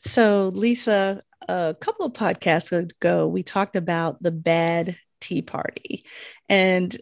So, 0.00 0.50
Lisa, 0.54 1.22
a 1.48 1.76
couple 1.78 2.06
of 2.06 2.12
podcasts 2.12 2.72
ago, 2.72 3.26
we 3.26 3.42
talked 3.42 3.76
about 3.76 4.22
the 4.22 4.30
bad 4.30 4.96
tea 5.20 5.42
party 5.42 6.04
and 6.48 6.96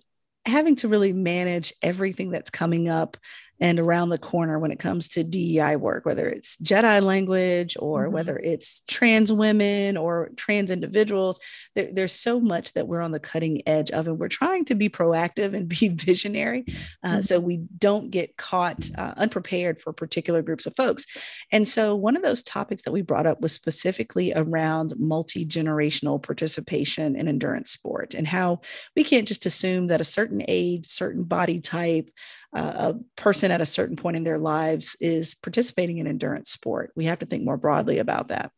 having 0.44 0.76
to 0.76 0.88
really 0.88 1.12
manage 1.12 1.72
everything 1.82 2.30
that's 2.30 2.50
coming 2.50 2.88
up 2.88 3.16
and 3.60 3.80
around 3.80 4.08
the 4.10 4.18
corner 4.18 4.58
when 4.58 4.70
it 4.70 4.78
comes 4.78 5.08
to 5.08 5.24
DEI 5.24 5.76
work, 5.76 6.06
whether 6.06 6.28
it's 6.28 6.56
Jedi 6.58 7.02
language 7.02 7.76
or 7.78 8.04
mm-hmm. 8.04 8.14
whether 8.14 8.38
it's 8.38 8.80
trans 8.86 9.32
women 9.32 9.96
or 9.96 10.30
trans 10.36 10.70
individuals. 10.70 11.40
There, 11.74 11.88
there's 11.92 12.12
so 12.12 12.40
much 12.40 12.72
that 12.74 12.86
we're 12.86 13.00
on 13.00 13.10
the 13.10 13.20
cutting 13.20 13.62
edge 13.66 13.90
of, 13.90 14.06
and 14.06 14.18
we're 14.18 14.28
trying 14.28 14.64
to 14.66 14.74
be 14.74 14.88
proactive 14.88 15.54
and 15.54 15.68
be 15.80 15.88
visionary 15.88 16.64
uh, 17.02 17.08
mm-hmm. 17.08 17.20
so 17.20 17.40
we 17.40 17.58
don't 17.78 18.10
get 18.10 18.36
caught 18.36 18.90
uh, 18.96 19.14
unprepared 19.16 19.80
for 19.80 19.92
particular 19.92 20.42
groups 20.42 20.66
of 20.66 20.76
folks. 20.76 21.06
And 21.52 21.66
so, 21.66 21.94
one 21.94 22.16
of 22.16 22.22
those 22.22 22.42
topics 22.42 22.82
that 22.82 22.92
we 22.92 23.02
brought 23.02 23.26
up 23.26 23.40
was 23.40 23.52
specifically 23.52 24.32
around 24.34 24.94
multi 24.96 25.44
generational 25.44 26.22
participation 26.22 27.16
in 27.16 27.28
endurance 27.28 27.70
sport 27.70 28.14
and 28.14 28.26
how 28.26 28.60
we 28.96 29.04
can't 29.04 29.28
just 29.28 29.46
assume 29.46 29.88
that 29.88 30.00
a 30.00 30.04
certain 30.04 30.42
age, 30.48 30.86
certain 30.86 31.24
body 31.24 31.60
type, 31.60 32.10
uh, 32.52 32.92
a 32.92 33.20
person 33.20 33.50
at 33.50 33.60
a 33.60 33.66
certain 33.66 33.96
point 33.96 34.16
in 34.16 34.24
their 34.24 34.38
lives 34.38 34.96
is 35.00 35.34
participating 35.34 35.98
in 35.98 36.06
endurance 36.06 36.50
sport. 36.50 36.92
We 36.96 37.04
have 37.06 37.18
to 37.20 37.26
think 37.26 37.44
more 37.44 37.56
broadly 37.56 37.98
about 37.98 38.28
that. 38.28 38.52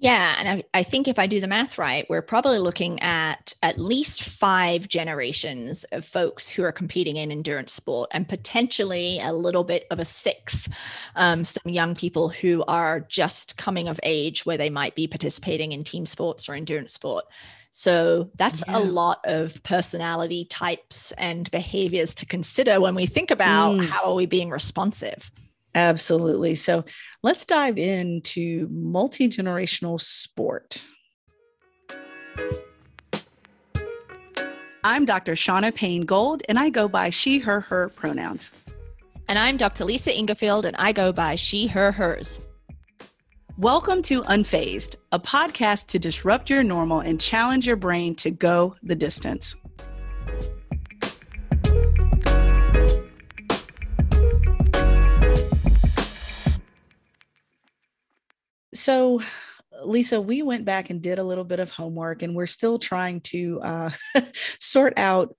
Yeah. 0.00 0.34
And 0.38 0.48
I, 0.48 0.78
I, 0.78 0.82
think 0.82 1.08
if 1.08 1.18
I 1.18 1.26
do 1.26 1.40
the 1.40 1.46
math 1.46 1.76
right, 1.76 2.06
we're 2.08 2.22
probably 2.22 2.58
looking 2.58 3.02
at 3.02 3.52
at 3.62 3.78
least 3.78 4.22
five 4.22 4.88
generations 4.88 5.84
of 5.92 6.06
folks 6.06 6.48
who 6.48 6.64
are 6.64 6.72
competing 6.72 7.16
in 7.16 7.30
endurance 7.30 7.74
sport 7.74 8.08
and 8.14 8.26
potentially 8.26 9.20
a 9.20 9.30
little 9.30 9.62
bit 9.62 9.86
of 9.90 9.98
a 9.98 10.06
sixth, 10.06 10.70
um, 11.16 11.44
some 11.44 11.70
young 11.70 11.94
people 11.94 12.30
who 12.30 12.64
are 12.66 13.00
just 13.00 13.58
coming 13.58 13.88
of 13.88 14.00
age 14.02 14.46
where 14.46 14.56
they 14.56 14.70
might 14.70 14.94
be 14.94 15.06
participating 15.06 15.72
in 15.72 15.84
team 15.84 16.06
sports 16.06 16.48
or 16.48 16.54
endurance 16.54 16.94
sport. 16.94 17.26
So 17.70 18.30
that's 18.36 18.64
yeah. 18.66 18.78
a 18.78 18.80
lot 18.80 19.20
of 19.24 19.62
personality 19.62 20.44
types 20.44 21.12
and 21.12 21.50
behaviors 21.50 22.14
to 22.14 22.26
consider 22.26 22.80
when 22.80 22.94
we 22.94 23.06
think 23.06 23.30
about 23.30 23.76
mm. 23.76 23.86
how 23.86 24.10
are 24.10 24.14
we 24.14 24.26
being 24.26 24.50
responsive. 24.50 25.30
Absolutely. 25.74 26.56
So 26.56 26.84
let's 27.22 27.44
dive 27.44 27.78
into 27.78 28.68
multi 28.70 29.28
generational 29.28 30.00
sport. 30.00 30.84
I'm 34.82 35.04
Dr. 35.04 35.34
Shauna 35.34 35.74
Payne 35.74 36.06
Gold, 36.06 36.42
and 36.48 36.58
I 36.58 36.70
go 36.70 36.88
by 36.88 37.10
she, 37.10 37.38
her, 37.38 37.60
her 37.60 37.90
pronouns. 37.90 38.50
And 39.28 39.38
I'm 39.38 39.56
Dr. 39.56 39.84
Lisa 39.84 40.10
Ingarfield, 40.10 40.64
and 40.64 40.74
I 40.76 40.92
go 40.92 41.12
by 41.12 41.34
she, 41.34 41.66
her, 41.68 41.92
hers. 41.92 42.40
Welcome 43.60 44.00
to 44.04 44.22
Unfazed, 44.22 44.96
a 45.12 45.20
podcast 45.20 45.88
to 45.88 45.98
disrupt 45.98 46.48
your 46.48 46.62
normal 46.62 47.00
and 47.00 47.20
challenge 47.20 47.66
your 47.66 47.76
brain 47.76 48.14
to 48.14 48.30
go 48.30 48.74
the 48.82 48.94
distance. 48.94 49.54
So, 58.72 59.20
Lisa, 59.84 60.22
we 60.22 60.40
went 60.40 60.64
back 60.64 60.88
and 60.88 61.02
did 61.02 61.18
a 61.18 61.22
little 61.22 61.44
bit 61.44 61.60
of 61.60 61.70
homework, 61.70 62.22
and 62.22 62.34
we're 62.34 62.46
still 62.46 62.78
trying 62.78 63.20
to 63.20 63.60
uh, 63.60 63.90
sort 64.58 64.94
out 64.96 65.36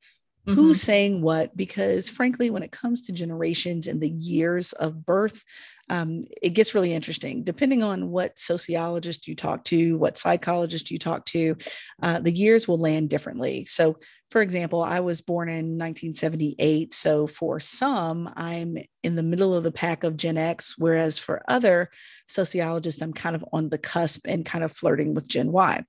mm-hmm. 0.47 0.53
who's 0.53 0.81
saying 0.81 1.21
what 1.21 1.55
because 1.55 2.09
frankly 2.09 2.49
when 2.49 2.63
it 2.63 2.71
comes 2.71 3.03
to 3.03 3.11
generations 3.11 3.87
and 3.87 4.01
the 4.01 4.09
years 4.09 4.73
of 4.73 5.05
birth 5.05 5.43
um, 5.91 6.23
it 6.41 6.51
gets 6.51 6.73
really 6.73 6.93
interesting 6.93 7.43
depending 7.43 7.83
on 7.83 8.09
what 8.09 8.39
sociologist 8.39 9.27
you 9.27 9.35
talk 9.35 9.65
to, 9.65 9.97
what 9.97 10.17
psychologist 10.17 10.89
you 10.89 10.97
talk 10.97 11.25
to. 11.25 11.57
Uh, 12.01 12.19
the 12.19 12.31
years 12.31 12.65
will 12.65 12.79
land 12.79 13.09
differently. 13.09 13.65
So, 13.65 13.97
for 14.31 14.41
example, 14.41 14.81
I 14.81 15.01
was 15.01 15.19
born 15.19 15.49
in 15.49 15.77
1978. 15.77 16.93
So, 16.93 17.27
for 17.27 17.59
some, 17.59 18.31
I'm 18.37 18.77
in 19.03 19.17
the 19.17 19.23
middle 19.23 19.53
of 19.53 19.65
the 19.65 19.71
pack 19.73 20.05
of 20.05 20.15
Gen 20.15 20.37
X, 20.37 20.75
whereas 20.77 21.19
for 21.19 21.43
other 21.49 21.89
sociologists, 22.25 23.01
I'm 23.01 23.11
kind 23.11 23.35
of 23.35 23.43
on 23.51 23.67
the 23.67 23.77
cusp 23.77 24.25
and 24.25 24.45
kind 24.45 24.63
of 24.63 24.71
flirting 24.71 25.13
with 25.13 25.27
Gen 25.27 25.51
Y. 25.51 25.83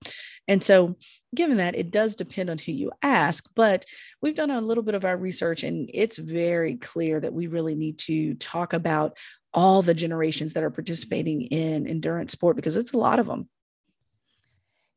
And 0.49 0.65
so, 0.65 0.97
given 1.33 1.59
that, 1.59 1.77
it 1.77 1.93
does 1.93 2.17
depend 2.17 2.51
on 2.51 2.59
who 2.59 2.73
you 2.73 2.91
ask, 3.03 3.49
but 3.55 3.85
we've 4.21 4.35
done 4.35 4.51
a 4.51 4.61
little 4.61 4.83
bit 4.83 4.97
of 4.97 5.05
our 5.05 5.17
research 5.17 5.63
and 5.63 5.89
it's 5.95 6.19
very 6.19 6.75
clear 6.75 7.21
that 7.21 7.33
we 7.33 7.47
really 7.47 7.77
need 7.77 7.99
to 8.01 8.35
talk 8.35 8.73
about 8.73 9.17
all 9.55 9.83
the 9.83 9.95
generations 9.95 10.55
that 10.55 10.63
are 10.63 10.71
participating 10.71 11.43
in 11.43 11.87
endurance 11.87 12.33
sport 12.33 12.57
because 12.57 12.77
it's 12.77 12.93
a 12.93 12.99
lot 12.99 13.19
of 13.19 13.27
them. 13.27 13.49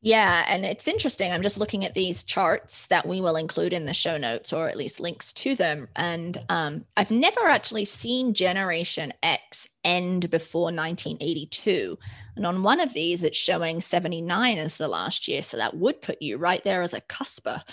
Yeah, 0.06 0.46
and 0.48 0.66
it's 0.66 0.88
interesting. 0.88 1.32
I'm 1.32 1.42
just 1.42 1.58
looking 1.58 1.84
at 1.84 1.96
these 1.96 2.24
charts 2.24 2.86
that 2.88 3.08
we 3.08 3.22
will 3.22 3.38
include 3.38 3.74
in 3.74 3.88
the 3.88 3.94
show 3.94 4.18
notes, 4.18 4.54
or 4.54 4.70
at 4.70 4.78
least 4.78 5.00
links 5.00 5.34
to 5.34 5.56
them. 5.56 5.88
And 5.96 6.38
um, 6.48 6.86
I've 6.96 7.10
never 7.10 7.48
actually 7.48 7.86
seen 7.86 8.36
Generation 8.36 9.14
X 9.24 9.68
end 9.84 10.30
before 10.30 10.66
1982. 10.66 11.98
And 12.36 12.46
on 12.46 12.62
one 12.62 12.82
of 12.82 12.94
these, 12.94 13.24
it's 13.24 13.36
showing 13.36 13.82
79 13.82 14.60
as 14.60 14.78
the 14.78 14.88
last 14.88 15.28
year. 15.28 15.42
So 15.42 15.58
that 15.58 15.76
would 15.76 16.04
put 16.04 16.22
you 16.22 16.38
right 16.38 16.64
there 16.64 16.84
as 16.84 16.94
a 16.94 17.02
cusper. 17.02 17.64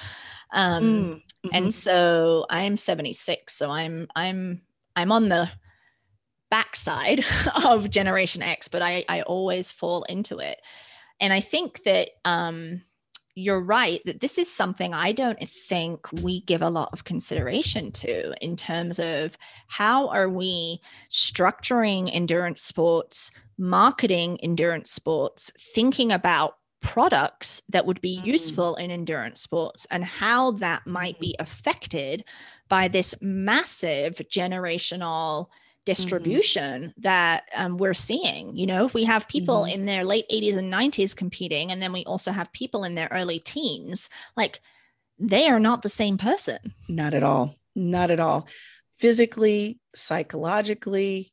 Um, 0.55 0.85
mm, 0.85 1.15
mm-hmm. 1.17 1.49
And 1.53 1.75
so 1.75 2.47
I'm 2.49 2.79
76. 2.79 3.53
So 3.53 3.69
I'm 3.69 4.09
I'm 4.17 4.63
I'm 4.97 5.13
on 5.13 5.29
the 5.29 5.51
backside 6.53 7.25
of 7.65 7.89
Generation 7.89 8.43
X, 8.43 8.69
but 8.69 8.83
I, 8.83 9.05
I 9.09 9.23
always 9.23 9.71
fall 9.71 10.03
into 10.05 10.39
it. 10.39 10.61
And 11.19 11.33
I 11.33 11.41
think 11.41 11.83
that 11.85 12.11
um, 12.27 12.83
you're 13.35 13.63
right 13.63 14.03
that 14.05 14.21
this 14.21 14.37
is 14.37 14.53
something 14.53 14.93
I 14.93 15.13
don't 15.13 15.41
think 15.49 16.07
we 16.13 16.43
give 16.43 16.61
a 16.61 16.69
lot 16.69 16.91
of 16.93 17.05
consideration 17.05 17.91
to 17.93 18.35
in 18.45 18.57
terms 18.57 18.99
of 18.99 19.39
how 19.69 20.09
are 20.09 20.29
we 20.29 20.83
structuring 21.11 22.15
endurance 22.15 22.61
sports, 22.61 23.31
marketing 23.57 24.39
endurance 24.43 24.91
sports, 24.91 25.51
thinking 25.75 26.13
about 26.13 26.57
products 26.83 27.63
that 27.71 27.87
would 27.87 28.01
be 28.03 28.19
mm. 28.19 28.27
useful 28.27 28.75
in 28.77 28.91
endurance 28.91 29.41
sports 29.41 29.87
and 29.91 30.05
how 30.05 30.51
that 30.51 30.87
might 30.87 31.19
be 31.19 31.35
mm-hmm. 31.39 31.43
affected 31.45 32.25
by 32.69 32.89
this 32.89 33.15
massive 33.23 34.17
generational. 34.31 35.47
Distribution 35.85 36.83
mm-hmm. 36.83 37.01
that 37.01 37.49
um, 37.55 37.77
we're 37.77 37.95
seeing. 37.95 38.57
You 38.57 38.67
know, 38.67 38.91
we 38.95 39.05
have 39.05 39.29
people 39.29 39.63
mm-hmm. 39.63 39.75
in 39.75 39.87
their 39.87 40.05
late 40.05 40.27
80s 40.31 40.57
and 40.57 40.73
90s 40.73 41.17
competing, 41.17 41.73
and 41.73 41.83
then 41.83 41.93
we 41.93 42.05
also 42.05 42.33
have 42.33 42.53
people 42.53 42.85
in 42.85 42.95
their 42.95 43.09
early 43.11 43.39
teens. 43.39 44.09
Like, 44.37 44.61
they 45.19 45.49
are 45.49 45.61
not 45.61 45.83
the 45.83 45.89
same 45.89 46.19
person. 46.19 46.59
Not 46.89 47.15
at 47.15 47.23
all. 47.23 47.55
Not 47.75 48.11
at 48.11 48.21
all. 48.21 48.49
Physically, 48.99 49.81
psychologically, 49.95 51.33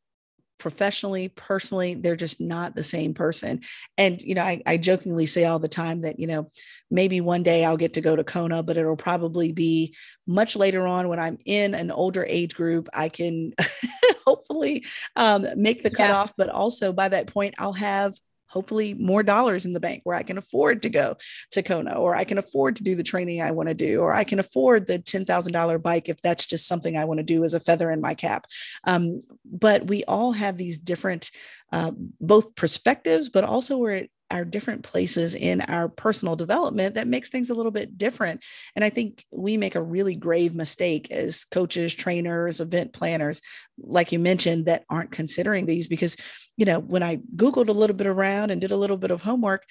professionally, 0.60 1.30
personally, 1.30 1.96
they're 1.96 2.16
just 2.16 2.40
not 2.40 2.76
the 2.76 2.84
same 2.84 3.14
person. 3.14 3.62
And, 3.98 4.22
you 4.22 4.36
know, 4.36 4.44
I, 4.44 4.62
I, 4.66 4.78
jokingly 4.78 5.26
say 5.26 5.46
all 5.46 5.58
the 5.58 5.68
time 5.68 6.02
that, 6.02 6.20
you 6.20 6.28
know, 6.28 6.52
maybe 6.92 7.22
one 7.22 7.44
day 7.44 7.66
I'll 7.66 7.78
get 7.78 7.94
to 7.94 8.02
go 8.02 8.16
to 8.16 8.24
Kona, 8.24 8.62
but 8.62 8.78
it'll 8.78 8.98
probably 8.98 9.52
be 9.52 9.96
much 10.28 10.56
later 10.56 10.86
on 10.86 11.08
when 11.08 11.20
I'm 11.20 11.38
in 11.46 11.74
an 11.74 11.92
older 11.92 12.26
age 12.28 12.56
group. 12.56 12.90
I 12.94 13.10
can 13.10 13.54
hopefully 14.28 14.86
um, 15.16 15.48
make 15.56 15.82
the 15.82 15.90
cutoff, 15.90 16.30
yeah. 16.30 16.46
but 16.46 16.50
also 16.50 16.94
by 16.94 17.10
that 17.10 17.28
point, 17.28 17.56
I'll 17.58 17.74
have 17.74 18.16
hopefully 18.50 18.94
more 18.94 19.24
dollars 19.24 19.66
in 19.66 19.74
the 19.74 19.80
bank 19.80 20.02
where 20.04 20.16
I 20.16 20.24
can 20.24 20.38
afford 20.38 20.82
to 20.82 20.90
go 20.90 21.18
to 21.52 21.64
Kona 21.64 21.94
or 21.94 22.16
I 22.16 22.24
can 22.24 22.38
afford 22.38 22.76
to 22.78 22.84
do 22.84 22.96
the 22.96 23.04
training 23.04 23.42
I 23.42 23.52
want 23.52 23.70
to 23.70 23.76
do 23.76 24.02
or 24.02 24.14
I 24.14 24.24
can 24.24 24.40
afford 24.40 24.88
the 24.88 25.00
$10,000 25.00 25.82
bike 25.82 26.10
if 26.10 26.22
that's 26.22 26.46
just 26.46 26.68
something 26.68 26.98
I 26.98 27.06
want 27.06 27.20
to 27.20 27.24
do 27.24 27.44
as 27.44 27.54
a 27.54 27.60
feather 27.60 27.92
in 27.92 28.02
my 28.02 28.16
cap. 28.16 28.46
Um, 28.84 29.22
but 29.46 29.88
we 29.88 30.04
all 30.06 30.32
have 30.32 30.58
these 30.58 30.80
different 30.80 31.32
uh, 31.72 31.92
both 32.20 32.56
perspectives, 32.56 33.30
but 33.30 33.44
also 33.44 33.78
we're 33.78 34.08
our 34.32 34.46
different 34.46 34.84
places 34.84 35.36
in 35.36 35.62
our 35.62 35.90
personal 35.90 36.36
development 36.36 36.96
that 36.96 37.08
makes 37.08 37.30
things 37.30 37.50
a 37.50 37.54
little 37.54 37.72
bit 37.72 37.98
different. 37.98 38.44
And 38.76 38.86
I 38.86 38.90
think 38.90 39.26
we 39.32 39.58
make 39.58 39.76
a 39.76 39.82
really 39.82 40.16
grave 40.16 40.56
mistake 40.56 41.12
as 41.12 41.46
coaches, 41.46 41.96
trainers, 41.96 42.60
event 42.60 42.94
planners, 42.94 43.42
like 43.78 44.12
you 44.12 44.20
mentioned, 44.20 44.66
that 44.66 44.86
aren't 44.90 45.12
considering 45.12 45.66
these 45.66 45.88
because, 45.88 46.16
you 46.58 46.66
know, 46.66 46.80
when 46.80 47.04
I 47.04 47.18
Googled 47.36 47.70
a 47.70 47.74
little 47.74 47.96
bit 47.96 48.08
around 48.08 48.52
and 48.52 48.62
did 48.62 48.72
a 48.72 48.78
little 48.78 48.98
bit 48.98 49.12
of 49.12 49.22
homework, 49.22 49.66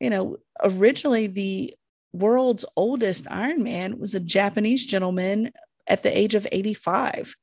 you 0.00 0.10
know, 0.10 0.36
originally 0.62 1.26
the 1.26 1.74
world's 2.12 2.64
oldest 2.76 3.26
Ironman 3.26 3.98
was 3.98 4.14
a 4.14 4.20
Japanese 4.20 4.84
gentleman 4.84 5.50
at 5.86 6.02
the 6.02 6.16
age 6.16 6.34
of 6.34 6.46
85. 6.50 7.34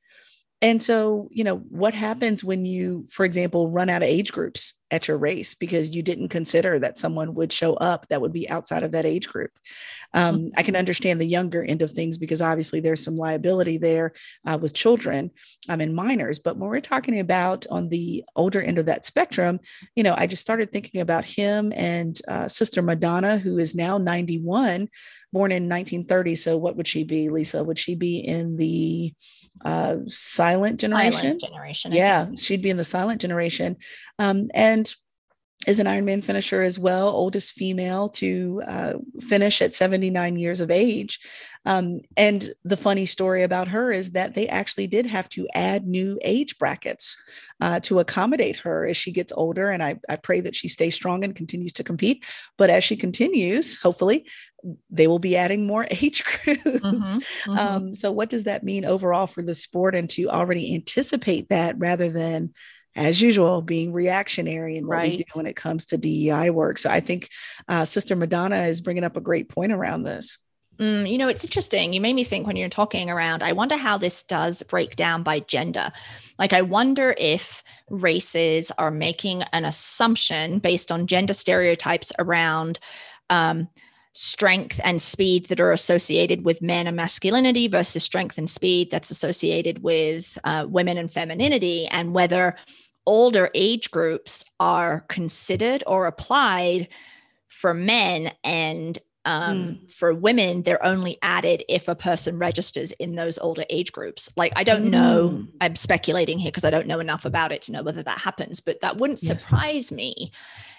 And 0.64 0.80
so, 0.80 1.28
you 1.32 1.44
know, 1.44 1.58
what 1.70 1.96
happens 1.96 2.44
when 2.44 2.66
you, 2.66 3.08
for 3.10 3.26
example, 3.26 3.72
run 3.72 3.90
out 3.90 4.04
of 4.04 4.08
age 4.08 4.32
groups 4.32 4.76
at 4.92 5.08
your 5.08 5.18
race 5.18 5.56
because 5.56 5.96
you 5.96 6.04
didn't 6.04 6.30
consider 6.30 6.78
that 6.78 7.00
someone 7.00 7.34
would 7.34 7.52
show 7.52 7.74
up 7.76 8.08
that 8.10 8.22
would 8.22 8.32
be 8.32 8.48
outside 8.48 8.84
of 8.84 8.92
that 8.92 9.06
age 9.06 9.28
group? 9.28 9.50
Um, 10.14 10.36
mm-hmm. 10.36 10.48
I 10.58 10.62
can 10.62 10.76
understand 10.76 11.20
the 11.20 11.26
younger 11.26 11.64
end 11.64 11.82
of 11.82 11.90
things 11.90 12.20
because 12.20 12.44
obviously 12.44 12.80
there's 12.80 13.04
some 13.04 13.16
liability 13.16 13.80
there 13.80 14.14
uh, 14.46 14.60
with 14.62 14.74
children 14.74 15.32
um, 15.68 15.82
and 15.82 15.96
minors. 15.96 16.38
But 16.38 16.58
when 16.58 16.70
we're 16.70 16.80
talking 16.80 17.20
about 17.20 17.66
on 17.72 17.90
the 17.90 18.24
older 18.36 18.62
end 18.62 18.78
of 18.78 18.86
that 18.86 19.04
spectrum, 19.04 19.62
you 19.96 20.04
know, 20.04 20.14
I 20.16 20.28
just 20.28 20.44
started 20.44 20.72
thinking 20.72 21.02
about 21.02 21.26
him 21.26 21.74
and 21.76 22.20
uh, 22.28 22.48
Sister 22.48 22.84
Madonna, 22.84 23.40
who 23.40 23.58
is 23.58 23.74
now 23.74 23.98
91, 23.98 24.90
born 25.34 25.52
in 25.52 25.64
1930. 25.64 26.36
So 26.36 26.56
what 26.58 26.76
would 26.76 26.88
she 26.88 27.04
be, 27.04 27.30
Lisa? 27.30 27.64
Would 27.64 27.80
she 27.80 27.96
be 27.96 28.20
in 28.20 28.58
the 28.58 29.14
uh, 29.64 29.98
silent 30.08 30.80
generation. 30.80 31.22
Silent 31.22 31.42
generation. 31.42 31.92
Yeah, 31.92 32.28
she'd 32.36 32.62
be 32.62 32.70
in 32.70 32.78
the 32.78 32.84
silent 32.84 33.22
generation. 33.22 33.78
Um, 34.20 34.50
and 34.54 34.94
is 35.68 35.80
an 35.80 35.88
Ironman 35.88 36.24
finisher 36.24 36.62
as 36.62 36.80
well, 36.80 37.08
oldest 37.10 37.54
female 37.54 38.10
to 38.10 38.64
uh, 38.68 38.94
finish 39.20 39.62
at 39.62 39.76
79 39.76 40.38
years 40.38 40.60
of 40.60 40.72
age. 40.72 41.20
Um, 41.66 42.02
and 42.18 42.50
the 42.64 42.78
funny 42.78 43.06
story 43.06 43.44
about 43.44 43.68
her 43.68 43.92
is 43.92 44.12
that 44.12 44.34
they 44.34 44.48
actually 44.48 44.88
did 44.88 45.06
have 45.06 45.30
to 45.30 45.48
add 45.54 45.86
new 45.86 46.18
age 46.24 46.58
brackets 46.58 47.18
uh, 47.60 47.80
to 47.82 48.00
accommodate 48.00 48.58
her 48.58 48.88
as 48.88 48.98
she 48.98 49.12
gets 49.12 49.32
older. 49.36 49.70
And 49.70 49.84
I, 49.84 50.00
I 50.10 50.16
pray 50.16 50.40
that 50.42 50.56
she 50.56 50.68
stays 50.68 50.96
strong 50.96 51.24
and 51.24 51.36
continues 51.36 51.74
to 51.74 51.84
compete. 51.84 52.26
But 52.58 52.72
as 52.72 52.84
she 52.84 52.96
continues, 52.96 53.80
hopefully, 53.80 54.26
they 54.90 55.06
will 55.06 55.20
be 55.20 55.38
adding 55.38 55.68
more 55.68 55.86
age 55.92 56.24
groups. 56.24 56.64
Mm-hmm, 56.64 57.04
mm-hmm. 57.04 57.58
Um, 57.58 57.96
so, 57.96 58.12
what 58.12 58.32
does 58.32 58.46
that 58.46 58.64
mean 58.64 58.84
overall 58.84 59.28
for 59.28 59.44
the 59.44 59.56
sport 59.56 59.94
and 59.94 60.10
to 60.12 60.30
already 60.30 60.74
anticipate 60.74 61.50
that 61.50 61.78
rather 61.78 62.10
than 62.10 62.54
as 62.96 63.22
usual, 63.22 63.62
being 63.62 63.94
reactionary 63.94 64.78
in 64.78 64.86
what 64.86 64.98
right. 64.98 65.12
we 65.12 65.18
do 65.18 65.24
when 65.34 65.46
it 65.46 65.56
comes 65.56 65.86
to 65.88 65.98
DEI 65.98 66.50
work. 66.50 66.78
So 66.78 66.90
I 66.90 67.00
think 67.00 67.30
uh, 67.68 67.86
Sister 67.86 68.16
Madonna 68.16 68.64
is 68.64 68.82
bringing 68.82 69.04
up 69.04 69.18
a 69.18 69.22
great 69.22 69.50
point 69.50 69.72
around 69.72 70.04
this. 70.04 70.40
Mm, 70.80 71.10
you 71.10 71.18
know, 71.18 71.28
it's 71.28 71.44
interesting. 71.44 71.94
You 71.94 72.02
made 72.02 72.16
me 72.16 72.24
think 72.24 72.48
when 72.48 72.56
you're 72.56 72.70
talking 72.70 73.10
around, 73.10 73.44
I 73.44 73.54
wonder 73.54 73.78
how 73.78 73.98
this 73.98 74.24
does 74.24 74.64
break 74.64 74.96
down 74.96 75.22
by 75.22 75.42
gender. 75.42 75.92
Like, 76.40 76.54
I 76.54 76.64
wonder 76.64 77.14
if 77.18 77.64
races 77.90 78.72
are 78.78 78.90
making 78.90 79.44
an 79.54 79.64
assumption 79.64 80.60
based 80.60 80.92
on 80.92 81.08
gender 81.08 81.34
stereotypes 81.34 82.12
around. 82.18 82.80
Um, 83.30 83.70
strength 84.14 84.80
and 84.84 85.02
speed 85.02 85.46
that 85.46 85.62
are 85.62 85.72
associated 85.72 86.44
with 86.44 86.62
men 86.62 86.88
and 86.88 86.96
masculinity 86.96 87.68
versus 87.68 88.04
strength 88.04 88.38
and 88.38 88.50
speed 88.50 88.92
that's 88.92 89.12
associated 89.12 89.84
with 89.84 90.38
uh, 90.44 90.66
women 90.70 90.98
and 90.98 91.12
femininity, 91.12 91.88
and 91.88 92.14
whether 92.14 92.56
older 93.06 93.50
age 93.56 93.90
groups 93.92 94.46
are 94.60 95.06
considered 95.08 95.84
or 95.88 96.06
applied 96.06 96.88
for 97.48 97.74
men 97.74 98.32
and 98.44 99.00
um, 99.24 99.58
mm. 99.58 99.92
for 99.92 100.16
women 100.16 100.64
they're 100.64 100.84
only 100.84 101.18
added 101.22 101.64
if 101.70 101.88
a 101.88 101.96
person 101.96 102.40
registers 102.40 102.92
in 102.94 103.16
those 103.16 103.38
older 103.38 103.64
age 103.70 103.92
groups 103.92 104.30
like 104.36 104.52
i 104.56 104.64
don't 104.64 104.86
mm. 104.86 104.90
know 104.90 105.46
i'm 105.62 105.76
speculating 105.76 106.40
here 106.40 106.50
because 106.50 106.66
i 106.66 106.72
don't 106.72 106.88
know 106.88 107.00
enough 107.00 107.24
about 107.24 107.52
it 107.52 107.62
to 107.64 107.72
know 107.72 107.84
whether 107.84 108.02
that 108.02 108.18
happens 108.18 108.60
but 108.60 108.82
that 108.82 108.98
wouldn't 108.98 109.22
yes. 109.22 109.44
surprise 109.44 109.92
me 109.92 110.32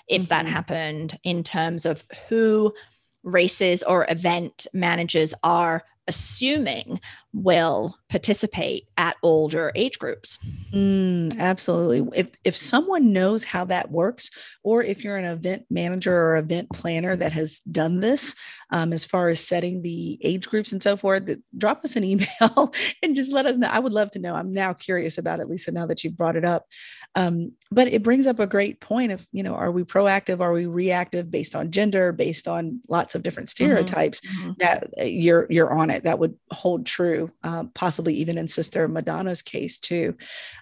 if 0.09 0.23
mm-hmm. 0.23 0.29
that 0.29 0.47
happened 0.47 1.17
in 1.23 1.45
terms 1.45 1.87
of 1.87 2.03
who 2.29 2.73
races 3.23 3.83
or 3.83 4.07
event 4.09 4.67
managers 4.73 5.35
are 5.43 5.83
assuming 6.09 7.01
will 7.33 7.97
participate 8.13 8.87
at 8.99 9.17
older 9.23 9.73
age 9.75 9.99
groups. 9.99 10.39
Mm, 10.71 11.39
absolutely. 11.39 12.07
If 12.15 12.31
if 12.45 12.55
someone 12.55 13.11
knows 13.11 13.43
how 13.43 13.65
that 13.65 13.91
works, 13.91 14.31
or 14.63 14.83
if 14.83 15.03
you're 15.03 15.17
an 15.17 15.25
event 15.25 15.65
manager 15.71 16.15
or 16.15 16.37
event 16.37 16.69
planner 16.75 17.17
that 17.17 17.33
has 17.33 17.61
done 17.61 18.01
this, 18.01 18.37
um, 18.71 18.93
as 18.93 19.07
far 19.07 19.31
as 19.31 19.41
setting 19.41 19.81
the 19.81 20.19
age 20.23 20.47
groups 20.47 20.73
and 20.73 20.83
so 20.83 20.95
forth, 20.95 21.27
drop 21.57 21.83
us 21.85 21.97
an 21.97 22.05
email 22.13 22.75
and 23.03 23.17
just 23.17 23.33
let 23.33 23.47
us 23.47 23.57
know. 23.57 23.69
I 23.69 23.79
would 23.79 23.95
love 23.95 24.11
to 24.11 24.19
know. 24.19 24.35
I'm 24.35 24.53
now 24.53 24.75
curious 24.75 25.17
about 25.17 25.41
it, 25.41 25.49
Lisa. 25.49 25.73
Now 25.73 25.87
that 25.87 26.05
you've 26.05 26.17
brought 26.17 26.37
it 26.37 26.45
up, 26.45 26.67
um, 27.15 27.53
but 27.71 27.89
it 27.89 28.03
brings 28.03 28.27
up 28.27 28.39
a 28.39 28.47
great 28.47 28.79
point 28.79 29.11
of 29.13 29.27
you 29.33 29.43
know, 29.43 29.55
are 29.55 29.73
we 29.73 29.85
proactive? 29.85 30.41
Are 30.41 30.53
we 30.53 30.67
reactive 30.67 31.31
based 31.31 31.57
on 31.57 31.71
gender? 31.71 32.13
Based 32.13 32.47
on 32.47 32.83
lots 32.89 33.15
of 33.15 33.23
different 33.23 33.49
mm-hmm. 33.49 33.65
stereotypes? 33.65 34.21
Mm-hmm. 34.21 34.53
That 34.59 34.91
uh, 35.01 35.05
you're 35.05 35.47
you're 35.49 35.73
on 35.73 35.89
it. 35.89 36.05
That 36.05 36.19
would 36.19 36.37
hold 36.51 36.85
true 36.85 37.31
uh, 37.43 37.65
possibly 37.75 38.02
even 38.11 38.39
in 38.39 38.49
Sister 38.49 38.89
Madonna's 38.89 39.43
case 39.43 39.79
too. 39.79 40.17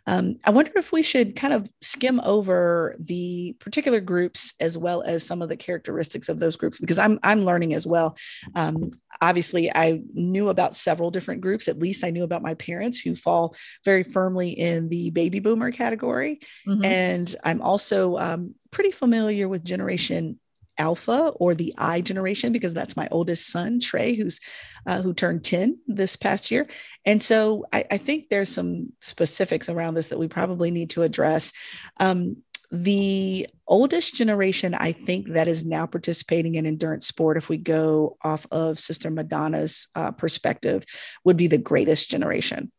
Um, 0.07 0.37
I 0.45 0.51
wonder 0.51 0.73
if 0.77 0.93
we 0.93 1.03
should 1.03 1.37
kind 1.37 1.53
of 1.53 1.69
skim 1.81 2.21
over 2.21 2.97
the 2.99 3.57
particular 3.59 4.01
groups 4.01 4.55
as 4.61 4.77
well 4.77 5.03
as 5.03 5.27
some 5.27 5.43
of 5.43 5.49
the 5.49 5.57
characteristics 5.57 6.29
of 6.29 6.39
those 6.39 6.57
groups 6.57 6.79
because 6.79 6.99
I'm 6.99 7.19
I'm 7.23 7.45
learning 7.45 7.75
as 7.75 7.87
well. 7.87 8.17
Um, 8.55 8.93
obviously, 9.21 9.71
I 9.75 10.01
knew 10.15 10.49
about 10.49 10.75
several 10.75 11.11
different 11.11 11.41
groups. 11.41 11.69
At 11.69 11.79
least 11.79 12.05
I 12.05 12.11
knew 12.11 12.25
about 12.25 12.43
my 12.43 12.55
parents 12.55 12.99
who 12.99 13.15
fall 13.15 13.55
very 13.85 14.03
firmly 14.03 14.51
in 14.51 14.89
the 14.89 15.11
baby 15.11 15.41
boomer 15.41 15.71
category, 15.71 16.41
mm-hmm. 16.67 16.85
and 16.85 17.37
I'm 17.45 17.63
also 17.63 18.17
um, 18.17 18.55
pretty 18.71 18.91
familiar 18.91 19.49
with 19.49 19.65
Generation 19.65 20.39
Alpha 20.81 21.33
or 21.37 21.55
the 21.55 21.75
I 21.79 22.01
generation 22.01 22.53
because 22.53 22.75
that's 22.75 22.97
my 22.97 23.07
oldest 23.11 23.53
son 23.53 23.79
Trey, 23.79 24.15
who's 24.15 24.41
uh, 24.87 25.03
who 25.03 25.13
turned 25.13 25.45
ten 25.45 25.79
this 25.87 26.17
past 26.17 26.51
year, 26.51 26.67
and 27.05 27.23
so 27.23 27.67
I, 27.73 27.85
I, 27.91 27.99
think 27.99 28.29
there's 28.31 28.49
some 28.49 28.93
specifics 29.01 29.69
around 29.69 29.95
this 29.95 30.09
that 30.09 30.19
we 30.19 30.27
probably 30.27 30.71
need 30.71 30.91
to 30.91 31.03
address. 31.03 31.53
Um, 31.99 32.39
the 32.73 33.49
oldest 33.67 34.15
generation, 34.15 34.75
I 34.75 34.93
think, 34.93 35.33
that 35.33 35.49
is 35.49 35.65
now 35.65 35.87
participating 35.87 36.55
in 36.55 36.67
endurance 36.67 37.07
sport, 37.07 37.37
if 37.37 37.49
we 37.49 37.57
go 37.57 38.17
off 38.23 38.47
of 38.53 38.79
Sister 38.79 39.11
Madonna's 39.11 39.89
uh, 39.97 40.13
perspective, 40.13 40.85
would 41.25 41.37
be 41.37 41.49
the 41.49 41.59
greatest 41.59 42.11
generation. 42.11 42.71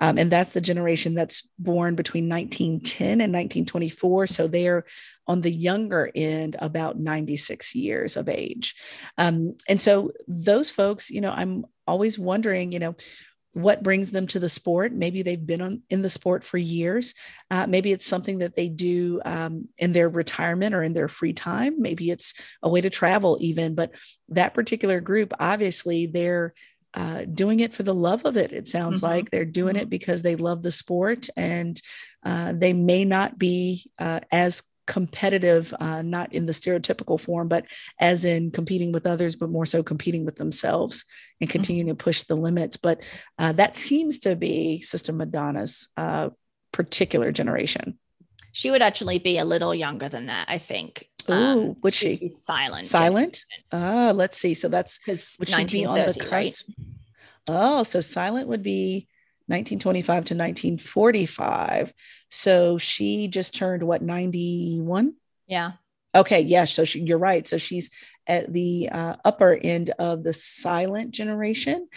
Um, 0.00 0.18
and 0.18 0.30
that's 0.30 0.52
the 0.52 0.60
generation 0.60 1.14
that's 1.14 1.48
born 1.58 1.94
between 1.94 2.28
1910 2.28 3.20
and 3.20 3.32
1924. 3.32 4.26
So 4.26 4.48
they're 4.48 4.84
on 5.26 5.42
the 5.42 5.52
younger 5.52 6.10
end, 6.14 6.56
about 6.58 6.98
96 6.98 7.74
years 7.74 8.16
of 8.16 8.28
age. 8.28 8.74
Um, 9.18 9.56
and 9.68 9.80
so 9.80 10.12
those 10.26 10.70
folks, 10.70 11.10
you 11.10 11.20
know, 11.20 11.30
I'm 11.30 11.66
always 11.86 12.18
wondering, 12.18 12.72
you 12.72 12.78
know, 12.78 12.96
what 13.52 13.82
brings 13.82 14.12
them 14.12 14.26
to 14.28 14.38
the 14.38 14.48
sport 14.48 14.92
maybe 14.92 15.22
they've 15.22 15.44
been 15.44 15.60
on, 15.60 15.82
in 15.90 16.02
the 16.02 16.10
sport 16.10 16.44
for 16.44 16.56
years 16.56 17.14
uh, 17.50 17.66
maybe 17.66 17.90
it's 17.90 18.06
something 18.06 18.38
that 18.38 18.54
they 18.54 18.68
do 18.68 19.20
um, 19.24 19.66
in 19.78 19.92
their 19.92 20.08
retirement 20.08 20.72
or 20.72 20.82
in 20.82 20.92
their 20.92 21.08
free 21.08 21.32
time 21.32 21.74
maybe 21.82 22.10
it's 22.10 22.34
a 22.62 22.68
way 22.68 22.80
to 22.80 22.90
travel 22.90 23.38
even 23.40 23.74
but 23.74 23.90
that 24.28 24.54
particular 24.54 25.00
group 25.00 25.32
obviously 25.40 26.06
they're 26.06 26.54
uh, 26.94 27.24
doing 27.24 27.60
it 27.60 27.74
for 27.74 27.82
the 27.82 27.94
love 27.94 28.24
of 28.24 28.36
it. 28.36 28.52
It 28.52 28.68
sounds 28.68 29.00
mm-hmm. 29.00 29.12
like 29.12 29.30
they're 29.30 29.44
doing 29.44 29.76
it 29.76 29.82
mm-hmm. 29.82 29.88
because 29.90 30.22
they 30.22 30.36
love 30.36 30.62
the 30.62 30.72
sport 30.72 31.28
and 31.36 31.80
uh, 32.24 32.52
they 32.56 32.72
may 32.72 33.04
not 33.04 33.38
be 33.38 33.90
uh, 33.98 34.20
as 34.32 34.62
competitive, 34.86 35.72
uh, 35.78 36.02
not 36.02 36.32
in 36.32 36.46
the 36.46 36.52
stereotypical 36.52 37.20
form, 37.20 37.46
but 37.46 37.64
as 38.00 38.24
in 38.24 38.50
competing 38.50 38.90
with 38.90 39.06
others, 39.06 39.36
but 39.36 39.48
more 39.48 39.64
so 39.64 39.84
competing 39.84 40.24
with 40.24 40.34
themselves 40.34 41.04
and 41.40 41.48
mm-hmm. 41.48 41.52
continuing 41.52 41.86
mm-hmm. 41.86 41.96
to 41.96 42.04
push 42.04 42.24
the 42.24 42.36
limits. 42.36 42.76
But 42.76 43.04
uh, 43.38 43.52
that 43.52 43.76
seems 43.76 44.18
to 44.20 44.34
be 44.34 44.80
Sister 44.80 45.12
Madonna's 45.12 45.88
uh, 45.96 46.30
particular 46.72 47.30
generation. 47.30 47.98
She 48.52 48.70
would 48.72 48.82
actually 48.82 49.20
be 49.20 49.38
a 49.38 49.44
little 49.44 49.74
younger 49.74 50.08
than 50.08 50.26
that, 50.26 50.46
I 50.48 50.58
think. 50.58 51.08
Oh, 51.30 51.70
um, 51.70 51.76
would 51.82 51.94
she? 51.94 52.28
silent. 52.28 52.84
Silent. 52.84 53.44
Ah, 53.72 54.12
let's 54.14 54.38
see. 54.38 54.54
So 54.54 54.68
that's 54.68 55.00
would 55.38 55.48
she 55.48 55.64
be 55.64 55.84
on 55.84 55.96
the 55.96 56.14
cusp? 56.14 56.30
Right? 56.32 56.76
Oh, 57.48 57.82
so 57.82 58.00
silent 58.00 58.48
would 58.48 58.62
be 58.62 59.08
1925 59.46 60.06
to 60.06 60.34
1945. 60.34 61.92
So 62.28 62.78
she 62.78 63.28
just 63.28 63.54
turned 63.54 63.82
what 63.82 64.02
91? 64.02 65.14
Yeah. 65.46 65.72
Okay. 66.14 66.40
Yeah. 66.40 66.64
So 66.64 66.84
she, 66.84 67.00
you're 67.00 67.18
right. 67.18 67.46
So 67.46 67.58
she's 67.58 67.90
at 68.26 68.52
the 68.52 68.88
uh, 68.90 69.16
upper 69.24 69.58
end 69.60 69.90
of 69.98 70.22
the 70.22 70.32
silent 70.32 71.10
generation, 71.10 71.88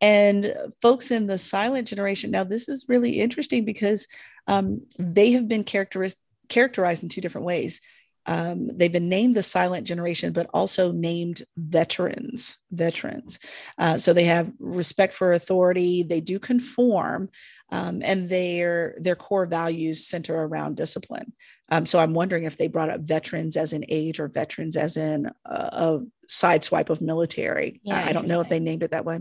and 0.00 0.54
folks 0.82 1.10
in 1.10 1.26
the 1.26 1.38
silent 1.38 1.88
generation. 1.88 2.30
Now, 2.30 2.44
this 2.44 2.68
is 2.68 2.86
really 2.88 3.20
interesting 3.20 3.64
because 3.64 4.06
um, 4.46 4.82
they 4.98 5.32
have 5.32 5.48
been 5.48 5.64
characterized 5.64 6.18
characterized 6.48 7.02
in 7.02 7.08
two 7.08 7.20
different 7.20 7.46
ways. 7.46 7.80
Um, 8.28 8.68
they've 8.76 8.92
been 8.92 9.08
named 9.08 9.34
the 9.34 9.42
silent 9.42 9.86
generation, 9.86 10.34
but 10.34 10.50
also 10.52 10.92
named 10.92 11.42
veterans. 11.56 12.58
Veterans. 12.70 13.40
Uh, 13.78 13.96
so 13.96 14.12
they 14.12 14.24
have 14.24 14.52
respect 14.58 15.14
for 15.14 15.32
authority. 15.32 16.02
They 16.02 16.20
do 16.20 16.38
conform, 16.38 17.30
um, 17.72 18.02
and 18.04 18.28
their 18.28 18.96
their 19.00 19.16
core 19.16 19.46
values 19.46 20.06
center 20.06 20.36
around 20.36 20.76
discipline. 20.76 21.32
Um, 21.70 21.86
so 21.86 21.98
I'm 21.98 22.12
wondering 22.12 22.44
if 22.44 22.58
they 22.58 22.68
brought 22.68 22.90
up 22.90 23.00
veterans 23.00 23.56
as 23.56 23.72
an 23.72 23.86
age 23.88 24.20
or 24.20 24.28
veterans 24.28 24.76
as 24.76 24.98
in 24.98 25.30
a, 25.46 25.54
a 25.54 26.00
sideswipe 26.28 26.90
of 26.90 27.00
military. 27.00 27.80
Yeah, 27.82 28.04
I 28.04 28.12
don't 28.12 28.28
know 28.28 28.42
if 28.42 28.48
they 28.48 28.60
named 28.60 28.82
it 28.82 28.90
that 28.90 29.06
way. 29.06 29.20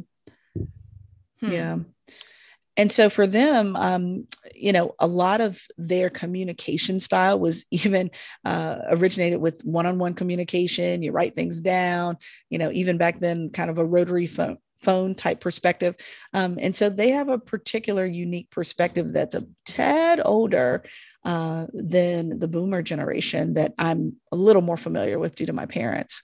Hmm. 1.40 1.52
Yeah. 1.52 1.78
And 2.78 2.92
so 2.92 3.10
for 3.10 3.26
them, 3.26 3.76
um, 3.76 4.28
you 4.54 4.72
know, 4.72 4.94
a 5.00 5.08
lot 5.08 5.42
of 5.42 5.62
their 5.78 6.10
communication 6.10 7.00
style 7.00 7.40
was 7.40 7.66
even 7.72 8.12
uh, 8.46 8.78
originated 8.90 9.42
with 9.42 9.62
one-on-one 9.66 10.14
communication. 10.14 11.02
You 11.02 11.12
write 11.12 11.36
things 11.36 11.60
down, 11.60 12.18
you 12.50 12.60
know, 12.60 12.72
even 12.72 12.98
back 12.98 13.20
then, 13.20 13.50
kind 13.50 13.70
of 13.70 13.78
a 13.80 13.86
rotary 13.86 14.28
phone 14.28 14.60
phone 14.80 15.16
type 15.16 15.40
perspective. 15.40 15.96
Um, 16.36 16.60
and 16.62 16.76
so 16.76 16.88
they 16.88 17.10
have 17.10 17.30
a 17.30 17.40
particular 17.40 18.06
unique 18.06 18.52
perspective 18.52 19.12
that's 19.12 19.34
a 19.34 19.44
tad 19.66 20.22
older 20.24 20.84
uh, 21.26 21.66
than 21.74 22.38
the 22.38 22.48
boomer 22.48 22.84
generation 22.84 23.56
that 23.56 23.74
I'm 23.80 24.18
a 24.32 24.36
little 24.36 24.62
more 24.62 24.78
familiar 24.78 25.18
with 25.18 25.34
due 25.34 25.48
to 25.48 25.54
my 25.54 25.66
parents. 25.66 26.22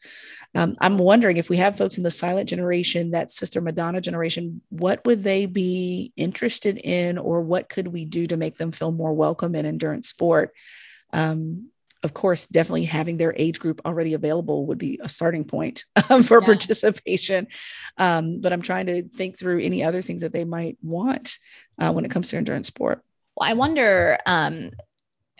Um, 0.55 0.75
I'm 0.79 0.97
wondering 0.97 1.37
if 1.37 1.49
we 1.49 1.57
have 1.57 1.77
folks 1.77 1.97
in 1.97 2.03
the 2.03 2.11
silent 2.11 2.49
generation, 2.49 3.11
that 3.11 3.31
Sister 3.31 3.59
Madonna 3.59 4.01
generation, 4.01 4.61
what 4.69 5.03
would 5.05 5.23
they 5.23 5.45
be 5.45 6.13
interested 6.15 6.77
in, 6.77 7.17
or 7.17 7.41
what 7.41 7.69
could 7.69 7.87
we 7.87 8.05
do 8.05 8.27
to 8.27 8.37
make 8.37 8.57
them 8.57 8.71
feel 8.71 8.91
more 8.91 9.13
welcome 9.13 9.55
in 9.55 9.65
endurance 9.65 10.09
sport? 10.09 10.53
Um, 11.11 11.69
of 12.03 12.13
course, 12.13 12.45
definitely 12.45 12.85
having 12.85 13.17
their 13.17 13.33
age 13.37 13.59
group 13.59 13.81
already 13.85 14.13
available 14.13 14.65
would 14.67 14.77
be 14.77 14.99
a 15.01 15.09
starting 15.09 15.45
point 15.45 15.85
um, 16.09 16.21
for 16.21 16.39
yeah. 16.41 16.45
participation. 16.45 17.47
Um, 17.97 18.41
but 18.41 18.51
I'm 18.51 18.61
trying 18.61 18.87
to 18.87 19.03
think 19.03 19.39
through 19.39 19.61
any 19.61 19.83
other 19.83 20.01
things 20.01 20.21
that 20.21 20.33
they 20.33 20.43
might 20.43 20.77
want 20.81 21.37
uh, 21.79 21.91
when 21.91 22.05
it 22.05 22.11
comes 22.11 22.29
to 22.29 22.37
endurance 22.37 22.67
sport. 22.67 23.01
Well, 23.35 23.49
I 23.49 23.53
wonder 23.53 24.19
um, 24.25 24.71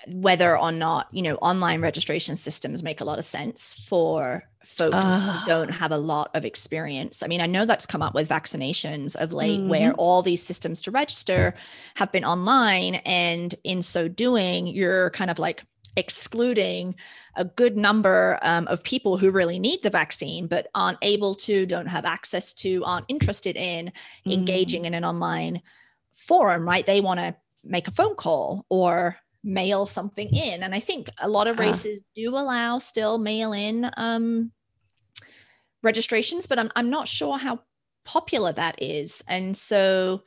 whether 0.08 0.58
or 0.58 0.72
not 0.72 1.08
you 1.12 1.22
know 1.22 1.36
online 1.36 1.82
registration 1.82 2.36
systems 2.36 2.82
make 2.82 3.02
a 3.02 3.06
lot 3.06 3.20
of 3.20 3.26
sense 3.26 3.74
for 3.88 4.44
folks 4.66 4.96
uh, 4.96 5.20
who 5.20 5.30
ah. 5.32 5.44
don't 5.46 5.70
have 5.70 5.92
a 5.92 5.98
lot 5.98 6.32
of 6.34 6.46
experience 6.46 7.22
i 7.22 7.28
mean 7.28 7.42
i 7.42 7.46
know 7.46 7.66
that's 7.66 7.86
come 7.86 8.02
up 8.02 8.14
with 8.14 8.30
vaccinations 8.30 9.16
of 9.16 9.34
late 9.34 9.60
mm-hmm. 9.60 9.70
where 9.70 9.94
all 9.94 10.22
these 10.22 10.42
systems 10.42 10.82
to 10.82 10.92
register 10.92 11.54
have 11.96 12.12
been 12.12 12.26
online 12.26 12.96
and 13.06 13.56
in 13.64 13.82
so 13.82 14.08
doing 14.08 14.68
you're 14.68 15.10
kind 15.12 15.30
of 15.30 15.40
like 15.40 15.64
excluding 15.96 16.96
a 17.36 17.46
good 17.46 17.78
number 17.78 18.40
um, 18.42 18.68
of 18.68 18.84
people 18.84 19.18
who 19.18 19.30
really 19.30 19.60
need 19.60 19.82
the 19.84 19.90
vaccine 19.90 20.48
but 20.48 20.68
aren't 20.74 20.98
able 21.02 21.36
to 21.36 21.66
don't 21.66 21.86
have 21.88 22.06
access 22.06 22.54
to 22.54 22.84
aren't 22.86 23.06
interested 23.10 23.56
in 23.56 23.88
mm-hmm. 23.88 24.32
engaging 24.32 24.86
in 24.86 24.94
an 24.94 25.06
online 25.06 25.62
forum 26.16 26.68
right 26.68 26.86
they 26.86 27.02
want 27.02 27.20
to 27.20 27.36
make 27.64 27.88
a 27.88 27.92
phone 27.92 28.16
call 28.16 28.66
or 28.70 29.18
mail 29.44 29.86
something 29.86 30.34
in. 30.34 30.64
And 30.64 30.74
I 30.74 30.80
think 30.80 31.10
a 31.20 31.28
lot 31.28 31.48
of 31.48 31.60
races 31.60 32.00
uh. 32.00 32.04
do 32.16 32.30
allow 32.30 32.78
still 32.78 33.18
mail 33.18 33.54
in 33.54 33.90
um, 33.98 34.52
registrations, 35.82 36.48
but 36.48 36.60
I'm, 36.60 36.72
I'm 36.76 36.90
not 36.90 37.08
sure 37.08 37.38
how 37.38 37.60
popular 38.06 38.54
that 38.54 38.82
is. 38.82 39.24
And 39.28 39.56
so, 39.56 40.24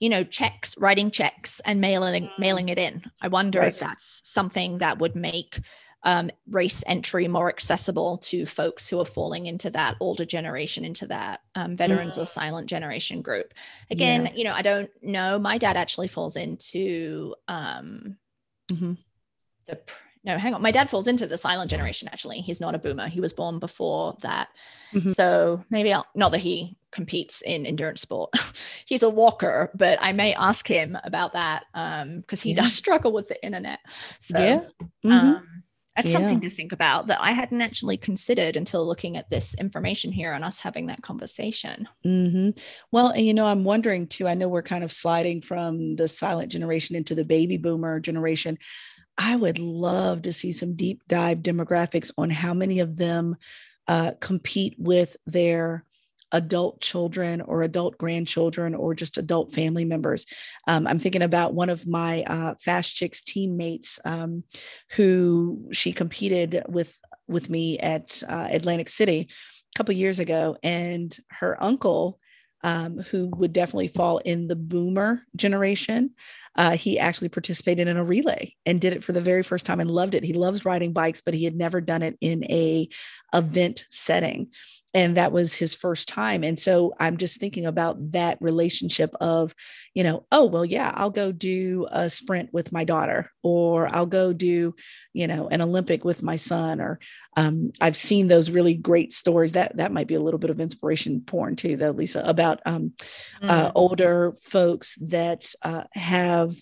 you 0.00 0.08
know, 0.08 0.24
checks, 0.24 0.76
writing 0.78 1.10
checks 1.10 1.60
and 1.64 1.80
mailing 1.80 2.24
mm. 2.24 2.38
mailing 2.38 2.68
it 2.68 2.78
in. 2.78 3.02
I 3.20 3.28
wonder 3.28 3.60
right. 3.60 3.68
if 3.68 3.78
that's 3.78 4.22
something 4.24 4.78
that 4.78 4.98
would 4.98 5.16
make 5.16 5.60
um, 6.04 6.30
race 6.50 6.84
entry 6.86 7.26
more 7.26 7.48
accessible 7.48 8.18
to 8.18 8.46
folks 8.46 8.88
who 8.88 9.00
are 9.00 9.04
falling 9.04 9.46
into 9.46 9.70
that 9.70 9.96
older 10.00 10.24
generation, 10.24 10.84
into 10.84 11.08
that 11.08 11.40
um, 11.56 11.76
veterans 11.76 12.16
mm. 12.16 12.22
or 12.22 12.26
silent 12.26 12.68
generation 12.68 13.20
group. 13.20 13.52
Again, 13.90 14.26
yeah. 14.26 14.32
you 14.34 14.44
know, 14.44 14.52
I 14.52 14.62
don't 14.62 14.90
know. 15.02 15.38
My 15.40 15.58
dad 15.58 15.76
actually 15.76 16.08
falls 16.08 16.36
into 16.36 17.34
um, 17.48 18.16
Mm-hmm. 18.72 18.94
The 19.66 19.78
no, 20.24 20.36
hang 20.36 20.52
on. 20.52 20.62
My 20.62 20.70
dad 20.70 20.90
falls 20.90 21.08
into 21.08 21.26
the 21.26 21.38
silent 21.38 21.70
generation. 21.70 22.08
Actually, 22.08 22.40
he's 22.40 22.60
not 22.60 22.74
a 22.74 22.78
boomer. 22.78 23.08
He 23.08 23.20
was 23.20 23.32
born 23.32 23.58
before 23.58 24.16
that. 24.22 24.48
Mm-hmm. 24.92 25.10
So 25.10 25.62
maybe 25.70 25.92
I'll 25.92 26.06
not 26.14 26.32
that 26.32 26.40
he 26.40 26.76
competes 26.90 27.40
in 27.40 27.64
endurance 27.64 28.00
sport. 28.00 28.30
he's 28.86 29.02
a 29.02 29.08
walker, 29.08 29.70
but 29.74 29.98
I 30.02 30.12
may 30.12 30.34
ask 30.34 30.66
him 30.66 30.98
about 31.04 31.32
that 31.34 31.64
because 31.72 32.40
um, 32.40 32.42
he 32.42 32.50
yeah. 32.50 32.62
does 32.62 32.72
struggle 32.74 33.12
with 33.12 33.28
the 33.28 33.42
internet. 33.44 33.78
So, 34.18 34.38
yeah. 34.38 34.60
Mm-hmm. 35.04 35.10
Um, 35.10 35.62
that's 35.98 36.10
yeah. 36.10 36.18
something 36.18 36.40
to 36.42 36.48
think 36.48 36.70
about 36.70 37.08
that 37.08 37.20
I 37.20 37.32
hadn't 37.32 37.60
actually 37.60 37.96
considered 37.96 38.56
until 38.56 38.86
looking 38.86 39.16
at 39.16 39.30
this 39.30 39.56
information 39.56 40.12
here 40.12 40.32
and 40.32 40.44
us 40.44 40.60
having 40.60 40.86
that 40.86 41.02
conversation. 41.02 41.88
Mm-hmm. 42.06 42.50
Well, 42.92 43.08
and 43.08 43.26
you 43.26 43.34
know, 43.34 43.46
I'm 43.46 43.64
wondering 43.64 44.06
too. 44.06 44.28
I 44.28 44.34
know 44.34 44.46
we're 44.46 44.62
kind 44.62 44.84
of 44.84 44.92
sliding 44.92 45.42
from 45.42 45.96
the 45.96 46.06
silent 46.06 46.52
generation 46.52 46.94
into 46.94 47.16
the 47.16 47.24
baby 47.24 47.56
boomer 47.56 47.98
generation. 47.98 48.58
I 49.18 49.34
would 49.34 49.58
love 49.58 50.22
to 50.22 50.32
see 50.32 50.52
some 50.52 50.76
deep 50.76 51.02
dive 51.08 51.38
demographics 51.38 52.12
on 52.16 52.30
how 52.30 52.54
many 52.54 52.78
of 52.78 52.96
them 52.96 53.34
uh, 53.88 54.12
compete 54.20 54.76
with 54.78 55.16
their 55.26 55.84
adult 56.32 56.80
children 56.80 57.40
or 57.40 57.62
adult 57.62 57.98
grandchildren 57.98 58.74
or 58.74 58.94
just 58.94 59.18
adult 59.18 59.52
family 59.52 59.84
members. 59.84 60.26
Um, 60.66 60.86
I'm 60.86 60.98
thinking 60.98 61.22
about 61.22 61.54
one 61.54 61.70
of 61.70 61.86
my 61.86 62.22
uh, 62.26 62.54
Fast 62.60 62.96
Chicks 62.96 63.22
teammates 63.22 63.98
um, 64.04 64.44
who 64.92 65.68
she 65.72 65.92
competed 65.92 66.62
with 66.68 66.96
with 67.26 67.50
me 67.50 67.78
at 67.78 68.22
uh, 68.26 68.48
Atlantic 68.50 68.88
City 68.88 69.28
a 69.28 69.76
couple 69.76 69.94
years 69.94 70.18
ago, 70.18 70.56
and 70.62 71.16
her 71.30 71.62
uncle. 71.62 72.18
Um, 72.64 72.98
who 72.98 73.30
would 73.36 73.52
definitely 73.52 73.86
fall 73.86 74.18
in 74.18 74.48
the 74.48 74.56
boomer 74.56 75.22
generation. 75.36 76.10
Uh, 76.56 76.72
he 76.72 76.98
actually 76.98 77.28
participated 77.28 77.86
in 77.86 77.96
a 77.96 78.02
relay 78.02 78.52
and 78.66 78.80
did 78.80 78.92
it 78.92 79.04
for 79.04 79.12
the 79.12 79.20
very 79.20 79.44
first 79.44 79.64
time 79.64 79.78
and 79.78 79.88
loved 79.88 80.16
it. 80.16 80.24
He 80.24 80.32
loves 80.32 80.64
riding 80.64 80.92
bikes, 80.92 81.20
but 81.20 81.34
he 81.34 81.44
had 81.44 81.54
never 81.54 81.80
done 81.80 82.02
it 82.02 82.18
in 82.20 82.42
a 82.50 82.88
event 83.32 83.86
setting 83.90 84.48
and 84.94 85.16
that 85.16 85.32
was 85.32 85.54
his 85.54 85.74
first 85.74 86.08
time 86.08 86.42
and 86.42 86.58
so 86.58 86.94
i'm 86.98 87.16
just 87.16 87.38
thinking 87.38 87.66
about 87.66 88.12
that 88.12 88.38
relationship 88.40 89.14
of 89.20 89.54
you 89.94 90.02
know 90.02 90.24
oh 90.32 90.44
well 90.44 90.64
yeah 90.64 90.92
i'll 90.94 91.10
go 91.10 91.30
do 91.30 91.86
a 91.90 92.08
sprint 92.08 92.52
with 92.52 92.72
my 92.72 92.84
daughter 92.84 93.30
or 93.42 93.92
i'll 93.94 94.06
go 94.06 94.32
do 94.32 94.74
you 95.12 95.26
know 95.26 95.48
an 95.48 95.60
olympic 95.60 96.04
with 96.04 96.22
my 96.22 96.36
son 96.36 96.80
or 96.80 96.98
um, 97.36 97.70
i've 97.80 97.96
seen 97.96 98.28
those 98.28 98.50
really 98.50 98.74
great 98.74 99.12
stories 99.12 99.52
that 99.52 99.76
that 99.76 99.92
might 99.92 100.08
be 100.08 100.14
a 100.14 100.20
little 100.20 100.38
bit 100.38 100.50
of 100.50 100.60
inspiration 100.60 101.20
porn 101.20 101.56
too 101.56 101.76
though 101.76 101.90
lisa 101.90 102.22
about 102.24 102.60
um, 102.66 102.92
mm-hmm. 102.98 103.50
uh, 103.50 103.70
older 103.74 104.34
folks 104.40 104.96
that 104.96 105.52
uh, 105.62 105.84
have 105.92 106.54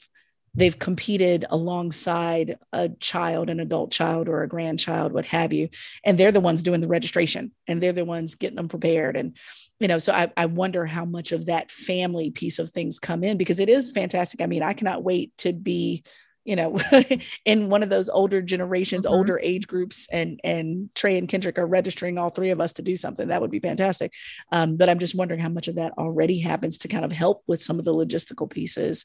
they've 0.56 0.78
competed 0.78 1.44
alongside 1.50 2.58
a 2.72 2.88
child, 2.88 3.50
an 3.50 3.60
adult 3.60 3.92
child, 3.92 4.28
or 4.28 4.42
a 4.42 4.48
grandchild, 4.48 5.12
what 5.12 5.26
have 5.26 5.52
you. 5.52 5.68
And 6.04 6.18
they're 6.18 6.32
the 6.32 6.40
ones 6.40 6.62
doing 6.62 6.80
the 6.80 6.88
registration 6.88 7.52
and 7.68 7.82
they're 7.82 7.92
the 7.92 8.04
ones 8.04 8.34
getting 8.34 8.56
them 8.56 8.68
prepared. 8.68 9.16
And, 9.16 9.36
you 9.78 9.88
know, 9.88 9.98
so 9.98 10.12
I, 10.12 10.32
I 10.36 10.46
wonder 10.46 10.86
how 10.86 11.04
much 11.04 11.32
of 11.32 11.46
that 11.46 11.70
family 11.70 12.30
piece 12.30 12.58
of 12.58 12.70
things 12.70 12.98
come 12.98 13.22
in 13.22 13.36
because 13.36 13.60
it 13.60 13.68
is 13.68 13.90
fantastic. 13.90 14.40
I 14.40 14.46
mean, 14.46 14.62
I 14.62 14.72
cannot 14.72 15.04
wait 15.04 15.36
to 15.38 15.52
be 15.52 16.02
you 16.46 16.54
know 16.54 16.78
in 17.44 17.68
one 17.68 17.82
of 17.82 17.88
those 17.90 18.08
older 18.08 18.40
generations 18.40 19.04
mm-hmm. 19.04 19.14
older 19.14 19.38
age 19.42 19.66
groups 19.66 20.08
and 20.12 20.40
and 20.44 20.88
trey 20.94 21.18
and 21.18 21.28
kendrick 21.28 21.58
are 21.58 21.66
registering 21.66 22.16
all 22.16 22.30
three 22.30 22.50
of 22.50 22.60
us 22.60 22.72
to 22.74 22.82
do 22.82 22.94
something 22.96 23.28
that 23.28 23.40
would 23.40 23.50
be 23.50 23.58
fantastic 23.58 24.12
um, 24.52 24.76
but 24.76 24.88
i'm 24.88 25.00
just 25.00 25.16
wondering 25.16 25.40
how 25.40 25.48
much 25.48 25.66
of 25.66 25.74
that 25.74 25.92
already 25.98 26.38
happens 26.38 26.78
to 26.78 26.88
kind 26.88 27.04
of 27.04 27.10
help 27.10 27.42
with 27.48 27.60
some 27.60 27.78
of 27.78 27.84
the 27.84 27.92
logistical 27.92 28.48
pieces 28.48 29.04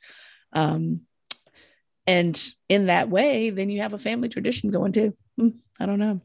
um, 0.54 1.02
and 2.08 2.54
in 2.70 2.88
that 2.88 3.10
way 3.10 3.50
then 3.50 3.70
you 3.70 3.82
have 3.82 3.94
a 3.94 4.00
family 4.00 4.30
tradition 4.30 4.72
going 4.72 4.92
too 4.92 5.16
hmm, 5.38 5.50
i 5.80 5.86
don't 5.86 6.00
know 6.00 6.20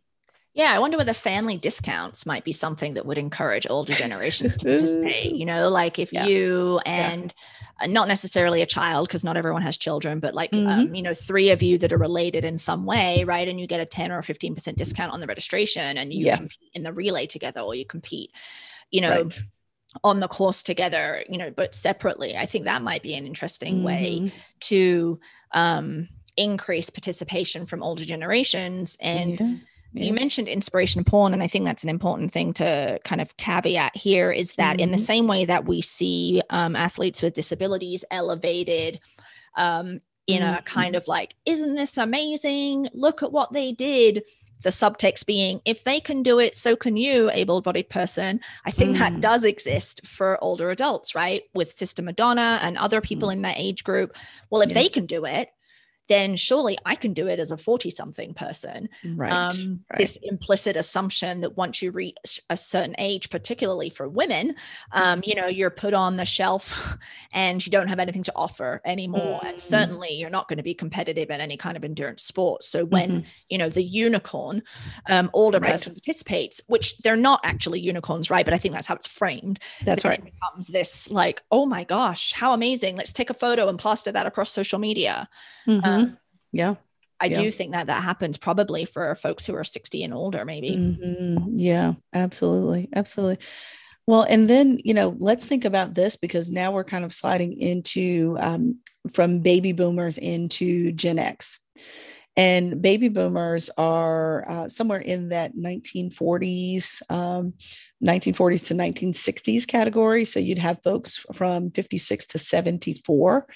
yeah 0.54 0.70
i 0.70 0.78
wonder 0.78 0.96
whether 0.96 1.14
family 1.14 1.58
discounts 1.58 2.24
might 2.24 2.44
be 2.44 2.52
something 2.52 2.94
that 2.94 3.04
would 3.04 3.18
encourage 3.18 3.66
older 3.68 3.92
generations 3.92 4.56
to 4.56 4.64
participate 4.64 5.32
you 5.34 5.44
know 5.44 5.68
like 5.68 5.98
if 5.98 6.12
yeah. 6.12 6.26
you 6.26 6.80
and 6.86 7.34
yeah. 7.80 7.86
not 7.86 8.08
necessarily 8.08 8.62
a 8.62 8.66
child 8.66 9.06
because 9.06 9.22
not 9.22 9.36
everyone 9.36 9.62
has 9.62 9.76
children 9.76 10.18
but 10.18 10.34
like 10.34 10.50
mm-hmm. 10.52 10.66
um, 10.66 10.94
you 10.94 11.02
know 11.02 11.14
three 11.14 11.50
of 11.50 11.62
you 11.62 11.76
that 11.78 11.92
are 11.92 11.98
related 11.98 12.44
in 12.44 12.56
some 12.56 12.86
way 12.86 13.24
right 13.24 13.48
and 13.48 13.60
you 13.60 13.66
get 13.66 13.80
a 13.80 13.86
10 13.86 14.12
or 14.12 14.22
15% 14.22 14.76
discount 14.76 15.12
on 15.12 15.20
the 15.20 15.26
registration 15.26 15.98
and 15.98 16.12
you 16.12 16.26
yeah. 16.26 16.36
compete 16.36 16.70
in 16.72 16.82
the 16.82 16.92
relay 16.92 17.26
together 17.26 17.60
or 17.60 17.74
you 17.74 17.84
compete 17.84 18.32
you 18.90 19.00
know 19.00 19.22
right 19.22 19.42
on 20.04 20.20
the 20.20 20.28
course 20.28 20.62
together 20.62 21.24
you 21.28 21.38
know 21.38 21.50
but 21.50 21.74
separately 21.74 22.36
i 22.36 22.46
think 22.46 22.64
that 22.64 22.82
might 22.82 23.02
be 23.02 23.14
an 23.14 23.26
interesting 23.26 23.76
mm-hmm. 23.76 23.86
way 23.86 24.32
to 24.60 25.18
um, 25.52 26.08
increase 26.36 26.90
participation 26.90 27.66
from 27.66 27.82
older 27.82 28.04
generations. 28.04 28.96
And 29.00 29.40
yeah. 29.40 29.54
Yeah. 29.92 30.04
you 30.04 30.12
mentioned 30.12 30.48
inspiration 30.48 31.04
porn, 31.04 31.32
and 31.32 31.42
I 31.42 31.46
think 31.46 31.64
that's 31.64 31.84
an 31.84 31.88
important 31.88 32.30
thing 32.30 32.52
to 32.54 33.00
kind 33.04 33.20
of 33.20 33.36
caveat 33.36 33.96
here 33.96 34.30
is 34.30 34.52
that 34.52 34.74
mm-hmm. 34.74 34.80
in 34.80 34.90
the 34.90 34.96
mm-hmm. 34.96 35.04
same 35.04 35.26
way 35.26 35.44
that 35.44 35.66
we 35.66 35.80
see 35.80 36.42
um, 36.50 36.76
athletes 36.76 37.22
with 37.22 37.34
disabilities 37.34 38.04
elevated. 38.10 39.00
Um, 39.56 40.00
in 40.26 40.42
mm-hmm. 40.42 40.58
a 40.58 40.62
kind 40.62 40.96
of 40.96 41.06
like, 41.06 41.36
isn't 41.46 41.76
this 41.76 41.96
amazing? 41.96 42.88
Look 42.92 43.22
at 43.22 43.30
what 43.30 43.52
they 43.52 43.70
did 43.70 44.24
the 44.62 44.70
subtext 44.70 45.26
being 45.26 45.60
if 45.64 45.84
they 45.84 46.00
can 46.00 46.22
do 46.22 46.38
it 46.38 46.54
so 46.54 46.76
can 46.76 46.96
you 46.96 47.30
able-bodied 47.30 47.88
person 47.88 48.40
i 48.64 48.70
think 48.70 48.96
mm. 48.96 48.98
that 48.98 49.20
does 49.20 49.44
exist 49.44 50.00
for 50.06 50.42
older 50.42 50.70
adults 50.70 51.14
right 51.14 51.42
with 51.54 51.70
sister 51.70 52.02
madonna 52.02 52.58
and 52.62 52.78
other 52.78 53.00
people 53.00 53.28
mm. 53.28 53.34
in 53.34 53.42
that 53.42 53.58
age 53.58 53.84
group 53.84 54.16
well 54.50 54.62
if 54.62 54.70
yeah. 54.70 54.82
they 54.82 54.88
can 54.88 55.06
do 55.06 55.24
it 55.24 55.48
then 56.08 56.36
surely 56.36 56.78
I 56.84 56.94
can 56.94 57.12
do 57.12 57.26
it 57.26 57.38
as 57.38 57.50
a 57.50 57.56
40 57.56 57.90
something 57.90 58.34
person. 58.34 58.88
Right, 59.04 59.32
um, 59.32 59.84
right, 59.90 59.98
This 59.98 60.18
implicit 60.22 60.76
assumption 60.76 61.40
that 61.40 61.56
once 61.56 61.82
you 61.82 61.90
reach 61.90 62.40
a 62.50 62.56
certain 62.56 62.94
age, 62.98 63.30
particularly 63.30 63.90
for 63.90 64.08
women, 64.08 64.54
um, 64.92 65.22
you 65.24 65.34
know, 65.34 65.46
you're 65.46 65.70
put 65.70 65.94
on 65.94 66.16
the 66.16 66.24
shelf 66.24 66.96
and 67.32 67.64
you 67.64 67.70
don't 67.70 67.88
have 67.88 67.98
anything 67.98 68.22
to 68.24 68.32
offer 68.36 68.80
anymore. 68.84 69.38
Mm-hmm. 69.38 69.46
And 69.46 69.60
certainly 69.60 70.10
you're 70.10 70.30
not 70.30 70.48
going 70.48 70.58
to 70.58 70.62
be 70.62 70.74
competitive 70.74 71.30
in 71.30 71.40
any 71.40 71.56
kind 71.56 71.76
of 71.76 71.84
endurance 71.84 72.22
sport. 72.22 72.62
So 72.62 72.84
when, 72.84 73.10
mm-hmm. 73.10 73.28
you 73.48 73.58
know, 73.58 73.68
the 73.68 73.82
unicorn 73.82 74.62
um, 75.08 75.30
older 75.32 75.58
right. 75.58 75.72
person 75.72 75.94
participates, 75.94 76.60
which 76.68 76.98
they're 76.98 77.16
not 77.16 77.40
actually 77.44 77.80
unicorns, 77.80 78.30
right? 78.30 78.44
But 78.44 78.54
I 78.54 78.58
think 78.58 78.74
that's 78.74 78.86
how 78.86 78.94
it's 78.94 79.06
framed. 79.06 79.58
That's 79.84 80.04
right. 80.04 80.18
It 80.18 80.24
becomes 80.24 80.68
this 80.68 81.10
like, 81.10 81.42
oh 81.50 81.66
my 81.66 81.84
gosh, 81.84 82.32
how 82.32 82.52
amazing. 82.52 82.96
Let's 82.96 83.12
take 83.12 83.30
a 83.30 83.34
photo 83.34 83.68
and 83.68 83.78
plaster 83.78 84.12
that 84.12 84.26
across 84.26 84.52
social 84.52 84.78
media. 84.78 85.28
Mm-hmm. 85.66 85.84
Yeah. 86.52 86.76
I 87.18 87.26
yeah. 87.26 87.40
do 87.40 87.50
think 87.50 87.72
that 87.72 87.86
that 87.86 88.02
happens 88.02 88.36
probably 88.36 88.84
for 88.84 89.14
folks 89.14 89.46
who 89.46 89.54
are 89.54 89.64
60 89.64 90.04
and 90.04 90.12
older, 90.12 90.44
maybe. 90.44 90.72
Mm-hmm. 90.72 91.56
Yeah, 91.58 91.94
absolutely. 92.12 92.88
Absolutely. 92.94 93.38
Well, 94.06 94.22
and 94.28 94.48
then, 94.48 94.78
you 94.84 94.94
know, 94.94 95.16
let's 95.18 95.46
think 95.46 95.64
about 95.64 95.94
this 95.94 96.16
because 96.16 96.50
now 96.50 96.72
we're 96.72 96.84
kind 96.84 97.04
of 97.04 97.12
sliding 97.12 97.58
into 97.60 98.36
um, 98.38 98.80
from 99.12 99.40
baby 99.40 99.72
boomers 99.72 100.18
into 100.18 100.92
Gen 100.92 101.18
X. 101.18 101.58
And 102.36 102.82
baby 102.82 103.08
boomers 103.08 103.70
are 103.78 104.48
uh, 104.48 104.68
somewhere 104.68 105.00
in 105.00 105.30
that 105.30 105.56
1940s, 105.56 107.10
um, 107.10 107.54
1940s 108.04 108.66
to 108.66 108.74
1960s 108.74 109.66
category. 109.66 110.26
So 110.26 110.38
you'd 110.38 110.58
have 110.58 110.82
folks 110.84 111.24
from 111.32 111.70
56 111.70 112.26
to 112.26 112.38
74 112.38 113.46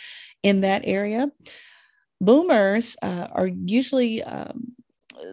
in 0.43 0.63
that 0.63 0.83
area. 0.85 1.31
Boomers 2.21 2.97
uh, 3.03 3.29
are 3.33 3.47
usually 3.47 4.23
um, 4.23 4.75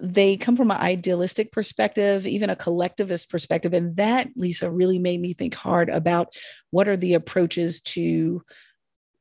they 0.01 0.37
come 0.37 0.55
from 0.55 0.71
an 0.71 0.77
idealistic 0.77 1.51
perspective, 1.51 2.27
even 2.27 2.49
a 2.49 2.55
collectivist 2.55 3.29
perspective. 3.29 3.73
And 3.73 3.95
that, 3.97 4.29
Lisa, 4.35 4.69
really 4.69 4.99
made 4.99 5.21
me 5.21 5.33
think 5.33 5.55
hard 5.55 5.89
about 5.89 6.33
what 6.71 6.87
are 6.87 6.97
the 6.97 7.13
approaches 7.13 7.81
to 7.81 8.43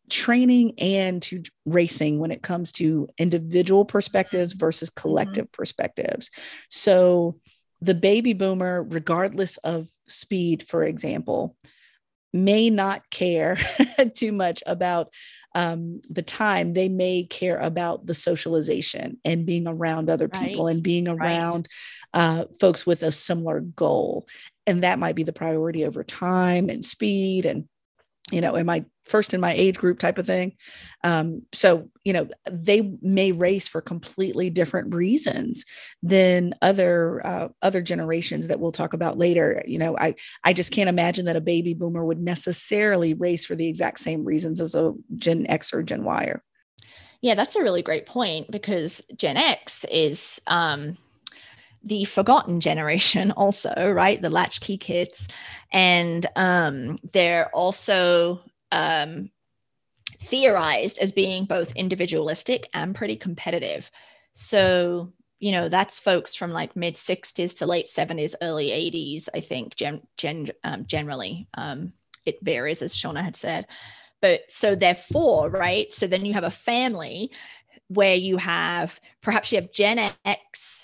training 0.09 0.75
and 0.79 1.21
to 1.23 1.43
racing 1.65 2.19
when 2.19 2.31
it 2.31 2.43
comes 2.43 2.73
to 2.73 3.09
individual 3.19 3.85
perspectives 3.85 4.53
versus 4.53 4.91
mm-hmm. 4.91 5.01
collective 5.01 5.47
mm-hmm. 5.47 5.57
perspectives. 5.57 6.31
So, 6.71 7.35
the 7.83 7.95
baby 7.95 8.33
boomer, 8.33 8.83
regardless 8.83 9.59
of 9.59 9.89
speed, 10.09 10.65
for 10.67 10.83
example, 10.83 11.57
may 12.33 12.71
not 12.71 13.09
care 13.11 13.59
too 14.15 14.33
much 14.33 14.63
about 14.67 15.13
um, 15.57 16.03
the 16.11 16.23
time. 16.23 16.75
They 16.75 16.91
may 16.91 17.25
care 17.25 17.59
about 17.59 18.07
the 18.07 18.15
socialization 18.15 19.19
and 19.25 19.47
being 19.47 19.67
around 19.67 20.11
other 20.11 20.29
people 20.29 20.67
right. 20.67 20.75
and 20.75 20.83
being 20.83 21.09
around 21.09 21.67
right. 22.15 22.23
uh, 22.23 22.45
folks 22.61 22.87
with 22.87 23.03
a 23.03 23.11
similar 23.11 23.61
goal. 23.61 24.29
And 24.67 24.83
that 24.83 24.99
might 24.99 25.17
be 25.17 25.23
the 25.23 25.33
priority 25.33 25.87
over 25.87 26.05
time 26.05 26.69
and 26.69 26.85
speed 26.85 27.47
and 27.47 27.67
you 28.33 28.41
know, 28.41 28.57
am 28.57 28.69
I 28.69 28.85
first 29.05 29.35
in 29.35 29.41
my 29.41 29.53
age 29.53 29.79
group 29.79 30.01
type 30.01 30.19
of 30.19 30.27
thing? 30.27 30.57
Um, 31.05 31.43
so, 31.53 31.89
you 32.05 32.13
know, 32.13 32.29
they 32.51 32.97
may 33.01 33.31
race 33.31 33.69
for 33.69 33.81
completely 33.81 34.51
different 34.51 34.93
reasons 34.93 35.65
than 36.03 36.53
other 36.61 37.25
uh, 37.25 37.49
other 37.63 37.83
generations 37.83 38.49
that 38.49 38.59
we'll 38.59 38.73
talk 38.73 38.95
about 38.95 39.17
later. 39.17 39.63
You 39.65 39.79
know, 39.79 39.97
I 39.97 40.17
I 40.43 40.53
just 40.53 40.73
can't 40.73 40.89
imagine 40.89 41.27
that 41.27 41.37
a 41.37 41.41
baby 41.41 41.73
boomer 41.73 42.05
would 42.05 42.21
necessarily 42.21 43.15
race 43.15 43.47
for 43.47 43.55
the 43.55 43.69
exact 43.69 44.01
same 44.01 44.25
reasons 44.25 44.61
as 44.61 44.75
a 44.75 44.93
Gen 45.15 45.47
X 45.49 45.73
or 45.73 45.85
Gen 45.85 46.03
Y. 46.03 46.35
Yeah, 47.23 47.35
that's 47.35 47.57
a 47.57 47.63
really 47.63 47.83
great 47.83 48.07
point 48.07 48.51
because 48.51 49.03
Gen 49.17 49.37
X 49.37 49.85
is 49.91 50.41
um, 50.49 50.99
the 51.87 52.05
forgotten 52.05 52.61
generation 52.61 53.31
also 53.37 53.73
right? 53.93 54.21
The 54.21 54.29
latchkey 54.29 54.77
kids. 54.77 55.29
And 55.73 56.27
um, 56.37 56.97
they're 57.13 57.49
also 57.55 58.41
um, 58.73 59.31
theorized 60.21 60.99
as 60.99 61.13
being 61.13 61.45
both 61.45 61.73
individualistic 61.75 62.69
and 62.75 62.95
pretty 62.95 63.17
competitive. 63.17 63.91
So 64.33 65.13
you 65.39 65.53
know 65.53 65.69
that's 65.69 66.01
folks 66.01 66.35
from 66.35 66.51
like 66.51 66.75
mid 66.77 66.95
60s 66.95 67.59
to 67.59 67.67
late 67.67 67.89
70s 67.89 68.35
early 68.41 68.69
80s 68.71 69.29
i 69.35 69.41
think 69.41 69.77
gen, 69.77 70.01
gen 70.17 70.49
um, 70.65 70.87
generally. 70.87 71.47
Um, 71.55 71.93
it 72.25 72.39
varies 72.43 72.83
as 72.83 72.97
shauna 72.97 73.23
had 73.23 73.37
said. 73.37 73.67
But 74.23 74.41
so 74.49 74.75
therefore 74.75 75.51
right? 75.51 75.93
So 75.93 76.07
then 76.07 76.25
you 76.25 76.33
have 76.33 76.45
a 76.45 76.51
family 76.51 77.31
where 77.89 78.15
you 78.15 78.39
have 78.39 78.99
perhaps 79.21 79.53
you 79.53 79.61
have 79.61 79.73
gen 79.73 80.11
x 80.25 80.76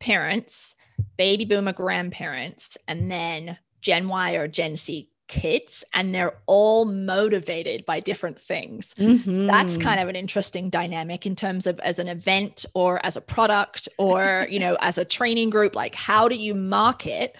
parents, 0.00 0.74
baby 1.16 1.44
boomer 1.44 1.72
grandparents, 1.72 2.76
and 2.88 3.10
then 3.10 3.56
Gen 3.80 4.08
Y 4.08 4.32
or 4.32 4.48
Gen 4.48 4.76
Z 4.76 5.08
kids 5.30 5.84
and 5.94 6.12
they're 6.12 6.36
all 6.46 6.84
motivated 6.84 7.86
by 7.86 8.00
different 8.00 8.36
things 8.36 8.92
mm-hmm. 8.98 9.46
that's 9.46 9.78
kind 9.78 10.00
of 10.00 10.08
an 10.08 10.16
interesting 10.16 10.68
dynamic 10.68 11.24
in 11.24 11.36
terms 11.36 11.68
of 11.68 11.78
as 11.80 12.00
an 12.00 12.08
event 12.08 12.66
or 12.74 12.98
as 13.06 13.16
a 13.16 13.20
product 13.20 13.88
or 13.96 14.48
you 14.50 14.58
know 14.58 14.76
as 14.80 14.98
a 14.98 15.04
training 15.04 15.48
group 15.48 15.76
like 15.76 15.94
how 15.94 16.26
do 16.26 16.34
you 16.34 16.52
market 16.52 17.36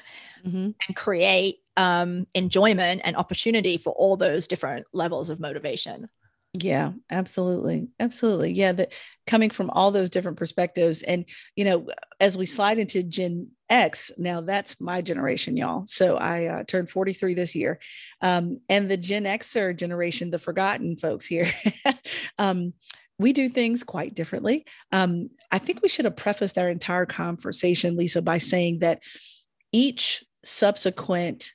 mm-hmm. 0.46 0.70
and 0.86 0.96
create 0.96 1.62
um, 1.76 2.28
enjoyment 2.36 3.00
and 3.02 3.16
opportunity 3.16 3.76
for 3.76 3.92
all 3.94 4.16
those 4.16 4.46
different 4.46 4.86
levels 4.92 5.28
of 5.28 5.40
motivation 5.40 6.08
yeah, 6.54 6.92
absolutely. 7.10 7.88
Absolutely. 8.00 8.52
Yeah, 8.52 8.72
that 8.72 8.94
coming 9.26 9.50
from 9.50 9.70
all 9.70 9.92
those 9.92 10.10
different 10.10 10.36
perspectives 10.36 11.02
and 11.04 11.24
you 11.54 11.64
know, 11.64 11.86
as 12.18 12.36
we 12.36 12.44
slide 12.44 12.78
into 12.78 13.04
Gen 13.04 13.48
X, 13.68 14.10
now 14.18 14.40
that's 14.40 14.80
my 14.80 15.00
generation, 15.00 15.56
y'all. 15.56 15.84
So 15.86 16.16
I 16.16 16.46
uh, 16.46 16.64
turned 16.64 16.90
43 16.90 17.34
this 17.34 17.54
year. 17.54 17.78
Um, 18.20 18.60
and 18.68 18.90
the 18.90 18.96
Gen 18.96 19.24
Xer 19.24 19.76
generation, 19.76 20.30
the 20.30 20.38
forgotten 20.38 20.96
folks 20.96 21.26
here, 21.26 21.46
um, 22.38 22.72
we 23.16 23.32
do 23.32 23.48
things 23.48 23.84
quite 23.84 24.14
differently. 24.14 24.64
Um, 24.90 25.30
I 25.52 25.58
think 25.58 25.82
we 25.82 25.88
should 25.88 26.06
have 26.06 26.16
prefaced 26.16 26.58
our 26.58 26.68
entire 26.68 27.06
conversation, 27.06 27.96
Lisa, 27.96 28.22
by 28.22 28.38
saying 28.38 28.80
that 28.80 29.02
each 29.72 30.24
subsequent 30.44 31.52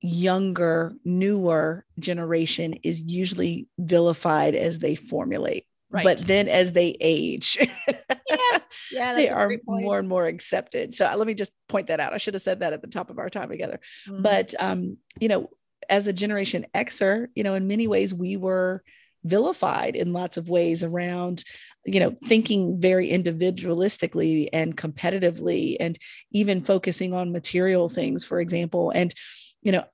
younger, 0.00 0.94
newer 1.04 1.84
generation 1.98 2.74
is 2.82 3.02
usually 3.02 3.68
vilified 3.78 4.54
as 4.54 4.78
they 4.78 4.94
formulate. 4.94 5.66
Right. 5.90 6.04
But 6.04 6.18
then 6.18 6.48
as 6.48 6.72
they 6.72 6.96
age, 7.00 7.58
yeah, 7.88 8.58
yeah 8.92 9.14
they 9.14 9.28
are 9.28 9.52
more 9.66 9.98
and 9.98 10.08
more 10.08 10.26
accepted. 10.26 10.94
So 10.94 11.06
uh, 11.06 11.16
let 11.16 11.26
me 11.26 11.34
just 11.34 11.52
point 11.68 11.88
that 11.88 11.98
out. 11.98 12.12
I 12.12 12.18
should 12.18 12.34
have 12.34 12.42
said 12.42 12.60
that 12.60 12.72
at 12.72 12.80
the 12.80 12.88
top 12.88 13.10
of 13.10 13.18
our 13.18 13.28
time 13.28 13.48
together. 13.48 13.80
Mm-hmm. 14.08 14.22
But 14.22 14.54
um, 14.60 14.98
you 15.18 15.28
know, 15.28 15.50
as 15.88 16.06
a 16.06 16.12
generation 16.12 16.64
Xer, 16.74 17.26
you 17.34 17.42
know, 17.42 17.54
in 17.54 17.66
many 17.66 17.88
ways 17.88 18.14
we 18.14 18.36
were 18.36 18.84
vilified 19.24 19.96
in 19.96 20.12
lots 20.12 20.36
of 20.36 20.48
ways 20.48 20.82
around 20.82 21.44
you 21.84 22.00
know 22.00 22.16
thinking 22.24 22.80
very 22.80 23.10
individualistically 23.10 24.48
and 24.52 24.76
competitively 24.76 25.76
and 25.78 25.98
even 26.32 26.62
focusing 26.62 27.12
on 27.12 27.32
material 27.32 27.88
things 27.88 28.24
for 28.24 28.40
example 28.40 28.90
and 28.94 29.14
you 29.62 29.72
know, 29.72 29.84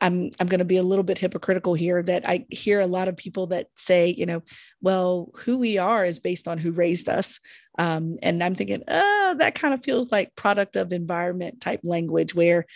I'm 0.00 0.30
I'm 0.40 0.48
going 0.48 0.58
to 0.58 0.64
be 0.64 0.78
a 0.78 0.82
little 0.82 1.04
bit 1.04 1.18
hypocritical 1.18 1.74
here 1.74 2.02
that 2.02 2.28
I 2.28 2.44
hear 2.50 2.80
a 2.80 2.86
lot 2.86 3.08
of 3.08 3.16
people 3.16 3.46
that 3.48 3.68
say, 3.76 4.08
you 4.08 4.26
know, 4.26 4.42
well, 4.80 5.30
who 5.36 5.58
we 5.58 5.78
are 5.78 6.04
is 6.04 6.18
based 6.18 6.48
on 6.48 6.58
who 6.58 6.72
raised 6.72 7.08
us. 7.08 7.38
Um, 7.78 8.18
and 8.22 8.42
I'm 8.42 8.54
thinking, 8.54 8.82
oh, 8.88 9.36
that 9.38 9.54
kind 9.54 9.72
of 9.72 9.84
feels 9.84 10.10
like 10.10 10.34
product 10.34 10.76
of 10.76 10.92
environment 10.92 11.60
type 11.60 11.80
language 11.84 12.34
where 12.34 12.66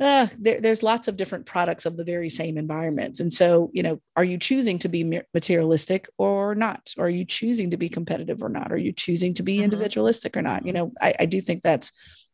uh, 0.00 0.28
there, 0.38 0.62
there's 0.62 0.82
lots 0.82 1.08
of 1.08 1.16
different 1.16 1.44
products 1.44 1.84
of 1.84 1.98
the 1.98 2.04
very 2.04 2.30
same 2.30 2.56
environments. 2.56 3.20
And 3.20 3.30
so, 3.30 3.70
you 3.74 3.82
know, 3.82 4.00
are 4.16 4.24
you 4.24 4.38
choosing 4.38 4.78
to 4.78 4.88
be 4.88 5.22
materialistic 5.34 6.08
or 6.16 6.54
not? 6.54 6.94
Or 6.96 7.04
are 7.04 7.10
you 7.10 7.26
choosing 7.26 7.70
to 7.70 7.76
be 7.76 7.90
competitive 7.90 8.42
or 8.42 8.48
not? 8.48 8.72
Are 8.72 8.78
you 8.78 8.92
choosing 8.92 9.34
to 9.34 9.42
be 9.42 9.56
mm-hmm. 9.56 9.64
individualistic 9.64 10.38
or 10.38 10.42
not? 10.42 10.64
You 10.64 10.72
know, 10.72 10.92
I, 11.02 11.12
I 11.20 11.26
do 11.26 11.42
think 11.42 11.62
that's 11.62 11.92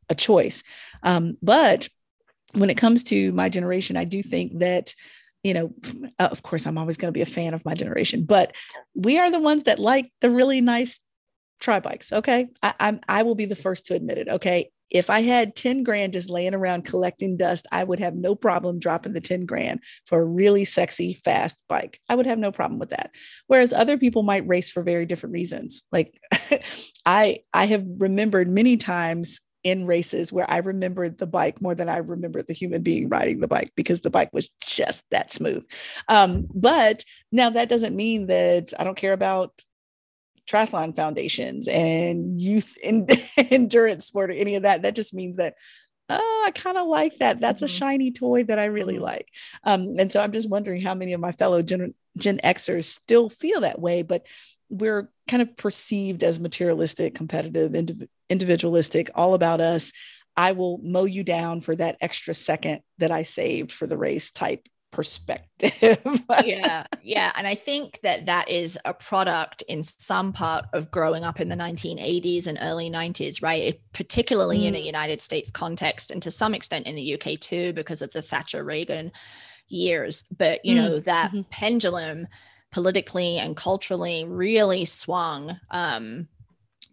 a 0.09 0.15
choice. 0.15 0.63
Um, 1.03 1.37
but 1.43 1.89
when 2.57 2.71
it 2.71 2.77
comes 2.77 3.05
to 3.05 3.33
my 3.33 3.49
generation, 3.49 3.97
I 3.97 4.05
do 4.05 4.23
think 4.23 4.59
that, 4.59 4.95
you 5.43 5.55
know, 5.55 5.75
uh, 6.19 6.29
of 6.31 6.43
course, 6.43 6.67
I'm 6.67 6.79
always 6.79 6.97
going 6.97 7.09
to 7.09 7.17
be 7.17 7.23
a 7.23 7.27
fan 7.27 7.55
of 7.55 7.65
my 7.65 7.75
generation, 7.75 8.25
but 8.25 8.57
we 8.95 9.19
are 9.19 9.31
the 9.31 9.41
ones 9.41 9.65
that 9.65 9.79
like 9.79 10.11
the 10.21 10.31
really 10.31 10.61
nice 10.61 10.99
tri 11.61 11.81
bikes. 11.81 12.13
Okay. 12.13 12.49
I, 12.63 12.75
I'm, 12.81 13.01
I 13.09 13.23
will 13.23 13.35
be 13.35 13.45
the 13.45 13.57
first 13.57 13.87
to 13.87 13.95
admit 13.95 14.19
it. 14.19 14.29
Okay. 14.29 14.71
If 14.89 15.11
I 15.11 15.21
had 15.21 15.57
10 15.57 15.83
grand 15.83 16.13
just 16.13 16.31
laying 16.31 16.55
around 16.55 16.85
collecting 16.85 17.37
dust, 17.37 17.67
I 17.73 17.83
would 17.83 17.99
have 17.99 18.15
no 18.15 18.37
problem 18.37 18.79
dropping 18.79 19.15
the 19.15 19.21
10 19.21 19.45
grand 19.45 19.81
for 20.07 20.21
a 20.21 20.25
really 20.25 20.65
sexy, 20.65 21.15
fast 21.25 21.63
bike. 21.69 22.01
I 22.09 22.15
would 22.15 22.27
have 22.27 22.39
no 22.39 22.53
problem 22.53 22.79
with 22.79 22.91
that. 22.91 23.11
Whereas 23.49 23.73
other 23.73 23.99
people 23.99 24.23
might 24.23 24.47
race 24.47 24.71
for 24.71 24.83
very 24.83 25.05
different 25.05 25.33
reasons. 25.33 25.83
Like 25.91 26.21
I, 27.07 27.41
I 27.53 27.67
have 27.67 27.85
remembered 27.99 28.49
many 28.49 28.77
times 28.77 29.41
in 29.67 29.85
races 29.85 30.33
where 30.33 30.49
I 30.49 30.59
remembered 30.59 31.19
the 31.19 31.27
bike 31.27 31.61
more 31.61 31.75
than 31.75 31.89
I 31.89 31.97
remembered 31.97 32.47
the 32.47 32.53
human 32.53 32.83
being 32.83 33.09
riding 33.09 33.41
the 33.41 33.49
bike 33.49 33.73
because 33.75 34.01
the 34.01 34.11
bike 34.11 34.31
was 34.33 34.49
just 34.63 35.05
that 35.11 35.33
smooth. 35.33 35.67
Um, 36.09 36.47
but 36.55 37.05
now 37.33 37.51
that 37.51 37.69
doesn't 37.69 37.97
mean 37.97 38.29
that 38.29 38.73
I 38.79 38.85
don't 38.85 38.97
care 38.97 39.13
about 39.13 39.61
triathlon 40.49 40.95
foundations 40.95 41.67
and 41.67 42.41
youth 42.41 42.77
in, 42.83 43.09
endurance 43.37 44.07
sport 44.07 44.31
or 44.31 44.35
any 44.35 44.55
of 44.55 44.63
that. 44.63 44.83
That 44.83 44.95
just 44.95 45.13
means 45.13 45.39
that 45.39 45.55
oh, 46.09 46.45
I 46.47 46.53
kind 46.53 46.79
of 46.79 46.87
like 46.87 47.19
that. 47.19 47.41
That's 47.41 47.65
mm-hmm. 47.65 47.75
a 47.75 47.79
shiny 47.79 48.13
toy 48.13 48.45
that 48.45 48.61
I 48.61 48.67
really 48.67 48.95
mm-hmm. 48.95 49.03
like. 49.03 49.29
Um, 49.65 49.97
and 49.99 50.13
so 50.13 50.23
I'm 50.23 50.31
just 50.31 50.49
wondering 50.49 50.81
how 50.81 50.95
many 50.95 51.13
of 51.15 51.21
my 51.21 51.33
fellow 51.33 51.63
Gen, 51.63 51.95
Gen 52.17 52.39
Xers 52.45 52.85
still 52.85 53.29
feel 53.29 53.63
that 53.63 53.81
way, 53.81 54.03
but 54.03 54.25
we're 54.69 55.11
kind 55.29 55.43
of 55.43 55.57
perceived 55.57 56.25
as 56.25 56.41
materialistic, 56.41 57.15
competitive, 57.15 57.73
indiv- 57.73 58.09
individualistic, 58.29 59.11
all 59.15 59.35
about 59.35 59.61
us. 59.61 59.93
I 60.37 60.53
will 60.53 60.79
mow 60.83 61.05
you 61.05 61.25
down 61.25 61.61
for 61.63 61.75
that 61.77 61.97
extra 62.01 62.35
second 62.35 62.83
that 62.99 63.11
I 63.11 63.23
saved 63.23 63.73
for 63.73 63.87
the 63.87 63.97
race 63.97 64.31
type 64.31 64.69
perspective. 64.97 65.99
yeah, 66.45 66.87
yeah, 67.03 67.33
and 67.35 67.47
I 67.47 67.55
think 67.55 68.01
that 68.03 68.27
that 68.27 68.49
is 68.49 68.79
a 68.85 68.95
product 68.95 69.63
in 69.69 69.83
some 69.83 70.33
part 70.33 70.67
of 70.73 70.91
growing 70.91 71.25
up 71.25 71.41
in 71.41 71.49
the 71.49 71.55
1980s 71.55 72.47
and 72.47 72.59
early 72.61 72.91
90s, 72.91 73.43
right? 73.43 73.63
It, 73.63 73.83
particularly 73.93 74.61
mm. 74.61 74.69
in 74.69 74.75
a 74.75 74.83
mm. 74.83 74.87
United 74.87 75.21
States 75.21 75.51
context, 75.51 76.11
and 76.11 76.23
to 76.23 76.31
some 76.31 76.55
extent 76.55 76.87
in 76.87 76.97
the 76.97 77.15
UK 77.15 77.39
too, 77.39 77.73
because 77.73 78.03
of 78.03 78.11
the 78.13 78.23
Thatcher 78.23 78.65
Reagan 78.65 79.13
years. 79.69 80.25
But 80.37 80.65
you 80.65 80.75
mm. 80.75 80.79
know 80.79 81.01
that 81.01 81.31
mm-hmm. 81.31 81.43
pendulum 81.51 82.27
politically 82.77 83.39
and 83.39 83.57
culturally 83.57 84.27
really 84.27 84.85
swung 84.85 85.59
um, 85.71 86.29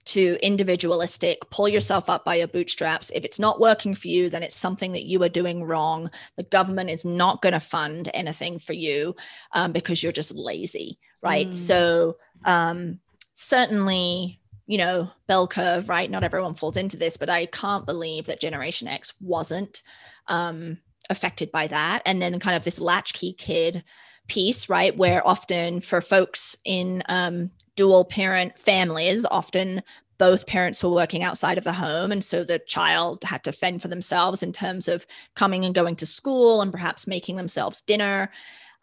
to 0.05 0.37
individualistic, 0.41 1.39
pull 1.49 1.67
yourself 1.67 2.09
up 2.09 2.23
by 2.23 2.35
your 2.35 2.47
bootstraps. 2.47 3.11
If 3.13 3.25
it's 3.25 3.37
not 3.37 3.59
working 3.59 3.93
for 3.93 4.07
you, 4.07 4.29
then 4.29 4.43
it's 4.43 4.55
something 4.55 4.93
that 4.93 5.03
you 5.03 5.21
are 5.23 5.27
doing 5.27 5.61
wrong. 5.61 6.09
The 6.37 6.43
government 6.43 6.89
is 6.89 7.03
not 7.03 7.41
going 7.41 7.51
to 7.51 7.59
fund 7.59 8.09
anything 8.13 8.59
for 8.59 8.71
you 8.71 9.17
um, 9.51 9.73
because 9.73 10.01
you're 10.01 10.13
just 10.13 10.33
lazy, 10.33 10.99
right? 11.21 11.49
Mm. 11.49 11.53
So, 11.53 12.15
um, 12.45 13.01
certainly, 13.33 14.39
you 14.65 14.77
know, 14.77 15.09
bell 15.27 15.49
curve, 15.49 15.89
right? 15.89 16.09
Not 16.09 16.23
everyone 16.23 16.55
falls 16.55 16.77
into 16.77 16.95
this, 16.95 17.17
but 17.17 17.29
I 17.29 17.45
can't 17.47 17.85
believe 17.85 18.27
that 18.27 18.39
Generation 18.39 18.87
X 18.87 19.11
wasn't 19.19 19.83
um, 20.29 20.77
affected 21.09 21.51
by 21.51 21.67
that. 21.67 22.03
And 22.05 22.21
then, 22.21 22.39
kind 22.39 22.55
of 22.55 22.63
this 22.63 22.79
latchkey 22.79 23.33
kid 23.33 23.83
piece, 24.27 24.69
right? 24.69 24.95
Where 24.97 25.25
often 25.27 25.79
for 25.79 26.01
folks 26.01 26.57
in 26.65 27.03
um, 27.07 27.51
dual 27.75 28.05
parent 28.05 28.57
families, 28.57 29.25
often 29.29 29.83
both 30.17 30.47
parents 30.47 30.83
were 30.83 30.89
working 30.89 31.23
outside 31.23 31.57
of 31.57 31.63
the 31.63 31.73
home. 31.73 32.12
And 32.12 32.23
so 32.23 32.43
the 32.43 32.59
child 32.59 33.23
had 33.23 33.43
to 33.43 33.51
fend 33.51 33.81
for 33.81 33.88
themselves 33.88 34.43
in 34.43 34.53
terms 34.53 34.88
of 34.88 35.05
coming 35.36 35.65
and 35.65 35.75
going 35.75 35.95
to 35.97 36.05
school 36.05 36.62
and 36.62 36.71
perhaps 36.71 37.07
making 37.07 37.36
themselves 37.36 37.81
dinner. 37.81 38.31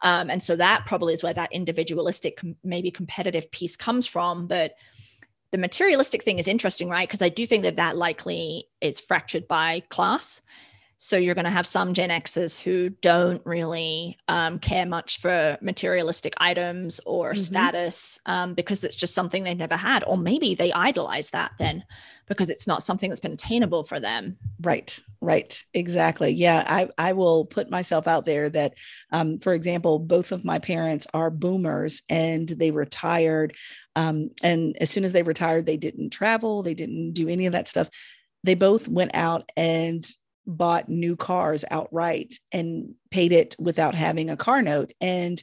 Um, 0.01 0.29
and 0.29 0.43
so 0.43 0.55
that 0.55 0.85
probably 0.85 1.13
is 1.13 1.23
where 1.23 1.33
that 1.33 1.53
individualistic, 1.53 2.41
maybe 2.63 2.91
competitive 2.91 3.49
piece 3.51 3.75
comes 3.75 4.07
from. 4.07 4.47
But 4.47 4.75
the 5.51 5.57
materialistic 5.57 6.23
thing 6.23 6.39
is 6.39 6.47
interesting, 6.47 6.89
right? 6.89 7.07
Because 7.07 7.21
I 7.21 7.29
do 7.29 7.45
think 7.45 7.63
that 7.63 7.75
that 7.75 7.97
likely 7.97 8.67
is 8.79 8.99
fractured 8.99 9.47
by 9.47 9.81
class. 9.89 10.41
So 11.03 11.17
you're 11.17 11.33
going 11.33 11.45
to 11.45 11.49
have 11.49 11.65
some 11.65 11.95
Gen 11.95 12.11
Xers 12.11 12.61
who 12.61 12.89
don't 12.89 13.43
really 13.43 14.19
um, 14.27 14.59
care 14.59 14.85
much 14.85 15.19
for 15.19 15.57
materialistic 15.59 16.35
items 16.37 16.99
or 17.07 17.31
mm-hmm. 17.31 17.39
status 17.39 18.19
um, 18.27 18.53
because 18.53 18.83
it's 18.83 18.95
just 18.95 19.15
something 19.15 19.43
they've 19.43 19.57
never 19.57 19.75
had. 19.75 20.03
Or 20.05 20.15
maybe 20.15 20.53
they 20.53 20.71
idolize 20.71 21.31
that 21.31 21.53
then 21.57 21.83
because 22.27 22.51
it's 22.51 22.67
not 22.67 22.83
something 22.83 23.09
that's 23.09 23.19
been 23.19 23.31
attainable 23.31 23.83
for 23.83 23.99
them. 23.99 24.37
Right, 24.61 24.99
right, 25.21 25.63
exactly. 25.73 26.33
Yeah, 26.33 26.63
I, 26.67 26.89
I 26.99 27.13
will 27.13 27.45
put 27.45 27.71
myself 27.71 28.07
out 28.07 28.27
there 28.27 28.51
that, 28.51 28.75
um, 29.11 29.39
for 29.39 29.55
example, 29.55 29.97
both 29.97 30.31
of 30.31 30.45
my 30.45 30.59
parents 30.59 31.07
are 31.15 31.31
boomers 31.31 32.03
and 32.09 32.47
they 32.47 32.69
retired. 32.69 33.55
Um, 33.95 34.29
and 34.43 34.77
as 34.79 34.91
soon 34.91 35.03
as 35.03 35.13
they 35.13 35.23
retired, 35.23 35.65
they 35.65 35.77
didn't 35.77 36.11
travel, 36.11 36.61
they 36.61 36.75
didn't 36.75 37.13
do 37.13 37.27
any 37.27 37.47
of 37.47 37.53
that 37.53 37.67
stuff. 37.67 37.89
They 38.43 38.53
both 38.53 38.87
went 38.87 39.15
out 39.15 39.51
and 39.57 40.03
bought 40.45 40.89
new 40.89 41.15
cars 41.15 41.63
outright 41.69 42.35
and 42.51 42.93
paid 43.11 43.31
it 43.31 43.55
without 43.59 43.95
having 43.95 44.29
a 44.29 44.37
car 44.37 44.61
note. 44.61 44.93
And 44.99 45.41